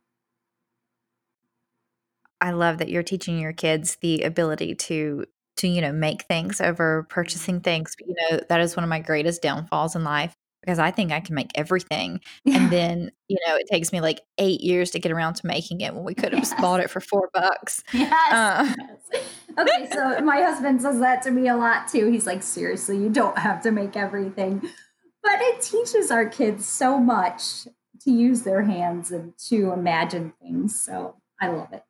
I 2.42 2.52
love 2.52 2.80
that 2.80 2.90
you're 2.90 3.04
teaching 3.04 3.40
your 3.40 3.54
kids 3.54 3.98
the 4.02 4.24
ability 4.24 4.76
to 4.76 5.26
to 5.58 5.68
you 5.68 5.82
know 5.82 5.92
make 5.92 6.24
things 6.24 6.60
over 6.60 7.06
purchasing 7.10 7.62
things. 7.62 7.96
You 8.06 8.16
know 8.30 8.40
that 8.50 8.60
is 8.60 8.76
one 8.76 8.84
of 8.84 8.90
my 8.90 9.00
greatest 9.00 9.42
downfalls 9.42 9.96
in 9.96 10.04
life 10.04 10.36
because 10.62 10.80
I 10.80 10.92
think 10.92 11.12
I 11.12 11.20
can 11.20 11.36
make 11.36 11.52
everything, 11.56 12.20
and 12.46 12.70
then 12.72 13.12
you 13.28 13.38
know 13.46 13.56
it 13.56 13.68
takes 13.68 13.92
me 13.92 14.02
like 14.02 14.22
eight 14.38 14.62
years 14.62 14.92
to 14.92 15.00
get 15.00 15.12
around 15.12 15.36
to 15.36 15.48
making 15.48 15.82
it 15.82 15.94
when 15.94 16.04
we 16.04 16.16
could 16.16 16.34
have 16.34 16.44
yes. 16.44 16.54
bought 16.60 16.80
it 16.80 16.90
for 16.90 17.00
four 17.00 17.30
bucks. 17.34 17.84
Yes. 17.94 18.34
Uh, 18.34 18.74
yes. 19.14 19.26
Okay, 19.58 19.90
so 19.92 20.22
my 20.22 20.42
husband 20.42 20.82
says 20.82 21.00
that 21.00 21.22
to 21.24 21.32
me 21.32 21.50
a 21.50 21.56
lot 21.56 21.88
too. 21.88 22.10
He's 22.10 22.26
like, 22.26 22.42
seriously, 22.42 22.98
you 22.98 23.10
don't 23.10 23.38
have 23.38 23.62
to 23.64 23.72
make 23.72 23.96
everything, 23.98 24.62
but 25.22 25.42
it 25.42 25.62
teaches 25.62 26.10
our 26.10 26.26
kids 26.26 26.66
so 26.66 26.98
much 26.98 27.68
to 28.02 28.12
use 28.12 28.42
their 28.44 28.64
hands 28.64 29.12
and 29.12 29.34
to 29.50 29.72
imagine 29.72 30.34
things. 30.42 30.82
So 30.82 31.18
I 31.40 31.50
love 31.50 31.74
it. 31.74 31.84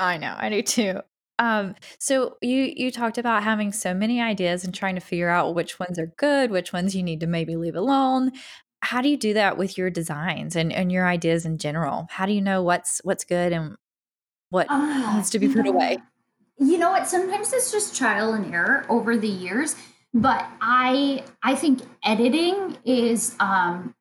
I 0.00 0.16
know, 0.16 0.34
I 0.36 0.48
do 0.48 0.62
too. 0.62 1.00
Um, 1.38 1.74
so 1.98 2.36
you 2.42 2.72
you 2.76 2.90
talked 2.90 3.18
about 3.18 3.42
having 3.42 3.72
so 3.72 3.94
many 3.94 4.20
ideas 4.20 4.64
and 4.64 4.74
trying 4.74 4.94
to 4.94 5.00
figure 5.00 5.28
out 5.28 5.54
which 5.54 5.78
ones 5.78 5.98
are 5.98 6.12
good, 6.18 6.50
which 6.50 6.72
ones 6.72 6.94
you 6.94 7.02
need 7.02 7.20
to 7.20 7.26
maybe 7.26 7.56
leave 7.56 7.76
alone. 7.76 8.32
How 8.82 9.02
do 9.02 9.08
you 9.08 9.16
do 9.16 9.34
that 9.34 9.58
with 9.58 9.76
your 9.76 9.90
designs 9.90 10.56
and, 10.56 10.72
and 10.72 10.90
your 10.90 11.06
ideas 11.06 11.44
in 11.44 11.58
general? 11.58 12.06
How 12.10 12.26
do 12.26 12.32
you 12.32 12.40
know 12.40 12.62
what's 12.62 13.00
what's 13.04 13.24
good 13.24 13.52
and 13.52 13.76
what 14.48 14.70
uh, 14.70 15.14
needs 15.14 15.30
to 15.30 15.38
be 15.38 15.48
put 15.48 15.66
away? 15.66 15.98
You 16.58 16.78
know 16.78 16.90
what? 16.90 17.06
Sometimes 17.06 17.52
it's 17.52 17.70
just 17.72 17.96
trial 17.96 18.32
and 18.32 18.52
error 18.52 18.84
over 18.88 19.16
the 19.16 19.28
years. 19.28 19.76
But 20.12 20.46
I 20.60 21.24
I 21.42 21.54
think 21.54 21.80
editing 22.04 22.76
is 22.84 23.34
um, 23.38 23.94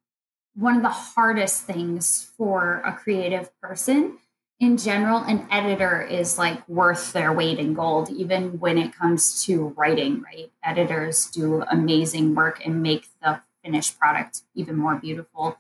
one 0.55 0.75
of 0.75 0.81
the 0.81 0.89
hardest 0.89 1.63
things 1.63 2.31
for 2.37 2.81
a 2.85 2.93
creative 2.93 3.49
person 3.61 4.17
in 4.59 4.77
general, 4.77 5.19
an 5.19 5.47
editor 5.49 6.01
is 6.01 6.37
like 6.37 6.67
worth 6.67 7.13
their 7.13 7.31
weight 7.31 7.59
in 7.59 7.73
gold, 7.73 8.09
even 8.09 8.59
when 8.59 8.77
it 8.77 8.93
comes 8.93 9.43
to 9.45 9.73
writing, 9.77 10.21
right? 10.21 10.51
Editors 10.63 11.27
do 11.27 11.63
amazing 11.71 12.35
work 12.35 12.65
and 12.65 12.83
make 12.83 13.07
the 13.21 13.41
finished 13.63 13.97
product 13.97 14.41
even 14.55 14.75
more 14.75 14.95
beautiful. 14.95 15.57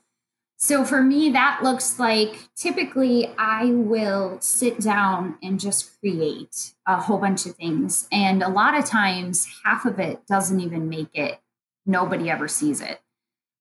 So 0.57 0.83
for 0.83 1.01
me, 1.01 1.29
that 1.29 1.61
looks 1.63 1.97
like 1.97 2.49
typically 2.57 3.33
I 3.37 3.67
will 3.67 4.37
sit 4.41 4.81
down 4.81 5.37
and 5.41 5.57
just 5.57 5.97
create 6.01 6.73
a 6.85 6.99
whole 6.99 7.17
bunch 7.17 7.45
of 7.45 7.55
things. 7.55 8.09
And 8.11 8.43
a 8.43 8.49
lot 8.49 8.77
of 8.77 8.83
times, 8.83 9.47
half 9.63 9.85
of 9.85 9.99
it 9.99 10.27
doesn't 10.27 10.59
even 10.59 10.89
make 10.89 11.11
it, 11.13 11.39
nobody 11.85 12.29
ever 12.29 12.49
sees 12.49 12.81
it. 12.81 12.99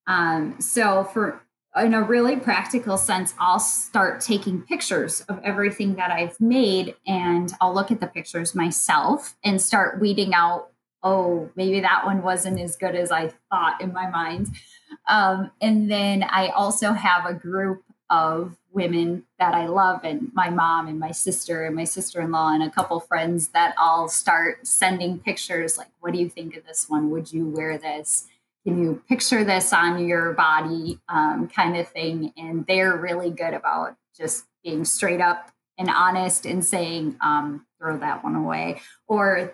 Um, 0.07 0.59
so 0.59 1.05
for 1.05 1.41
in 1.77 1.93
a 1.93 2.01
really 2.01 2.35
practical 2.35 2.97
sense, 2.97 3.33
I'll 3.39 3.59
start 3.59 4.21
taking 4.21 4.61
pictures 4.63 5.21
of 5.21 5.39
everything 5.43 5.95
that 5.95 6.11
I've 6.11 6.39
made 6.39 6.95
and 7.05 7.53
I'll 7.61 7.73
look 7.73 7.91
at 7.91 7.99
the 7.99 8.07
pictures 8.07 8.55
myself 8.55 9.35
and 9.43 9.61
start 9.61 9.99
weeding 9.99 10.33
out, 10.33 10.69
oh, 11.03 11.49
maybe 11.55 11.79
that 11.81 12.05
one 12.05 12.23
wasn't 12.23 12.59
as 12.59 12.75
good 12.75 12.95
as 12.95 13.11
I 13.11 13.31
thought 13.49 13.81
in 13.81 13.93
my 13.93 14.09
mind. 14.09 14.47
Um, 15.07 15.51
and 15.61 15.89
then 15.89 16.23
I 16.23 16.49
also 16.49 16.93
have 16.93 17.25
a 17.25 17.33
group 17.33 17.83
of 18.09 18.57
women 18.71 19.23
that 19.37 19.53
I 19.53 19.67
love, 19.67 20.01
and 20.03 20.31
my 20.33 20.49
mom 20.49 20.87
and 20.87 20.99
my 20.99 21.11
sister 21.11 21.65
and 21.65 21.75
my 21.75 21.83
sister 21.83 22.21
in 22.21 22.31
law, 22.31 22.51
and 22.53 22.63
a 22.63 22.69
couple 22.69 22.99
friends 22.99 23.49
that 23.49 23.75
all 23.79 24.07
start 24.07 24.65
sending 24.65 25.19
pictures 25.19 25.77
like, 25.77 25.89
what 25.99 26.13
do 26.13 26.19
you 26.19 26.29
think 26.29 26.55
of 26.55 26.65
this 26.65 26.89
one? 26.89 27.09
Would 27.11 27.31
you 27.31 27.47
wear 27.47 27.77
this? 27.77 28.27
Can 28.65 28.81
you 28.81 29.01
picture 29.07 29.43
this 29.43 29.71
on 29.73 30.07
your 30.07 30.33
body 30.33 30.99
um, 31.07 31.47
kind 31.47 31.77
of 31.77 31.87
thing 31.87 32.33
and 32.37 32.65
they're 32.67 32.95
really 32.97 33.29
good 33.29 33.53
about 33.53 33.95
just 34.15 34.45
being 34.63 34.85
straight 34.85 35.21
up 35.21 35.51
and 35.77 35.89
honest 35.89 36.45
and 36.45 36.65
saying 36.65 37.15
um, 37.23 37.65
throw 37.79 37.97
that 37.97 38.23
one 38.23 38.35
away 38.35 38.81
or 39.07 39.53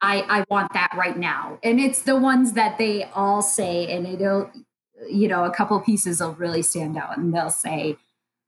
I, 0.00 0.24
I 0.28 0.44
want 0.48 0.72
that 0.74 0.94
right 0.96 1.18
now. 1.18 1.58
And 1.64 1.80
it's 1.80 2.02
the 2.02 2.16
ones 2.16 2.52
that 2.52 2.78
they 2.78 3.04
all 3.14 3.42
say 3.42 3.92
and 3.92 4.06
it'll 4.06 4.50
you 5.08 5.26
know 5.26 5.44
a 5.44 5.50
couple 5.50 5.78
pieces 5.80 6.20
will 6.20 6.32
really 6.34 6.62
stand 6.62 6.96
out 6.96 7.18
and 7.18 7.34
they'll 7.34 7.50
say 7.50 7.96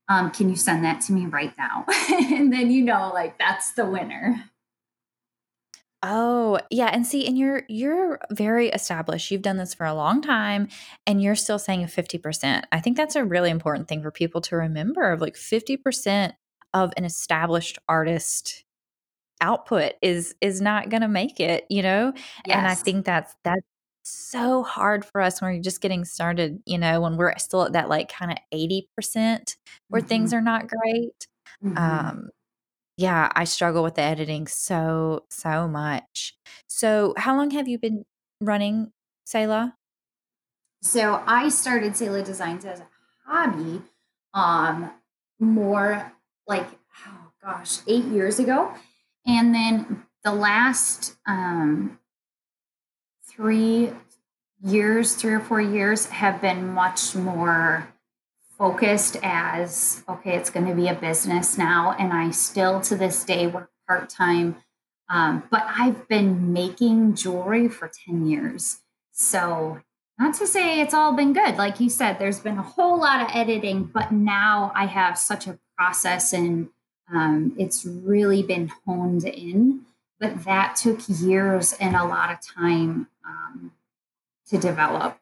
um, 0.09 0.31
can 0.31 0.49
you 0.49 0.55
send 0.55 0.85
that 0.85 1.01
to 1.01 1.13
me 1.13 1.25
right 1.25 1.53
now? 1.57 1.85
And 2.09 2.53
then 2.53 2.71
you 2.71 2.83
know 2.83 3.11
like 3.13 3.37
that's 3.37 3.73
the 3.73 3.85
winner 3.85 4.45
Oh, 6.03 6.59
yeah, 6.69 6.87
and 6.93 7.07
see, 7.07 7.25
and 7.25 7.37
you're 7.37 7.63
you're 7.67 8.19
very 8.29 8.69
established. 8.69 9.31
You've 9.31 9.41
done 9.41 9.57
this 9.57 9.73
for 9.73 9.85
a 9.85 9.95
long 9.95 10.21
time 10.21 10.67
and 11.07 11.21
you're 11.21 11.35
still 11.35 11.57
saying 11.57 11.83
a 11.83 11.87
50%. 11.87 12.63
I 12.71 12.79
think 12.79 12.97
that's 12.97 13.15
a 13.15 13.25
really 13.25 13.49
important 13.49 13.87
thing 13.87 14.03
for 14.03 14.11
people 14.11 14.41
to 14.41 14.55
remember. 14.57 15.11
Of 15.11 15.21
like 15.21 15.35
50% 15.35 16.33
of 16.73 16.93
an 16.97 17.05
established 17.05 17.79
artist 17.89 18.63
output 19.41 19.93
is 20.01 20.35
is 20.39 20.61
not 20.61 20.89
going 20.89 21.01
to 21.01 21.07
make 21.07 21.39
it, 21.39 21.65
you 21.69 21.81
know? 21.81 22.13
Yes. 22.45 22.57
And 22.57 22.67
I 22.67 22.75
think 22.75 23.05
that's 23.05 23.35
that's 23.43 23.65
so 24.03 24.63
hard 24.63 25.03
for 25.03 25.19
us 25.19 25.41
when 25.41 25.51
we're 25.51 25.61
just 25.61 25.81
getting 25.81 26.05
started, 26.05 26.61
you 26.65 26.77
know, 26.77 27.01
when 27.01 27.17
we're 27.17 27.35
still 27.39 27.63
at 27.63 27.73
that 27.73 27.89
like 27.89 28.09
kind 28.11 28.31
of 28.31 28.37
80% 28.53 29.55
where 29.89 29.99
mm-hmm. 30.01 30.07
things 30.07 30.33
are 30.33 30.41
not 30.41 30.67
great. 30.67 31.27
Mm-hmm. 31.63 31.77
Um 31.77 32.29
yeah, 32.97 33.31
I 33.35 33.43
struggle 33.43 33.83
with 33.83 33.95
the 33.95 34.01
editing 34.01 34.47
so, 34.47 35.25
so 35.29 35.67
much. 35.67 36.35
So, 36.67 37.13
how 37.17 37.37
long 37.37 37.51
have 37.51 37.67
you 37.67 37.77
been 37.77 38.05
running 38.41 38.91
Sela? 39.27 39.73
So, 40.81 41.23
I 41.25 41.49
started 41.49 41.93
Sela 41.93 42.25
Designs 42.25 42.65
as 42.65 42.79
a 42.79 42.87
hobby 43.25 43.81
um 44.33 44.91
more 45.39 46.11
like 46.47 46.67
oh 47.07 47.31
gosh, 47.41 47.79
8 47.87 48.05
years 48.05 48.39
ago. 48.39 48.73
And 49.25 49.53
then 49.53 50.03
the 50.23 50.33
last 50.33 51.15
um 51.27 51.99
3 53.25 53.91
years, 54.63 55.13
3 55.15 55.33
or 55.33 55.39
4 55.39 55.61
years 55.61 56.07
have 56.07 56.41
been 56.41 56.67
much 56.73 57.15
more 57.15 57.87
focused 58.57 59.17
as 59.21 60.03
okay, 60.09 60.35
it's 60.35 60.49
going 60.49 60.65
to 60.65 60.73
be 60.73 60.87
a 60.87 60.95
business 60.95 61.57
now. 61.57 61.95
And 61.97 62.11
I 62.11 62.31
still 62.31 62.81
to 62.81 62.95
this 62.95 63.23
day 63.23 63.47
work 63.47 63.69
part 63.87 64.09
time. 64.09 64.57
Um, 65.09 65.43
but 65.49 65.65
I've 65.67 66.07
been 66.07 66.51
making 66.51 67.15
jewelry 67.15 67.69
for 67.69 67.89
10 68.05 68.25
years. 68.25 68.79
So, 69.11 69.79
not 70.19 70.35
to 70.35 70.47
say 70.47 70.81
it's 70.81 70.93
all 70.93 71.13
been 71.13 71.31
good. 71.33 71.57
Like 71.57 71.79
you 71.79 71.89
said, 71.89 72.17
there's 72.17 72.39
been 72.39 72.57
a 72.57 72.63
whole 72.63 72.99
lot 72.99 73.21
of 73.21 73.29
editing, 73.33 73.83
but 73.83 74.11
now 74.11 74.71
I 74.75 74.87
have 74.87 75.17
such 75.17 75.47
a 75.47 75.59
process 75.77 76.33
and 76.33 76.69
um, 77.13 77.53
it's 77.57 77.85
really 77.85 78.43
been 78.43 78.71
honed 78.85 79.23
in. 79.23 79.85
But 80.19 80.43
that 80.45 80.75
took 80.75 80.99
years 81.07 81.73
and 81.73 81.95
a 81.95 82.03
lot 82.03 82.31
of 82.31 82.41
time 82.41 83.07
um, 83.23 83.71
to 84.49 84.57
develop. 84.57 85.19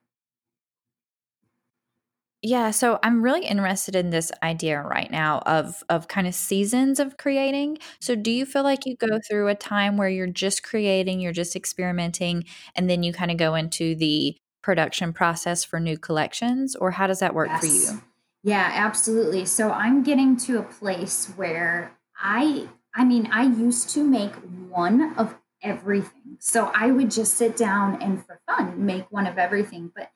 Yeah, 2.48 2.70
so 2.70 3.00
I'm 3.02 3.24
really 3.24 3.44
interested 3.44 3.96
in 3.96 4.12
this 4.12 4.32
idea 4.44 4.80
right 4.80 5.10
now 5.10 5.40
of 5.48 5.84
of 5.90 6.08
kind 6.08 6.28
of 6.28 6.36
seasons 6.36 7.00
of 7.00 7.18
creating. 7.18 7.80
So 8.00 8.16
do 8.16 8.30
you 8.30 8.46
feel 8.46 8.62
like 8.62 8.86
you 8.86 8.96
go 8.98 9.20
through 9.28 9.48
a 9.48 9.56
time 9.56 9.98
where 9.98 10.10
you're 10.10 10.28
just 10.28 10.62
creating, 10.62 11.20
you're 11.20 11.32
just 11.34 11.56
experimenting, 11.56 12.46
and 12.76 12.88
then 12.88 13.02
you 13.02 13.14
kind 13.14 13.32
of 13.32 13.38
go 13.38 13.56
into 13.56 13.96
the 13.96 14.38
production 14.62 15.12
process 15.12 15.64
for 15.64 15.80
new 15.80 15.98
collections, 15.98 16.76
or 16.76 16.92
how 16.92 17.08
does 17.08 17.20
that 17.20 17.34
work 17.34 17.56
for 17.56 17.66
you? 17.66 18.04
Yeah, 18.44 18.70
absolutely. 18.74 19.46
So 19.46 19.72
I'm 19.72 20.04
getting 20.04 20.38
to 20.38 20.60
a 20.60 20.64
place 20.64 21.28
where 21.36 21.98
I 22.18 22.70
I 22.94 23.04
mean, 23.04 23.28
I 23.32 23.44
used 23.44 23.90
to 23.92 24.04
make 24.04 24.34
one 24.70 25.14
of 25.18 25.36
everything. 25.62 26.38
So 26.40 26.72
I 26.74 26.92
would 26.92 27.12
just 27.12 27.34
sit 27.36 27.58
down 27.58 28.02
and 28.02 28.24
for 28.26 28.40
fun 28.48 28.86
make 28.86 29.12
one 29.12 29.28
of 29.28 29.38
everything, 29.38 29.92
but 29.96 30.12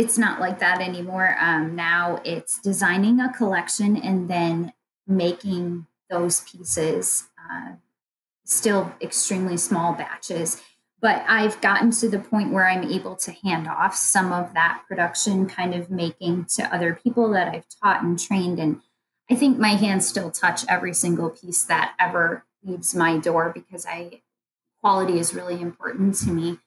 it's 0.00 0.16
not 0.16 0.40
like 0.40 0.60
that 0.60 0.80
anymore. 0.80 1.36
Um, 1.38 1.76
now 1.76 2.22
it's 2.24 2.58
designing 2.58 3.20
a 3.20 3.30
collection 3.30 3.98
and 3.98 4.30
then 4.30 4.72
making 5.06 5.86
those 6.08 6.40
pieces 6.40 7.24
uh, 7.38 7.72
still 8.46 8.94
extremely 9.02 9.58
small 9.58 9.92
batches. 9.92 10.62
But 11.02 11.22
I've 11.28 11.60
gotten 11.60 11.90
to 11.92 12.08
the 12.08 12.18
point 12.18 12.50
where 12.50 12.66
I'm 12.66 12.90
able 12.90 13.14
to 13.16 13.32
hand 13.44 13.68
off 13.68 13.94
some 13.94 14.32
of 14.32 14.54
that 14.54 14.84
production 14.88 15.46
kind 15.46 15.74
of 15.74 15.90
making 15.90 16.46
to 16.56 16.74
other 16.74 16.98
people 17.02 17.30
that 17.32 17.48
I've 17.48 17.66
taught 17.82 18.02
and 18.02 18.18
trained. 18.18 18.58
And 18.58 18.80
I 19.30 19.34
think 19.34 19.58
my 19.58 19.74
hands 19.74 20.08
still 20.08 20.30
touch 20.30 20.64
every 20.66 20.94
single 20.94 21.28
piece 21.28 21.62
that 21.64 21.94
ever 22.00 22.46
leaves 22.64 22.94
my 22.94 23.18
door 23.18 23.52
because 23.54 23.84
I 23.84 24.22
quality 24.80 25.18
is 25.18 25.34
really 25.34 25.60
important 25.60 26.14
to 26.14 26.30
me 26.30 26.58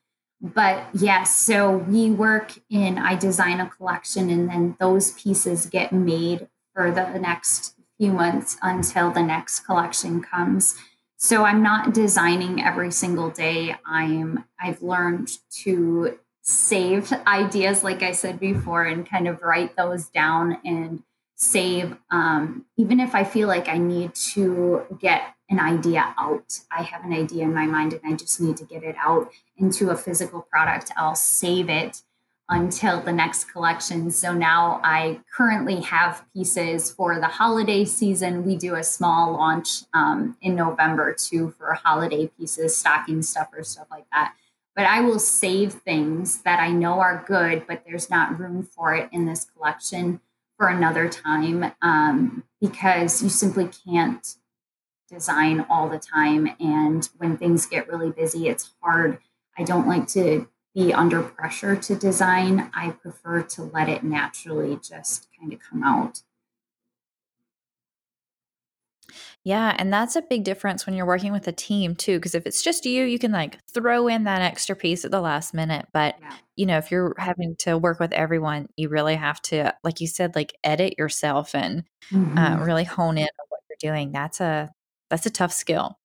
but 0.43 0.89
yes, 0.93 1.33
so 1.33 1.77
we 1.77 2.11
work 2.11 2.51
in, 2.69 2.97
I 2.97 3.15
design 3.15 3.61
a 3.61 3.69
collection 3.69 4.29
and 4.29 4.49
then 4.49 4.75
those 4.77 5.11
pieces 5.11 5.67
get 5.67 5.93
made 5.93 6.49
for 6.75 6.91
the 6.91 7.17
next 7.17 7.75
few 7.97 8.11
months 8.11 8.57
until 8.61 9.09
the 9.09 9.23
next 9.23 9.61
collection 9.61 10.21
comes. 10.21 10.75
So 11.15 11.45
I'm 11.45 11.63
not 11.63 11.93
designing 11.93 12.61
every 12.61 12.91
single 12.91 13.29
day. 13.29 13.77
I'm 13.85 14.43
I've 14.59 14.81
learned 14.81 15.29
to 15.61 16.19
save 16.41 17.13
ideas 17.25 17.81
like 17.81 18.03
I 18.03 18.11
said 18.11 18.37
before 18.37 18.83
and 18.83 19.09
kind 19.09 19.29
of 19.29 19.41
write 19.41 19.77
those 19.77 20.09
down 20.09 20.57
and 20.65 21.03
save 21.35 21.95
um, 22.11 22.65
even 22.75 22.99
if 22.99 23.15
I 23.15 23.23
feel 23.23 23.47
like 23.47 23.69
I 23.69 23.77
need 23.77 24.13
to 24.33 24.85
get 24.99 25.21
an 25.53 25.59
idea 25.59 26.15
out. 26.17 26.59
I 26.71 26.81
have 26.81 27.05
an 27.05 27.13
idea 27.13 27.43
in 27.43 27.53
my 27.53 27.67
mind 27.67 27.93
and 27.93 28.01
I 28.05 28.17
just 28.17 28.41
need 28.41 28.57
to 28.57 28.65
get 28.65 28.83
it 28.83 28.95
out 28.97 29.31
into 29.55 29.91
a 29.91 29.95
physical 29.95 30.41
product. 30.41 30.91
I'll 30.97 31.15
save 31.15 31.69
it 31.69 32.01
until 32.49 32.99
the 33.01 33.13
next 33.13 33.45
collection. 33.45 34.09
So 34.09 34.33
now 34.33 34.81
I 34.83 35.21
currently 35.35 35.81
have 35.81 36.25
pieces 36.33 36.91
for 36.91 37.19
the 37.19 37.27
holiday 37.27 37.85
season. 37.85 38.45
We 38.45 38.55
do 38.55 38.75
a 38.75 38.83
small 38.83 39.33
launch 39.33 39.83
um, 39.93 40.37
in 40.41 40.55
November 40.55 41.13
too 41.13 41.53
for 41.57 41.73
holiday 41.73 42.27
pieces, 42.27 42.75
stocking 42.75 43.21
stuffers, 43.21 43.69
stuff 43.69 43.87
like 43.91 44.05
that. 44.11 44.33
But 44.75 44.87
I 44.87 45.01
will 45.01 45.19
save 45.19 45.73
things 45.73 46.41
that 46.41 46.59
I 46.59 46.71
know 46.71 46.99
are 46.99 47.23
good, 47.27 47.67
but 47.67 47.83
there's 47.85 48.09
not 48.09 48.39
room 48.39 48.63
for 48.63 48.95
it 48.95 49.07
in 49.11 49.25
this 49.25 49.45
collection 49.55 50.19
for 50.57 50.67
another 50.67 51.07
time 51.09 51.71
um, 51.83 52.43
because 52.59 53.21
you 53.21 53.29
simply 53.29 53.69
can't 53.85 54.35
design 55.13 55.65
all 55.69 55.89
the 55.89 55.99
time. 55.99 56.55
And 56.59 57.07
when 57.17 57.37
things 57.37 57.65
get 57.65 57.87
really 57.87 58.11
busy, 58.11 58.47
it's 58.47 58.71
hard. 58.81 59.19
I 59.57 59.63
don't 59.63 59.87
like 59.87 60.07
to 60.09 60.47
be 60.73 60.91
under 60.93 61.21
pressure 61.21 61.75
to 61.75 61.95
design. 61.95 62.71
I 62.73 62.91
prefer 62.91 63.43
to 63.43 63.63
let 63.63 63.89
it 63.89 64.03
naturally 64.03 64.79
just 64.81 65.27
kind 65.39 65.53
of 65.53 65.59
come 65.59 65.83
out. 65.83 66.21
Yeah, 69.45 69.75
and 69.77 69.91
that's 69.91 70.15
a 70.15 70.21
big 70.21 70.45
difference 70.45 70.85
when 70.85 70.95
you're 70.95 71.05
working 71.05 71.33
with 71.33 71.47
a 71.49 71.51
team 71.51 71.95
too 71.95 72.17
because 72.17 72.33
if 72.33 72.47
it's 72.47 72.63
just 72.63 72.85
you, 72.85 73.03
you 73.03 73.19
can 73.19 73.33
like 73.33 73.59
throw 73.73 74.07
in 74.07 74.23
that 74.23 74.41
extra 74.41 74.73
piece 74.73 75.03
at 75.03 75.11
the 75.11 75.19
last 75.19 75.53
minute, 75.53 75.85
but 75.91 76.15
yeah. 76.21 76.33
you 76.55 76.65
know, 76.65 76.77
if 76.77 76.91
you're 76.91 77.13
having 77.17 77.57
to 77.59 77.77
work 77.77 77.99
with 77.99 78.13
everyone, 78.13 78.69
you 78.77 78.87
really 78.87 79.15
have 79.15 79.41
to 79.43 79.73
like 79.83 79.99
you 79.99 80.07
said 80.07 80.33
like 80.33 80.57
edit 80.63 80.97
yourself 80.97 81.53
and 81.53 81.83
uh, 82.11 82.15
mm-hmm. 82.15 82.37
uh, 82.37 82.63
really 82.63 82.85
hone 82.85 83.17
in 83.17 83.23
on 83.25 83.45
what 83.49 83.59
you're 83.69 83.91
doing. 83.93 84.13
That's 84.13 84.39
a 84.39 84.71
that's 85.13 85.27
a 85.27 85.29
tough 85.29 85.51
skill 85.51 85.99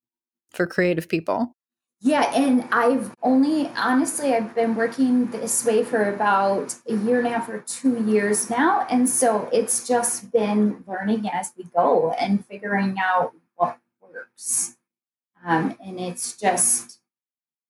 for 0.51 0.67
creative 0.67 1.09
people. 1.09 1.55
Yeah, 1.99 2.31
and 2.31 2.67
I've 2.71 3.15
only 3.23 3.67
honestly 3.69 4.35
I've 4.35 4.53
been 4.53 4.75
working 4.75 5.31
this 5.31 5.65
way 5.65 5.83
for 5.83 6.13
about 6.13 6.75
a 6.87 6.93
year 6.93 7.17
and 7.17 7.27
a 7.27 7.31
half 7.31 7.49
or 7.49 7.57
two 7.59 8.03
years 8.05 8.51
now, 8.51 8.85
and 8.87 9.09
so 9.09 9.49
it's 9.51 9.87
just 9.87 10.31
been 10.31 10.83
learning 10.85 11.27
as 11.27 11.51
we 11.57 11.63
go 11.63 12.11
and 12.11 12.45
figuring 12.45 12.97
out 13.03 13.33
what 13.55 13.79
works. 13.99 14.77
Um, 15.43 15.75
and 15.83 15.99
it's 15.99 16.37
just 16.37 16.99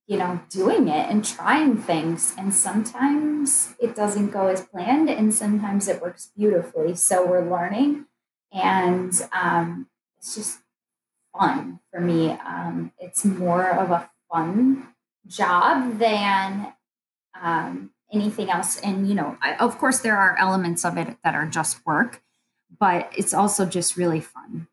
you 0.07 0.17
know 0.17 0.41
doing 0.49 0.89
it 0.89 1.09
and 1.09 1.23
trying 1.23 1.77
things, 1.77 2.35
and 2.37 2.53
sometimes 2.53 3.75
it 3.79 3.95
doesn't 3.95 4.31
go 4.31 4.47
as 4.47 4.65
planned, 4.65 5.09
and 5.09 5.33
sometimes 5.33 5.87
it 5.87 6.01
works 6.01 6.31
beautifully. 6.35 6.95
So 6.95 7.25
we're 7.25 7.49
learning, 7.49 8.07
and 8.51 9.13
um, 9.31 9.87
it's 10.17 10.35
just 10.35 10.59
fun 11.39 11.79
for 11.91 12.01
me. 12.01 12.31
Um, 12.31 12.91
it's 12.99 13.23
more 13.23 13.69
of 13.69 13.91
a 13.91 14.09
fun 14.31 14.87
job 15.25 15.97
than 15.99 16.73
um, 17.39 17.91
anything 18.11 18.49
else. 18.49 18.79
And, 18.79 19.07
you 19.07 19.15
know, 19.15 19.37
I, 19.41 19.55
of 19.55 19.77
course, 19.77 19.99
there 19.99 20.17
are 20.17 20.37
elements 20.37 20.83
of 20.83 20.97
it 20.97 21.17
that 21.23 21.35
are 21.35 21.45
just 21.45 21.85
work, 21.85 22.21
but 22.79 23.11
it's 23.17 23.33
also 23.33 23.65
just 23.65 23.95
really 23.95 24.19
fun. 24.19 24.67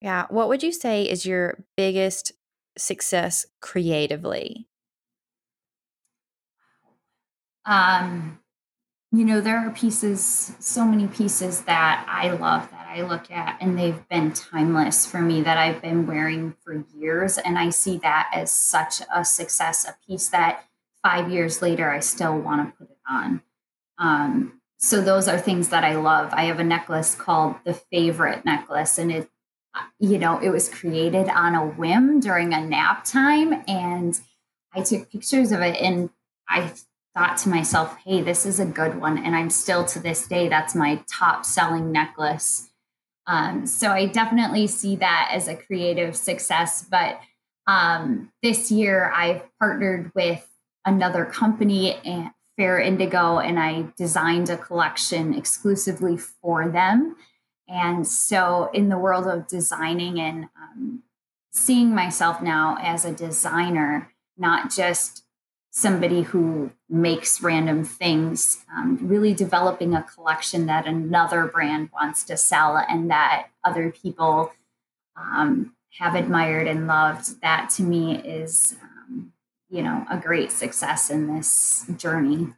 Yeah. 0.00 0.26
What 0.30 0.48
would 0.48 0.62
you 0.62 0.72
say 0.72 1.04
is 1.04 1.26
your 1.26 1.64
biggest 1.76 2.32
success 2.76 3.46
creatively? 3.60 4.66
Um, 7.64 8.40
you 9.14 9.26
know, 9.26 9.42
there 9.42 9.58
are 9.58 9.70
pieces, 9.70 10.54
so 10.58 10.86
many 10.86 11.06
pieces 11.06 11.62
that 11.62 12.06
I 12.08 12.30
love 12.30 12.70
that 12.70 12.86
I 12.88 13.02
look 13.02 13.30
at, 13.30 13.58
and 13.60 13.78
they've 13.78 14.08
been 14.08 14.32
timeless 14.32 15.04
for 15.04 15.20
me 15.20 15.42
that 15.42 15.58
I've 15.58 15.82
been 15.82 16.06
wearing 16.06 16.54
for 16.64 16.82
years. 16.96 17.36
And 17.36 17.58
I 17.58 17.68
see 17.68 17.98
that 17.98 18.30
as 18.32 18.50
such 18.50 19.02
a 19.14 19.22
success, 19.22 19.86
a 19.86 19.94
piece 20.06 20.30
that 20.30 20.64
five 21.02 21.30
years 21.30 21.60
later 21.60 21.90
I 21.90 22.00
still 22.00 22.38
want 22.38 22.66
to 22.66 22.76
put 22.78 22.90
it 22.90 22.98
on. 23.08 23.42
Um, 23.98 24.60
so 24.78 25.02
those 25.02 25.28
are 25.28 25.38
things 25.38 25.68
that 25.68 25.84
I 25.84 25.94
love. 25.94 26.32
I 26.32 26.44
have 26.44 26.58
a 26.58 26.64
necklace 26.64 27.14
called 27.14 27.56
the 27.64 27.74
favorite 27.74 28.46
necklace, 28.46 28.96
and 28.96 29.12
it, 29.12 29.30
you 29.98 30.18
know, 30.18 30.38
it 30.38 30.48
was 30.48 30.70
created 30.70 31.28
on 31.28 31.54
a 31.54 31.66
whim 31.66 32.18
during 32.18 32.54
a 32.54 32.66
nap 32.66 33.04
time, 33.04 33.62
and 33.68 34.18
I 34.72 34.80
took 34.80 35.10
pictures 35.10 35.52
of 35.52 35.60
it, 35.60 35.76
and 35.80 36.08
I 36.48 36.72
thought 37.14 37.36
to 37.38 37.48
myself, 37.48 37.96
hey, 38.04 38.22
this 38.22 38.46
is 38.46 38.58
a 38.58 38.64
good 38.64 39.00
one. 39.00 39.18
And 39.18 39.36
I'm 39.36 39.50
still 39.50 39.84
to 39.86 39.98
this 39.98 40.26
day, 40.26 40.48
that's 40.48 40.74
my 40.74 41.02
top 41.10 41.44
selling 41.44 41.92
necklace. 41.92 42.70
Um, 43.26 43.66
so 43.66 43.90
I 43.90 44.06
definitely 44.06 44.66
see 44.66 44.96
that 44.96 45.30
as 45.32 45.46
a 45.46 45.56
creative 45.56 46.16
success. 46.16 46.86
But 46.90 47.20
um, 47.66 48.32
this 48.42 48.70
year, 48.70 49.12
I've 49.14 49.42
partnered 49.58 50.10
with 50.14 50.46
another 50.84 51.24
company, 51.24 51.96
Fair 52.56 52.80
Indigo, 52.80 53.38
and 53.38 53.58
I 53.58 53.86
designed 53.96 54.50
a 54.50 54.56
collection 54.56 55.34
exclusively 55.34 56.16
for 56.16 56.68
them. 56.68 57.16
And 57.68 58.06
so, 58.06 58.70
in 58.74 58.88
the 58.88 58.98
world 58.98 59.26
of 59.26 59.46
designing 59.46 60.20
and 60.20 60.46
um, 60.60 61.02
seeing 61.52 61.94
myself 61.94 62.42
now 62.42 62.76
as 62.80 63.04
a 63.04 63.12
designer, 63.12 64.12
not 64.36 64.70
just 64.70 65.21
somebody 65.74 66.20
who 66.20 66.70
makes 66.90 67.40
random 67.40 67.82
things, 67.82 68.62
um, 68.76 68.98
really 69.00 69.32
developing 69.32 69.94
a 69.94 70.02
collection 70.02 70.66
that 70.66 70.86
another 70.86 71.46
brand 71.46 71.88
wants 71.94 72.24
to 72.24 72.36
sell 72.36 72.76
and 72.76 73.10
that 73.10 73.48
other 73.64 73.90
people 73.90 74.52
um, 75.16 75.74
have 75.98 76.14
admired 76.14 76.68
and 76.68 76.86
loved. 76.86 77.40
That 77.40 77.70
to 77.70 77.82
me 77.82 78.18
is, 78.18 78.76
um, 78.82 79.32
you 79.70 79.82
know, 79.82 80.04
a 80.10 80.18
great 80.18 80.52
success 80.52 81.08
in 81.08 81.34
this 81.34 81.86
journey. 81.96 82.52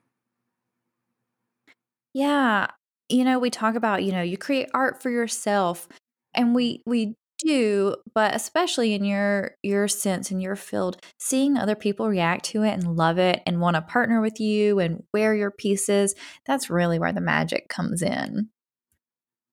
Yeah. 2.12 2.66
You 3.08 3.22
know, 3.22 3.38
we 3.38 3.50
talk 3.50 3.76
about, 3.76 4.02
you 4.02 4.10
know, 4.10 4.22
you 4.22 4.36
create 4.36 4.68
art 4.74 5.00
for 5.00 5.10
yourself 5.10 5.88
and 6.34 6.52
we 6.52 6.82
we 6.84 7.14
do, 7.38 7.96
but 8.14 8.34
especially 8.34 8.94
in 8.94 9.04
your 9.04 9.52
your 9.62 9.88
sense 9.88 10.30
in 10.30 10.40
your 10.40 10.56
field, 10.56 10.98
seeing 11.18 11.56
other 11.56 11.74
people 11.76 12.08
react 12.08 12.44
to 12.46 12.62
it 12.62 12.72
and 12.72 12.96
love 12.96 13.18
it 13.18 13.42
and 13.46 13.60
want 13.60 13.76
to 13.76 13.82
partner 13.82 14.20
with 14.20 14.40
you 14.40 14.78
and 14.78 15.02
wear 15.12 15.34
your 15.34 15.50
pieces, 15.50 16.14
that's 16.46 16.70
really 16.70 16.98
where 16.98 17.12
the 17.12 17.20
magic 17.20 17.68
comes 17.68 18.02
in. 18.02 18.48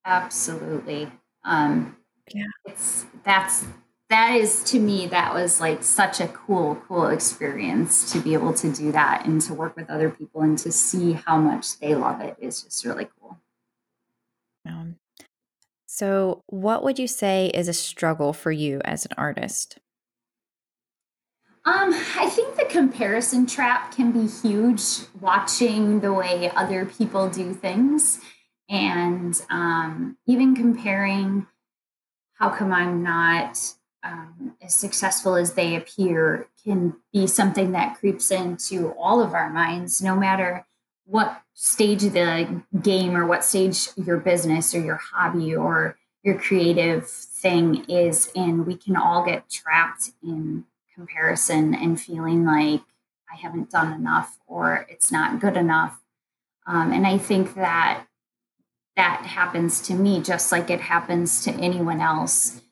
Absolutely. 0.04 1.10
Um 1.44 1.96
yeah. 2.34 2.44
It's 2.66 3.06
that's 3.24 3.66
that 4.10 4.34
is 4.36 4.62
to 4.64 4.78
me 4.78 5.06
that 5.06 5.32
was 5.34 5.60
like 5.60 5.82
such 5.82 6.20
a 6.20 6.28
cool 6.28 6.76
cool 6.88 7.06
experience 7.08 8.12
to 8.12 8.20
be 8.20 8.34
able 8.34 8.52
to 8.54 8.72
do 8.72 8.92
that 8.92 9.26
and 9.26 9.40
to 9.42 9.54
work 9.54 9.76
with 9.76 9.88
other 9.90 10.10
people 10.10 10.42
and 10.42 10.58
to 10.58 10.70
see 10.72 11.12
how 11.12 11.38
much 11.38 11.78
they 11.78 11.94
love 11.94 12.20
it 12.20 12.36
is 12.38 12.62
just 12.62 12.84
really 12.84 13.08
cool. 13.20 13.38
Um, 14.66 14.98
so, 15.94 16.42
what 16.46 16.82
would 16.82 16.98
you 16.98 17.06
say 17.06 17.48
is 17.48 17.68
a 17.68 17.74
struggle 17.74 18.32
for 18.32 18.50
you 18.50 18.80
as 18.82 19.04
an 19.04 19.10
artist? 19.18 19.78
Um, 21.66 21.92
I 22.16 22.30
think 22.30 22.56
the 22.56 22.64
comparison 22.64 23.44
trap 23.44 23.94
can 23.94 24.10
be 24.10 24.26
huge 24.26 24.82
watching 25.20 26.00
the 26.00 26.14
way 26.14 26.50
other 26.56 26.86
people 26.86 27.28
do 27.28 27.52
things 27.52 28.22
and 28.70 29.38
um, 29.50 30.16
even 30.26 30.56
comparing 30.56 31.46
how 32.38 32.48
come 32.48 32.72
I'm 32.72 33.02
not 33.02 33.58
um, 34.02 34.54
as 34.62 34.74
successful 34.74 35.34
as 35.34 35.52
they 35.52 35.76
appear 35.76 36.48
can 36.64 36.96
be 37.12 37.26
something 37.26 37.72
that 37.72 37.98
creeps 37.98 38.30
into 38.30 38.92
all 38.92 39.20
of 39.20 39.34
our 39.34 39.50
minds, 39.50 40.00
no 40.00 40.16
matter 40.16 40.64
what 41.04 41.41
stage 41.54 42.04
of 42.04 42.12
the 42.12 42.62
game 42.80 43.16
or 43.16 43.26
what 43.26 43.44
stage 43.44 43.88
your 43.96 44.18
business 44.18 44.74
or 44.74 44.80
your 44.80 44.96
hobby 44.96 45.54
or 45.54 45.96
your 46.22 46.38
creative 46.38 47.08
thing 47.08 47.84
is 47.88 48.30
in 48.34 48.64
we 48.64 48.76
can 48.76 48.96
all 48.96 49.24
get 49.24 49.50
trapped 49.50 50.10
in 50.22 50.64
comparison 50.94 51.74
and 51.74 52.00
feeling 52.00 52.44
like 52.44 52.80
i 53.32 53.36
haven't 53.36 53.70
done 53.70 53.92
enough 53.92 54.38
or 54.46 54.86
it's 54.88 55.10
not 55.10 55.40
good 55.40 55.56
enough. 55.56 56.00
Um, 56.66 56.92
and 56.92 57.06
i 57.06 57.18
think 57.18 57.54
that 57.54 58.06
that 58.96 59.24
happens 59.26 59.80
to 59.82 59.94
me 59.94 60.20
just 60.20 60.52
like 60.52 60.70
it 60.70 60.80
happens 60.80 61.42
to 61.44 61.50
anyone 61.52 62.00
else. 62.00 62.62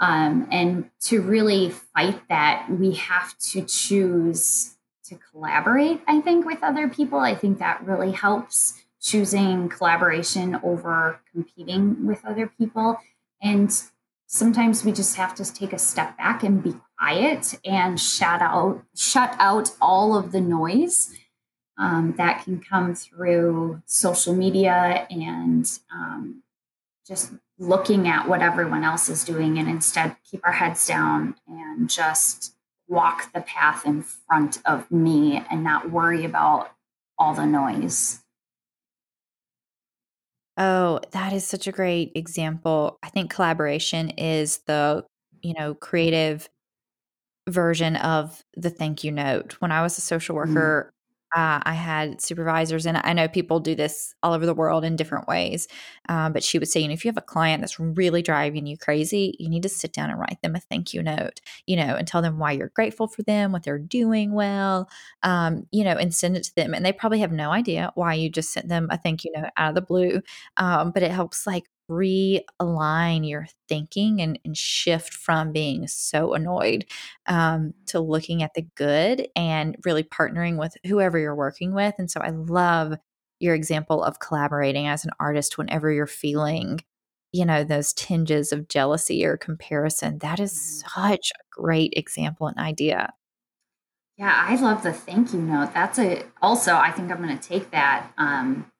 Um, 0.00 0.48
and 0.50 0.90
to 1.02 1.20
really 1.20 1.70
fight 1.70 2.22
that 2.30 2.68
we 2.70 2.94
have 2.94 3.36
to 3.50 3.62
choose 3.62 4.76
to 5.10 5.18
collaborate, 5.30 6.00
I 6.08 6.20
think, 6.20 6.46
with 6.46 6.62
other 6.62 6.88
people. 6.88 7.18
I 7.18 7.34
think 7.34 7.58
that 7.58 7.84
really 7.84 8.12
helps 8.12 8.82
choosing 9.00 9.68
collaboration 9.68 10.58
over 10.62 11.20
competing 11.32 12.06
with 12.06 12.24
other 12.24 12.46
people. 12.46 12.98
And 13.42 13.70
sometimes 14.26 14.84
we 14.84 14.92
just 14.92 15.16
have 15.16 15.34
to 15.34 15.52
take 15.52 15.72
a 15.72 15.78
step 15.78 16.16
back 16.16 16.42
and 16.42 16.62
be 16.62 16.74
quiet 16.98 17.58
and 17.64 17.98
shut 17.98 18.40
out 18.40 18.82
shut 18.94 19.34
out 19.38 19.72
all 19.80 20.16
of 20.16 20.32
the 20.32 20.40
noise 20.40 21.12
um, 21.78 22.14
that 22.16 22.44
can 22.44 22.60
come 22.60 22.94
through 22.94 23.82
social 23.86 24.34
media 24.34 25.06
and 25.10 25.78
um, 25.92 26.42
just 27.06 27.32
looking 27.58 28.06
at 28.06 28.28
what 28.28 28.42
everyone 28.42 28.84
else 28.84 29.08
is 29.08 29.24
doing 29.24 29.58
and 29.58 29.68
instead 29.68 30.14
keep 30.30 30.40
our 30.44 30.52
heads 30.52 30.86
down 30.86 31.34
and 31.48 31.90
just 31.90 32.54
walk 32.90 33.32
the 33.32 33.40
path 33.40 33.86
in 33.86 34.02
front 34.02 34.58
of 34.66 34.90
me 34.90 35.42
and 35.50 35.62
not 35.62 35.90
worry 35.90 36.24
about 36.24 36.72
all 37.18 37.32
the 37.32 37.46
noise. 37.46 38.20
Oh, 40.56 41.00
that 41.12 41.32
is 41.32 41.46
such 41.46 41.66
a 41.66 41.72
great 41.72 42.12
example. 42.14 42.98
I 43.02 43.08
think 43.08 43.30
collaboration 43.30 44.10
is 44.10 44.58
the, 44.66 45.04
you 45.40 45.54
know, 45.54 45.74
creative 45.74 46.50
version 47.48 47.96
of 47.96 48.42
the 48.56 48.70
thank 48.70 49.04
you 49.04 49.12
note. 49.12 49.52
When 49.60 49.72
I 49.72 49.82
was 49.82 49.96
a 49.96 50.02
social 50.02 50.34
mm. 50.34 50.38
worker, 50.38 50.92
uh, 51.36 51.60
I 51.62 51.74
had 51.74 52.20
supervisors, 52.20 52.86
and 52.86 53.00
I 53.04 53.12
know 53.12 53.28
people 53.28 53.60
do 53.60 53.74
this 53.74 54.14
all 54.22 54.32
over 54.32 54.46
the 54.46 54.54
world 54.54 54.84
in 54.84 54.96
different 54.96 55.28
ways. 55.28 55.68
Um, 56.08 56.32
but 56.32 56.42
she 56.42 56.58
would 56.58 56.68
say, 56.68 56.80
you 56.80 56.88
know, 56.88 56.94
if 56.94 57.04
you 57.04 57.08
have 57.08 57.16
a 57.16 57.20
client 57.22 57.60
that's 57.62 57.78
really 57.78 58.22
driving 58.22 58.66
you 58.66 58.76
crazy, 58.76 59.36
you 59.38 59.48
need 59.48 59.62
to 59.62 59.68
sit 59.68 59.92
down 59.92 60.10
and 60.10 60.18
write 60.18 60.38
them 60.42 60.56
a 60.56 60.60
thank 60.60 60.92
you 60.92 61.02
note, 61.02 61.40
you 61.66 61.76
know, 61.76 61.94
and 61.96 62.06
tell 62.08 62.22
them 62.22 62.38
why 62.38 62.52
you're 62.52 62.72
grateful 62.74 63.06
for 63.06 63.22
them, 63.22 63.52
what 63.52 63.62
they're 63.62 63.78
doing 63.78 64.32
well, 64.32 64.88
um, 65.22 65.66
you 65.70 65.84
know, 65.84 65.92
and 65.92 66.14
send 66.14 66.36
it 66.36 66.44
to 66.44 66.54
them. 66.56 66.74
And 66.74 66.84
they 66.84 66.92
probably 66.92 67.20
have 67.20 67.32
no 67.32 67.50
idea 67.50 67.90
why 67.94 68.14
you 68.14 68.28
just 68.28 68.52
sent 68.52 68.68
them 68.68 68.88
a 68.90 68.98
thank 68.98 69.24
you 69.24 69.32
note 69.34 69.50
out 69.56 69.70
of 69.70 69.74
the 69.76 69.82
blue. 69.82 70.22
Um, 70.56 70.90
but 70.90 71.02
it 71.02 71.10
helps 71.12 71.46
like 71.46 71.64
realign 71.90 73.28
your 73.28 73.46
thinking 73.68 74.22
and, 74.22 74.38
and 74.44 74.56
shift 74.56 75.14
from 75.14 75.52
being 75.52 75.88
so 75.88 76.34
annoyed 76.34 76.86
um, 77.26 77.74
to 77.86 78.00
looking 78.00 78.42
at 78.42 78.54
the 78.54 78.62
good 78.76 79.28
and 79.36 79.76
really 79.84 80.04
partnering 80.04 80.58
with 80.58 80.76
whoever 80.86 81.18
you're 81.18 81.34
working 81.34 81.74
with. 81.74 81.94
And 81.98 82.10
so 82.10 82.20
I 82.20 82.30
love 82.30 82.94
your 83.40 83.54
example 83.54 84.04
of 84.04 84.20
collaborating 84.20 84.86
as 84.86 85.04
an 85.04 85.10
artist 85.18 85.58
whenever 85.58 85.90
you're 85.90 86.06
feeling 86.06 86.80
you 87.32 87.44
know, 87.44 87.62
those 87.62 87.92
tinges 87.92 88.52
of 88.52 88.66
jealousy 88.68 89.24
or 89.24 89.36
comparison. 89.36 90.18
That 90.18 90.40
is 90.40 90.52
Mm-hmm. 90.54 90.80
such 90.94 91.30
a 91.38 91.42
great 91.52 91.92
example 91.96 92.48
and 92.48 92.58
idea. 92.58 93.12
Yeah, 94.16 94.34
I 94.48 94.56
love 94.56 94.82
the 94.82 94.92
thank 94.92 95.32
you 95.32 95.40
note. 95.40 95.72
That's 95.72 95.98
a 95.98 96.24
also 96.42 96.74
I 96.74 96.90
think 96.90 97.10
I'm 97.10 97.22
going 97.22 97.36
to 97.36 97.48
take 97.48 97.70
that 97.70 98.12
um 98.18 98.70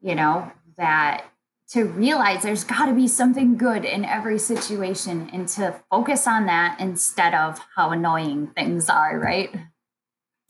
you 0.00 0.14
know, 0.14 0.52
that 0.78 1.26
to 1.70 1.84
realize 1.84 2.42
there's 2.42 2.64
got 2.64 2.86
to 2.86 2.94
be 2.94 3.08
something 3.08 3.56
good 3.56 3.84
in 3.84 4.04
every 4.04 4.38
situation 4.38 5.30
and 5.32 5.48
to 5.48 5.80
focus 5.90 6.26
on 6.26 6.46
that 6.46 6.78
instead 6.78 7.34
of 7.34 7.58
how 7.74 7.90
annoying 7.90 8.48
things 8.48 8.88
are, 8.88 9.18
right? 9.18 9.54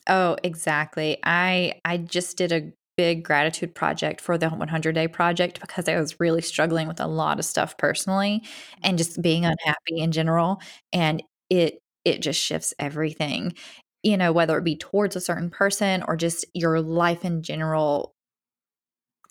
Oh, 0.09 0.37
exactly. 0.43 1.19
I 1.23 1.81
I 1.85 1.97
just 1.99 2.37
did 2.37 2.53
a 2.53 2.73
big 2.97 3.25
gratitude 3.25 3.75
project 3.75 4.21
for 4.21 4.39
the 4.39 4.49
100 4.49 4.95
day 4.95 5.09
project 5.09 5.61
because 5.61 5.89
I 5.89 5.99
was 5.99 6.21
really 6.21 6.43
struggling 6.43 6.87
with 6.87 7.01
a 7.01 7.07
lot 7.07 7.39
of 7.39 7.45
stuff 7.45 7.77
personally 7.77 8.43
and 8.83 8.99
just 8.99 9.21
being 9.21 9.43
mm-hmm. 9.43 9.53
unhappy 9.53 9.99
in 9.99 10.13
general 10.13 10.61
and 10.93 11.23
it 11.51 11.79
it 12.05 12.21
just 12.21 12.41
shifts 12.41 12.75
everything. 12.79 13.55
You 14.03 14.19
know, 14.19 14.33
whether 14.33 14.59
it 14.59 14.65
be 14.65 14.77
towards 14.77 15.17
a 15.17 15.21
certain 15.21 15.49
person 15.49 16.05
or 16.07 16.17
just 16.17 16.45
your 16.53 16.81
life 16.81 17.25
in 17.25 17.43
general, 17.43 18.13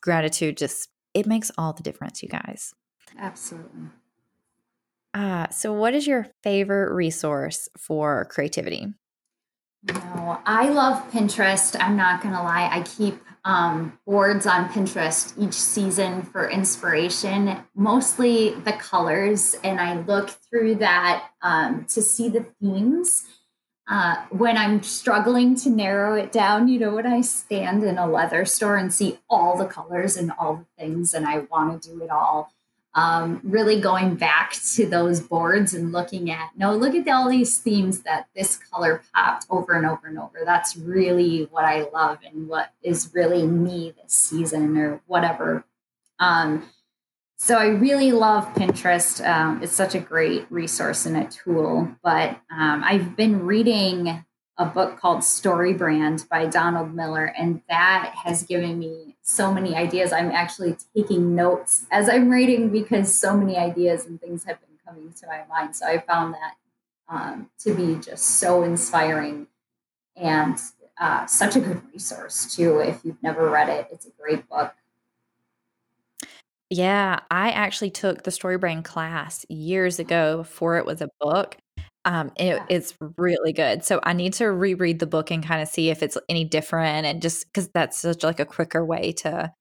gratitude 0.01 0.57
just 0.57 0.89
it 1.13 1.25
makes 1.25 1.51
all 1.57 1.73
the 1.73 1.83
difference, 1.83 2.23
you 2.23 2.29
guys. 2.29 2.73
Absolutely. 3.17 3.89
Uh, 5.13 5.47
so 5.49 5.71
what 5.71 5.93
is 5.93 6.07
your 6.07 6.27
favorite 6.41 6.93
resource 6.93 7.69
for 7.77 8.25
creativity? 8.25 8.87
No, 9.83 10.39
I 10.45 10.69
love 10.69 11.11
Pinterest. 11.11 11.75
I'm 11.79 11.97
not 11.97 12.21
going 12.21 12.33
to 12.33 12.41
lie. 12.41 12.69
I 12.71 12.81
keep 12.83 13.21
um, 13.45 13.99
boards 14.05 14.47
on 14.47 14.69
Pinterest 14.69 15.33
each 15.37 15.53
season 15.53 16.23
for 16.23 16.49
inspiration, 16.49 17.57
mostly 17.75 18.51
the 18.51 18.71
colors, 18.71 19.55
and 19.63 19.81
I 19.81 19.99
look 20.01 20.29
through 20.29 20.75
that 20.75 21.29
um, 21.41 21.85
to 21.89 22.01
see 22.01 22.29
the 22.29 22.45
themes. 22.61 23.25
Uh, 23.85 24.23
when 24.29 24.57
I'm 24.57 24.81
struggling 24.81 25.55
to 25.55 25.69
narrow 25.69 26.15
it 26.15 26.31
down, 26.31 26.69
you 26.69 26.79
know, 26.79 26.95
when 26.95 27.05
I 27.05 27.21
stand 27.21 27.83
in 27.83 27.97
a 27.97 28.07
leather 28.07 28.45
store 28.45 28.77
and 28.77 28.93
see 28.93 29.19
all 29.29 29.57
the 29.57 29.65
colors 29.65 30.15
and 30.15 30.31
all 30.39 30.55
the 30.55 30.83
things, 30.83 31.13
and 31.13 31.27
I 31.27 31.39
want 31.39 31.83
to 31.83 31.89
do 31.89 32.01
it 32.01 32.09
all, 32.09 32.53
um, 32.95 33.41
really 33.43 33.81
going 33.81 34.15
back 34.15 34.53
to 34.75 34.85
those 34.85 35.19
boards 35.19 35.73
and 35.73 35.91
looking 35.91 36.29
at 36.29 36.51
no 36.55 36.75
look 36.75 36.93
at 36.93 37.07
all 37.07 37.27
these 37.27 37.57
themes 37.57 38.01
that 38.01 38.27
this 38.35 38.57
color 38.57 39.01
popped 39.13 39.47
over 39.49 39.73
and 39.73 39.85
over 39.85 40.07
and 40.07 40.19
over. 40.19 40.41
That's 40.45 40.77
really 40.77 41.47
what 41.51 41.65
i 41.65 41.87
love 41.91 42.19
and 42.25 42.47
what 42.47 42.71
is 42.83 43.11
really 43.13 43.47
me 43.47 43.93
this 44.01 44.13
season 44.13 44.77
or 44.77 45.01
whatever. 45.07 45.65
Um, 46.19 46.69
so 47.43 47.57
i 47.57 47.67
really 47.67 48.11
love 48.11 48.45
pinterest 48.53 49.25
um, 49.27 49.61
it's 49.61 49.73
such 49.73 49.95
a 49.95 49.99
great 49.99 50.45
resource 50.49 51.05
and 51.05 51.17
a 51.17 51.25
tool 51.25 51.93
but 52.03 52.39
um, 52.51 52.83
i've 52.85 53.15
been 53.15 53.45
reading 53.45 54.23
a 54.57 54.65
book 54.65 54.99
called 54.99 55.23
Story 55.23 55.73
Brand 55.73 56.25
by 56.29 56.45
Donald 56.45 56.93
Miller, 56.93 57.25
and 57.25 57.61
that 57.69 58.13
has 58.23 58.43
given 58.43 58.77
me 58.77 59.15
so 59.21 59.51
many 59.51 59.75
ideas. 59.75 60.13
I'm 60.13 60.31
actually 60.31 60.77
taking 60.95 61.35
notes 61.35 61.85
as 61.91 62.07
I'm 62.07 62.29
reading 62.29 62.69
because 62.69 63.17
so 63.17 63.35
many 63.35 63.57
ideas 63.57 64.05
and 64.05 64.21
things 64.21 64.43
have 64.43 64.59
been 64.61 64.77
coming 64.85 65.11
to 65.13 65.27
my 65.27 65.43
mind. 65.49 65.75
So 65.75 65.87
I 65.87 65.97
found 65.99 66.35
that 66.35 66.53
um, 67.09 67.49
to 67.59 67.73
be 67.73 67.95
just 67.95 68.25
so 68.25 68.63
inspiring 68.63 69.47
and 70.15 70.59
uh, 71.01 71.25
such 71.25 71.55
a 71.55 71.59
good 71.59 71.81
resource, 71.91 72.55
too. 72.55 72.77
If 72.77 73.03
you've 73.03 73.21
never 73.23 73.49
read 73.49 73.69
it, 73.69 73.87
it's 73.91 74.05
a 74.05 74.11
great 74.11 74.47
book. 74.47 74.73
Yeah, 76.75 77.19
I 77.29 77.51
actually 77.51 77.91
took 77.91 78.23
the 78.23 78.31
Story 78.31 78.57
Brand 78.57 78.83
class 78.83 79.45
years 79.47 79.99
ago 79.99 80.37
before 80.37 80.77
it 80.77 80.85
was 80.87 81.01
a 81.01 81.09
book. 81.19 81.55
Um, 82.05 82.31
it, 82.35 82.55
Yeah. 82.55 82.65
it's 82.67 82.95
really 83.17 83.53
good. 83.53 83.85
So 83.85 83.99
I 84.01 84.13
need 84.13 84.33
to 84.33 84.47
reread 84.51 84.97
the 84.99 85.05
book 85.05 85.29
and 85.29 85.45
kind 85.45 85.61
of 85.61 85.67
see 85.67 85.89
if 85.91 86.01
it's 86.01 86.17
any 86.29 86.43
different, 86.45 87.05
and 87.05 87.21
just 87.21 87.45
because 87.45 87.69
that's 87.69 87.99
such 87.99 88.23
like 88.23 88.39
a 88.39 88.45
quicker 88.45 88.83
way 88.83 89.11
to 89.13 89.51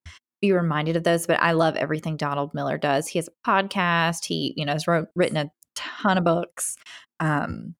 be 0.40 0.52
reminded 0.52 0.96
of 0.96 1.04
those. 1.04 1.26
But 1.26 1.40
I 1.42 1.52
love 1.52 1.76
everything 1.76 2.16
Donald 2.16 2.54
Miller 2.54 2.78
does. 2.78 3.08
He 3.08 3.18
has 3.18 3.28
a 3.28 3.48
podcast. 3.48 4.24
He, 4.24 4.54
you 4.56 4.64
know, 4.64 4.72
has 4.72 4.88
wrote, 4.88 5.08
written 5.14 5.36
a 5.36 5.50
ton 5.74 6.16
of 6.18 6.24
books. 6.24 6.76
Um, 7.20 7.74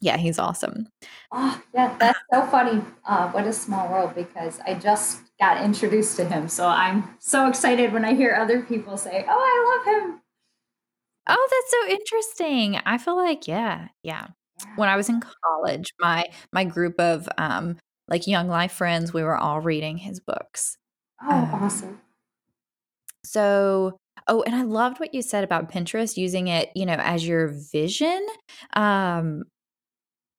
yeah, 0.00 0.16
he's 0.16 0.38
awesome. 0.38 0.88
Oh, 1.32 1.60
yeah, 1.74 1.96
that's 1.98 2.18
so 2.32 2.46
funny. 2.46 2.82
Uh, 3.04 3.30
what 3.30 3.46
a 3.46 3.52
small 3.52 3.88
world 3.90 4.14
because 4.14 4.60
I 4.66 4.74
just 4.74 5.22
got 5.40 5.62
introduced 5.64 6.16
to 6.16 6.24
him. 6.24 6.48
So 6.48 6.66
I'm 6.66 7.16
so 7.18 7.48
excited 7.48 7.92
when 7.92 8.04
I 8.04 8.14
hear 8.14 8.34
other 8.34 8.62
people 8.62 8.96
say, 8.96 9.24
Oh, 9.28 9.84
I 9.84 10.02
love 10.02 10.10
him. 10.12 10.22
Oh, 11.28 11.48
that's 11.50 11.70
so 11.70 11.94
interesting. 12.00 12.76
I 12.86 12.98
feel 12.98 13.16
like, 13.16 13.48
yeah, 13.48 13.88
yeah. 14.02 14.28
When 14.76 14.88
I 14.88 14.96
was 14.96 15.08
in 15.08 15.20
college, 15.44 15.92
my 16.00 16.26
my 16.52 16.64
group 16.64 16.98
of 17.00 17.28
um 17.38 17.78
like 18.08 18.26
young 18.26 18.48
life 18.48 18.72
friends, 18.72 19.12
we 19.12 19.22
were 19.22 19.36
all 19.36 19.60
reading 19.60 19.98
his 19.98 20.20
books. 20.20 20.78
Oh, 21.22 21.30
Um, 21.30 21.54
awesome. 21.54 22.00
so, 23.24 23.98
oh, 24.28 24.42
and 24.42 24.54
I 24.54 24.62
loved 24.62 25.00
what 25.00 25.14
you 25.14 25.22
said 25.22 25.44
about 25.44 25.70
Pinterest 25.70 26.16
using 26.16 26.48
it, 26.48 26.70
you 26.74 26.86
know, 26.86 26.94
as 26.94 27.26
your 27.26 27.48
vision, 27.72 28.24
um, 28.74 29.44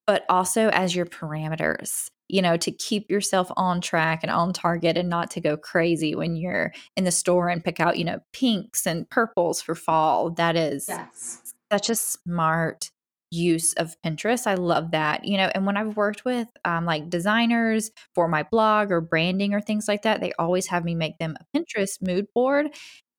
but 0.07 0.25
also 0.29 0.69
as 0.69 0.95
your 0.95 1.05
parameters, 1.05 2.09
you 2.29 2.41
know, 2.41 2.57
to 2.57 2.71
keep 2.71 3.11
yourself 3.11 3.51
on 3.57 3.81
track 3.81 4.21
and 4.23 4.31
on 4.31 4.53
target 4.53 4.97
and 4.97 5.09
not 5.09 5.29
to 5.31 5.41
go 5.41 5.57
crazy 5.57 6.15
when 6.15 6.35
you're 6.35 6.73
in 6.95 7.03
the 7.03 7.11
store 7.11 7.49
and 7.49 7.63
pick 7.63 7.79
out, 7.79 7.97
you 7.97 8.05
know, 8.05 8.19
pinks 8.33 8.87
and 8.87 9.09
purples 9.09 9.61
for 9.61 9.75
fall. 9.75 10.31
That 10.31 10.55
is 10.55 10.87
Yes. 10.89 11.55
such 11.71 11.89
a 11.89 11.95
smart 11.95 12.91
use 13.29 13.73
of 13.73 13.95
Pinterest. 14.05 14.47
I 14.47 14.55
love 14.55 14.91
that. 14.91 15.25
You 15.25 15.37
know, 15.37 15.51
and 15.53 15.65
when 15.65 15.77
I've 15.77 15.97
worked 15.97 16.23
with 16.25 16.47
um, 16.65 16.85
like 16.85 17.09
designers 17.09 17.91
for 18.15 18.27
my 18.27 18.43
blog 18.43 18.91
or 18.91 19.01
branding 19.01 19.53
or 19.53 19.61
things 19.61 19.87
like 19.87 20.03
that, 20.03 20.21
they 20.21 20.31
always 20.39 20.67
have 20.67 20.85
me 20.85 20.95
make 20.95 21.17
them 21.17 21.35
a 21.39 21.57
Pinterest 21.57 22.01
mood 22.01 22.27
board. 22.33 22.67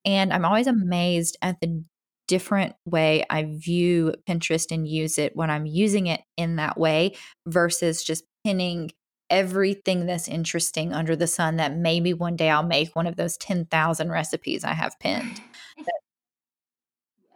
And 0.05 0.33
I'm 0.33 0.45
always 0.45 0.67
amazed 0.67 1.37
at 1.43 1.61
the 1.61 1.85
different 2.29 2.77
way 2.85 3.25
I 3.29 3.45
view 3.45 4.15
Pinterest 4.29 4.71
and 4.71 4.87
use 4.87 5.19
it 5.19 5.35
when 5.35 5.51
I'm 5.51 5.67
using 5.67 6.07
it 6.07 6.21
in 6.37 6.57
that 6.57 6.79
way 6.79 7.17
versus 7.47 8.05
just 8.05 8.25
pinning 8.45 8.93
everything 9.31 10.07
that's 10.07 10.29
interesting 10.29 10.93
under 10.93 11.17
the 11.17 11.27
sun 11.27 11.57
that 11.57 11.77
maybe 11.77 12.15
one 12.15 12.37
day 12.37 12.51
I'll 12.51 12.63
make 12.63 12.95
one 12.95 13.07
of 13.07 13.17
those 13.17 13.37
10,000 13.39 14.11
recipes 14.11 14.65
I 14.65 14.73
have 14.73 14.99
pinned. 15.01 15.41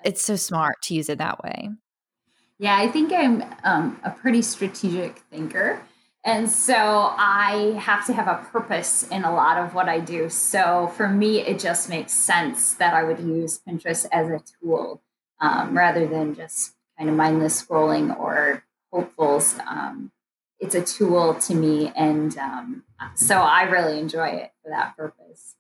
It's 0.05 0.23
so 0.23 0.37
smart 0.37 0.83
to 0.83 0.95
use 0.95 1.09
it 1.09 1.19
that 1.19 1.43
way. 1.43 1.71
Yeah, 2.59 2.77
I 2.77 2.89
think 2.89 3.13
I'm 3.13 3.43
um, 3.65 4.01
a 4.05 4.11
pretty 4.11 4.43
strategic 4.43 5.19
thinker. 5.31 5.83
And 6.25 6.49
so 6.49 6.77
I 6.77 7.77
have 7.81 8.07
to 8.07 8.13
have 8.13 8.29
a 8.29 8.45
purpose 8.51 9.03
in 9.09 9.25
a 9.25 9.35
lot 9.35 9.59
of 9.59 9.75
what 9.75 9.89
I 9.89 9.99
do. 9.99 10.29
So 10.29 10.93
for 10.97 11.09
me, 11.09 11.41
it 11.41 11.59
just 11.59 11.89
makes 11.89 12.13
sense 12.13 12.75
that 12.75 12.95
I 12.95 13.03
would 13.03 13.19
use 13.19 13.61
Pinterest 13.69 14.07
as 14.13 14.31
a 14.31 14.41
tool 14.61 15.03
um, 15.41 15.77
rather 15.77 16.07
than 16.07 16.35
just 16.35 16.75
kind 16.97 17.11
of 17.11 17.17
mindless 17.17 17.61
scrolling 17.61 18.17
or 18.17 18.65
hopefuls. 18.93 19.59
Um, 19.69 20.13
it's 20.61 20.77
a 20.77 20.85
tool 20.85 21.35
to 21.35 21.55
me. 21.57 21.93
And 21.97 22.39
um, 22.39 22.85
so 23.17 23.39
I 23.39 23.63
really 23.65 23.99
enjoy 23.99 24.29
it 24.29 24.53
for 24.63 24.71
that 24.71 24.97
purpose. 24.97 25.57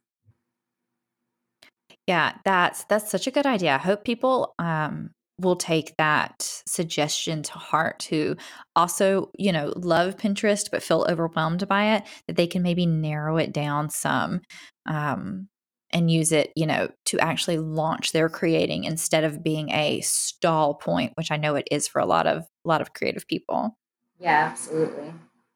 Yeah, 2.07 2.35
that's 2.45 2.85
that's 2.85 3.11
such 3.11 3.27
a 3.27 3.31
good 3.31 3.47
idea. 3.47 3.75
I 3.75 3.79
hope 3.79 4.05
people 4.05 4.55
um 4.59 5.11
will 5.43 5.57
take 5.57 5.95
that 5.99 6.62
suggestion 6.66 7.43
to 7.43 7.53
heart 7.53 8.07
who 8.09 8.36
also, 8.74 9.30
you 9.38 9.53
know, 9.53 9.72
love 9.76 10.16
Pinterest 10.16 10.70
but 10.70 10.82
feel 10.82 11.07
overwhelmed 11.09 11.66
by 11.68 11.97
it, 11.97 12.05
that 12.26 12.36
they 12.36 12.47
can 12.47 12.62
maybe 12.62 12.86
narrow 12.86 13.36
it 13.36 13.53
down 13.53 13.90
some 13.90 14.40
um 14.86 15.49
and 15.95 16.11
use 16.11 16.32
it, 16.32 16.53
you 16.57 16.66
know, 16.66 16.88
to 17.05 17.18
actually 17.18 17.59
launch 17.59 18.12
their 18.12 18.30
creating 18.30 18.84
instead 18.84 19.24
of 19.24 19.43
being 19.43 19.70
a 19.70 20.01
stall 20.01 20.74
point, 20.74 21.12
which 21.16 21.30
I 21.30 21.36
know 21.36 21.55
it 21.55 21.68
is 21.70 21.86
for 21.86 22.01
a 22.01 22.07
lot 22.07 22.26
of 22.26 22.38
a 22.64 22.68
lot 22.68 22.80
of 22.80 22.95
creative 22.95 23.26
people. 23.26 23.76
Yeah, 24.18 24.49
absolutely. 24.51 25.12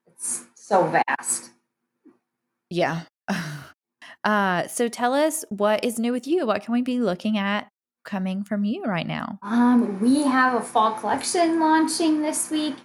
It's 0.07 0.45
so 0.55 0.93
vast. 1.09 1.51
Yeah. 2.71 3.03
Uh, 4.25 4.67
so 4.67 4.89
tell 4.89 5.15
us 5.15 5.45
what 5.51 5.85
is 5.85 6.01
new 6.01 6.11
with 6.11 6.27
you? 6.27 6.47
What 6.47 6.65
can 6.65 6.73
we 6.73 6.83
be 6.83 6.99
looking 6.99 7.39
at 7.39 7.69
coming 8.07 8.43
from 8.45 8.65
you 8.65 8.85
right 8.85 9.07
now? 9.07 9.39
Um, 9.43 10.01
we 10.01 10.23
have 10.23 10.55
a 10.55 10.63
fall 10.63 10.95
collection 10.95 11.61
launching 11.61 12.23
this 12.23 12.51
week. 12.51 12.77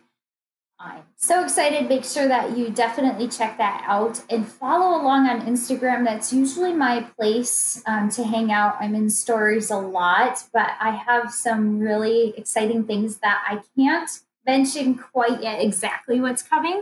I'm 0.84 1.04
so 1.16 1.44
excited. 1.44 1.88
Make 1.88 2.04
sure 2.04 2.28
that 2.28 2.58
you 2.58 2.70
definitely 2.70 3.28
check 3.28 3.60
that 3.60 3.84
out 3.88 4.22
and 4.32 4.48
follow 4.48 5.00
along 5.00 5.28
on 5.28 5.42
Instagram. 5.42 6.04
That's 6.04 6.34
usually 6.34 6.74
my 6.74 7.02
place 7.18 7.84
um, 7.86 8.10
to 8.10 8.24
hang 8.24 8.52
out. 8.52 8.78
I'm 8.80 8.96
in 8.96 9.10
stories 9.12 9.70
a 9.70 9.78
lot, 9.78 10.44
but 10.52 10.72
I 10.80 10.92
have 10.92 11.32
some 11.32 11.80
really 11.80 12.34
exciting 12.36 12.86
things 12.86 13.18
that 13.18 13.44
I 13.48 13.62
can't 13.78 14.10
mention 14.46 14.96
quite 14.96 15.44
yet 15.44 15.62
exactly 15.62 16.20
what's 16.20 16.42
coming. 16.42 16.82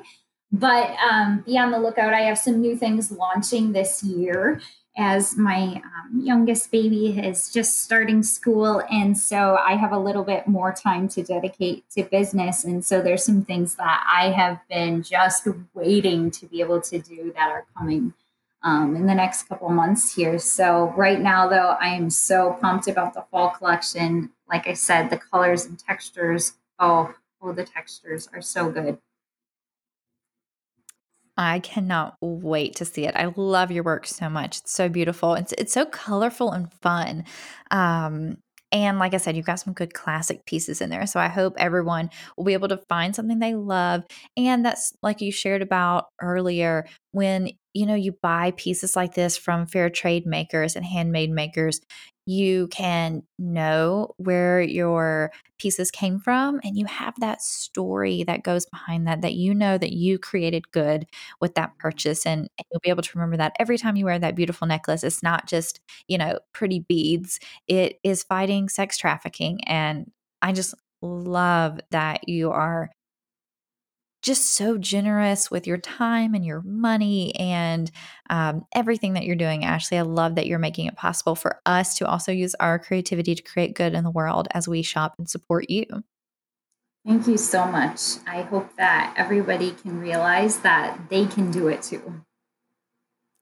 But 0.52 0.96
um, 1.00 1.44
be 1.46 1.58
on 1.58 1.72
the 1.72 1.80
lookout. 1.80 2.14
I 2.14 2.22
have 2.22 2.40
some 2.40 2.62
new 2.62 2.78
things 2.78 3.12
launching 3.12 3.74
this 3.74 4.02
year. 4.02 4.62
As 5.00 5.38
my 5.38 5.82
um, 5.86 6.20
youngest 6.22 6.72
baby 6.72 7.18
is 7.18 7.52
just 7.52 7.84
starting 7.84 8.22
school. 8.22 8.84
And 8.92 9.18
so 9.18 9.58
I 9.66 9.76
have 9.76 9.94
a 9.94 9.98
little 9.98 10.26
bit 10.26 10.46
more 10.46 10.74
time 10.74 11.08
to 11.10 11.24
dedicate 11.24 11.90
to 11.92 12.04
business. 12.04 12.66
And 12.66 12.84
so 12.84 13.02
there's 13.02 13.24
some 13.24 13.46
things 13.46 13.76
that 13.76 14.06
I 14.06 14.32
have 14.32 14.60
been 14.70 15.02
just 15.02 15.48
waiting 15.74 16.30
to 16.32 16.46
be 16.48 16.60
able 16.60 16.82
to 16.82 17.00
do 17.00 17.32
that 17.34 17.50
are 17.50 17.66
coming 17.78 18.14
um, 18.62 18.98
in 18.98 19.08
the 19.08 19.16
next 19.16 19.44
couple 19.44 19.70
months 19.70 20.14
here. 20.14 20.38
So 20.38 20.94
right 20.98 21.22
now, 21.22 21.48
though, 21.48 21.78
I 21.80 21.90
am 21.90 22.10
so 22.10 22.58
pumped 22.60 22.90
about 22.90 23.14
the 23.14 23.24
fall 23.32 23.52
collection. 23.52 24.32
Like 24.50 24.68
I 24.68 24.74
said, 24.74 25.10
the 25.10 25.18
colors 25.18 25.64
and 25.66 25.80
textures. 25.80 26.54
Oh, 26.78 27.14
oh, 27.42 27.54
the 27.54 27.64
textures 27.64 28.28
are 28.34 28.42
so 28.42 28.70
good. 28.70 28.98
I 31.40 31.60
cannot 31.60 32.18
wait 32.20 32.76
to 32.76 32.86
see 32.86 33.06
it. 33.06 33.16
I 33.16 33.32
love 33.38 33.72
your 33.72 33.86
work 33.86 34.06
so 34.06 34.30
much. 34.30 34.58
It's 34.58 34.74
so 34.74 34.90
beautiful. 34.90 35.36
It's 35.36 35.54
it's 35.54 35.72
so 35.72 35.86
colorful 35.86 36.52
and 36.52 36.70
fun. 36.82 37.24
Um, 37.72 38.40
and 38.74 39.00
like 39.00 39.14
I 39.14 39.18
said, 39.18 39.38
you've 39.38 39.46
got 39.46 39.62
some 39.62 39.74
good 39.74 39.94
classic 39.94 40.46
pieces 40.46 40.82
in 40.82 40.90
there. 40.90 41.08
So 41.08 41.18
I 41.18 41.30
hope 41.30 41.54
everyone 41.58 42.10
will 42.36 42.44
be 42.44 42.54
able 42.54 42.68
to 42.68 42.82
find 42.90 43.16
something 43.16 43.40
they 43.40 43.56
love. 43.56 44.04
And 44.36 44.66
that's 44.66 44.92
like 45.02 45.22
you 45.22 45.32
shared 45.32 45.62
about 45.62 46.08
earlier 46.22 46.86
when 47.14 47.52
you 47.74 47.86
know 47.86 47.96
you 47.96 48.18
buy 48.22 48.52
pieces 48.58 48.98
like 48.98 49.14
this 49.14 49.38
from 49.38 49.66
fair 49.66 49.90
trade 49.90 50.26
makers 50.26 50.76
and 50.76 50.86
handmade 50.86 51.32
makers 51.32 51.80
you 52.30 52.68
can 52.68 53.24
know 53.40 54.14
where 54.18 54.62
your 54.62 55.32
pieces 55.58 55.90
came 55.90 56.20
from 56.20 56.60
and 56.64 56.78
you 56.78 56.86
have 56.86 57.20
that 57.20 57.42
story 57.42 58.24
that 58.24 58.44
goes 58.44 58.68
behind 58.68 59.08
that 59.08 59.22
that 59.22 59.34
you 59.34 59.52
know 59.56 59.80
that 59.80 59.94
you 59.94 60.20
created 60.20 60.72
good 60.72 61.08
with 61.42 61.56
that 61.56 61.76
purchase 61.80 62.28
and, 62.28 62.42
and, 62.42 62.66
you'll 62.72 62.82
be 62.82 62.92
able 62.92 63.02
to 63.02 63.18
remember 63.18 63.36
that 63.36 63.56
every 63.58 63.80
time 63.80 63.96
you 63.96 64.06
wear 64.06 64.20
that 64.20 64.36
beautiful 64.36 64.68
necklace 64.68 65.04
it's 65.04 65.24
not 65.24 65.48
just 65.48 65.80
you 66.08 66.20
know 66.20 66.38
pretty 66.54 66.82
beads 66.82 67.40
it 67.68 68.00
is 68.04 68.22
fighting 68.22 68.70
sex 68.70 68.96
trafficking 68.96 69.60
and 69.64 70.12
i 70.44 70.52
just 70.52 70.76
love 71.02 71.80
that 71.90 72.30
you 72.30 72.52
are 72.52 72.92
just 74.22 74.54
so 74.54 74.78
generous 74.78 75.50
with 75.50 75.66
your 75.66 75.78
time 75.78 76.34
and 76.34 76.46
your 76.46 76.62
money 76.62 77.34
and 77.36 77.90
um, 78.30 78.66
everything 78.74 79.14
that 79.14 79.24
you're 79.24 79.36
doing, 79.36 79.64
Ashley. 79.64 79.98
I 79.98 80.02
love 80.02 80.36
that 80.36 80.48
you're 80.48 80.60
making 80.60 80.88
it 80.88 80.96
possible 80.96 81.36
for 81.36 81.62
us 81.66 81.96
to 81.98 82.08
also 82.08 82.32
use 82.32 82.56
our 82.56 82.80
creativity 82.80 83.36
to 83.36 83.42
create 83.42 83.76
good 83.76 83.94
in 83.94 84.04
the 84.04 84.12
world 84.12 84.48
as 84.52 84.68
we 84.68 84.82
shop 84.82 85.16
and 85.18 85.30
support 85.30 85.70
you. 85.70 85.86
Thank 87.08 87.28
you 87.28 87.38
so 87.38 87.66
much. 87.66 88.00
I 88.28 88.42
hope 88.42 88.76
that 88.76 89.14
everybody 89.18 89.72
can 89.72 90.00
realize 90.00 90.60
that 90.60 91.10
they 91.10 91.26
can 91.26 91.50
do 91.50 91.68
it 91.70 91.82
too. 91.82 92.22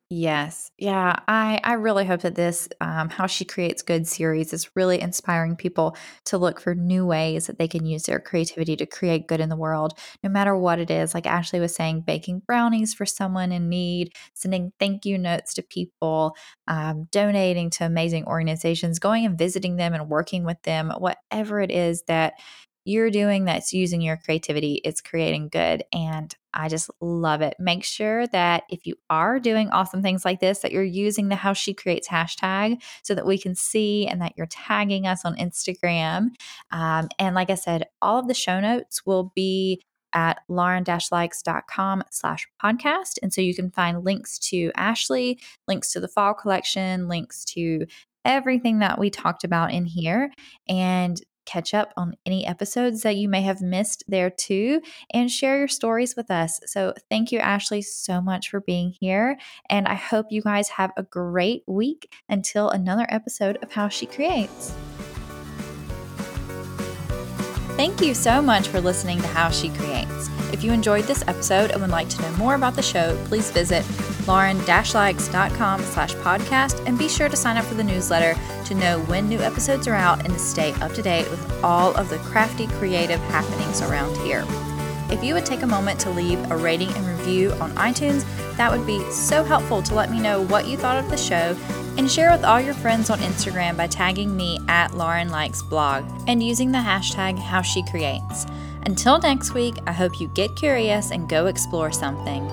Yes. 0.10 0.72
Yeah. 0.78 1.20
I, 1.28 1.60
I 1.66 1.74
really 1.74 2.06
hope 2.06 2.22
that 2.22 2.36
this, 2.36 2.70
um, 2.80 3.10
How 3.10 3.28
She 3.28 3.44
Creates 3.44 3.82
Good 3.82 4.08
series 4.08 4.54
is 4.54 4.70
really 4.74 5.02
inspiring 5.02 5.58
people 5.58 5.98
to 6.26 6.38
look 6.38 6.62
for 6.62 6.74
new 6.74 7.06
ways 7.06 7.48
that 7.48 7.60
they 7.60 7.68
can 7.68 7.86
use 7.86 8.04
their 8.04 8.22
creativity 8.22 8.78
to 8.78 8.86
create 8.86 9.28
good 9.28 9.42
in 9.42 9.50
the 9.50 9.58
world, 9.58 10.00
no 10.24 10.30
matter 10.30 10.56
what 10.56 10.80
it 10.80 10.90
is. 10.90 11.14
Like 11.14 11.26
Ashley 11.28 11.60
was 11.60 11.76
saying, 11.76 12.04
baking 12.08 12.44
brownies 12.48 12.94
for 12.94 13.06
someone 13.06 13.52
in 13.52 13.68
need, 13.68 14.14
sending 14.34 14.72
thank 14.80 15.04
you 15.06 15.18
notes 15.18 15.54
to 15.56 15.62
people, 15.62 16.38
um, 16.70 17.10
donating 17.12 17.70
to 17.72 17.86
amazing 17.86 18.24
organizations, 18.28 19.00
going 19.00 19.26
and 19.26 19.38
visiting 19.38 19.76
them 19.76 19.94
and 19.94 20.08
working 20.08 20.46
with 20.46 20.62
them, 20.64 20.90
whatever 21.00 21.60
it 21.60 21.70
is 21.70 22.04
that 22.08 22.36
you're 22.88 23.12
doing 23.12 23.46
that's 23.46 23.74
using 23.74 24.02
your 24.02 24.18
creativity, 24.18 24.82
it's 24.86 25.02
creating 25.02 25.50
good. 25.50 25.84
And 25.92 26.34
I 26.54 26.70
just 26.70 26.90
love 27.02 27.42
it. 27.42 27.56
Make 27.60 27.84
sure 27.84 28.26
that 28.28 28.64
if 28.70 28.88
you 28.88 28.96
are 29.10 29.40
doing 29.40 29.70
awesome 29.70 30.02
things 30.02 30.24
like 30.24 30.40
this, 30.40 30.60
that 30.60 30.72
you're 30.72 30.84
using 30.84 31.28
the 31.28 31.36
How 31.36 31.54
She 31.54 31.74
Creates 31.74 32.08
hashtag 32.08 32.82
so 33.04 33.14
that 33.14 33.26
we 33.26 33.38
can 33.38 33.54
see 33.56 34.08
and 34.08 34.22
that 34.22 34.34
you're 34.38 34.48
tagging 34.48 35.06
us 35.06 35.26
on 35.26 35.36
Instagram. 35.36 36.30
Um, 36.72 37.10
and 37.20 37.36
like 37.36 37.50
I 37.50 37.56
said, 37.56 37.88
all 38.02 38.18
of 38.18 38.28
the 38.28 38.34
show 38.34 38.60
notes 38.60 39.06
will 39.06 39.32
be 39.36 39.82
at 40.14 40.40
lauren-likes.com 40.48 42.04
slash 42.10 42.48
podcast. 42.64 43.18
And 43.22 43.34
so 43.34 43.42
you 43.42 43.54
can 43.54 43.70
find 43.70 44.06
links 44.06 44.40
to 44.50 44.72
Ashley, 44.76 45.40
links 45.68 45.92
to 45.92 46.00
the 46.00 46.08
fall 46.08 46.34
collection, 46.34 47.10
links 47.10 47.44
to 47.46 47.86
everything 48.26 48.80
that 48.80 48.98
we 48.98 49.10
talked 49.10 49.44
about 49.44 49.72
in 49.72 49.86
here. 49.86 50.32
And 50.68 51.22
catch 51.48 51.74
up 51.74 51.94
on 51.98 52.16
any 52.26 52.46
episodes 52.46 53.02
that 53.02 53.16
you 53.16 53.28
may 53.28 53.42
have 53.42 53.62
missed 53.62 54.04
there 54.08 54.30
too, 54.30 54.82
and 55.12 55.32
share 55.32 55.58
your 55.58 55.68
stories 55.68 56.16
with 56.16 56.30
us. 56.30 56.60
So, 56.68 56.94
thank 57.10 57.32
you, 57.32 57.40
Ashley, 57.40 57.82
so 57.82 58.22
much 58.22 58.50
for 58.50 58.60
being 58.60 58.94
here. 59.00 59.38
And 59.70 59.88
I 59.88 59.96
hope 59.96 60.28
you 60.30 60.44
guys 60.44 60.70
have 60.70 60.92
a 60.96 61.04
great 61.04 61.64
week 61.66 62.12
until 62.30 62.70
another 62.70 63.08
episode 63.10 63.58
of 63.64 63.72
How 63.72 63.88
She 63.88 64.06
Creates. 64.06 64.74
Thank 67.78 68.02
you 68.02 68.14
so 68.14 68.42
much 68.42 68.68
for 68.68 68.82
listening 68.82 69.22
to 69.22 69.28
How 69.28 69.50
She 69.50 69.70
Creates. 69.70 70.30
If 70.54 70.64
you 70.64 70.72
enjoyed 70.72 71.06
this 71.06 71.24
episode 71.28 71.72
and 71.72 71.82
would 71.82 71.90
like 71.90 72.10
to 72.10 72.22
know 72.22 72.32
more 72.34 72.56
about 72.56 72.76
the 72.76 72.82
show, 72.82 73.18
please 73.26 73.52
visit 73.52 73.86
lauren-likes.com 74.28 75.82
slash 75.82 76.14
podcast 76.16 76.86
and 76.86 76.98
be 76.98 77.08
sure 77.08 77.30
to 77.30 77.36
sign 77.36 77.58
up 77.58 77.66
for 77.66 77.76
the 77.76 77.84
newsletter 77.84 78.40
to 78.66 78.76
know 78.76 79.00
when 79.02 79.28
new 79.28 79.40
episodes 79.40 79.88
are 79.88 79.96
out 79.96 80.24
and 80.26 80.34
to 80.34 80.40
stay 80.40 80.74
up 80.74 80.94
to 80.94 81.02
date 81.02 81.30
with 81.30 81.64
all 81.64 81.96
of 81.96 82.10
the 82.10 82.18
crafty 82.20 82.68
creative 82.68 83.20
happenings 83.32 83.82
around 83.82 84.16
here. 84.26 84.44
If 85.10 85.24
you 85.24 85.34
would 85.34 85.46
take 85.46 85.62
a 85.62 85.68
moment 85.68 86.00
to 86.02 86.10
leave 86.10 86.52
a 86.52 86.58
rating 86.58 86.90
and 86.90 87.08
review 87.08 87.52
on 87.54 87.72
iTunes, 87.72 88.26
that 88.58 88.72
would 88.72 88.86
be 88.86 89.00
so 89.12 89.44
helpful 89.44 89.82
to 89.84 89.96
let 89.96 90.12
me 90.12 90.20
know 90.20 90.42
what 90.42 90.68
you 90.68 90.78
thought 90.78 91.02
of 91.02 91.10
the 91.10 91.18
show 91.18 91.56
and 91.98 92.12
share 92.12 92.32
with 92.32 92.44
all 92.44 92.60
your 92.60 92.74
friends 92.74 93.10
on 93.10 93.20
Instagram 93.20 93.78
by 93.78 93.88
tagging 93.88 94.36
me 94.36 94.60
at 94.68 94.96
Lauren 94.96 95.30
Likes 95.30 95.62
Blog 95.62 96.04
and 96.28 96.44
using 96.44 96.72
the 96.72 96.78
hashtag 96.78 97.38
HowSheCreates. 97.40 98.52
Until 98.88 99.20
next 99.20 99.54
week, 99.54 99.76
I 99.86 99.92
hope 99.92 100.22
you 100.22 100.30
get 100.30 100.56
curious 100.56 101.12
and 101.12 101.28
go 101.28 101.48
explore 101.48 101.92
something. 101.92 102.50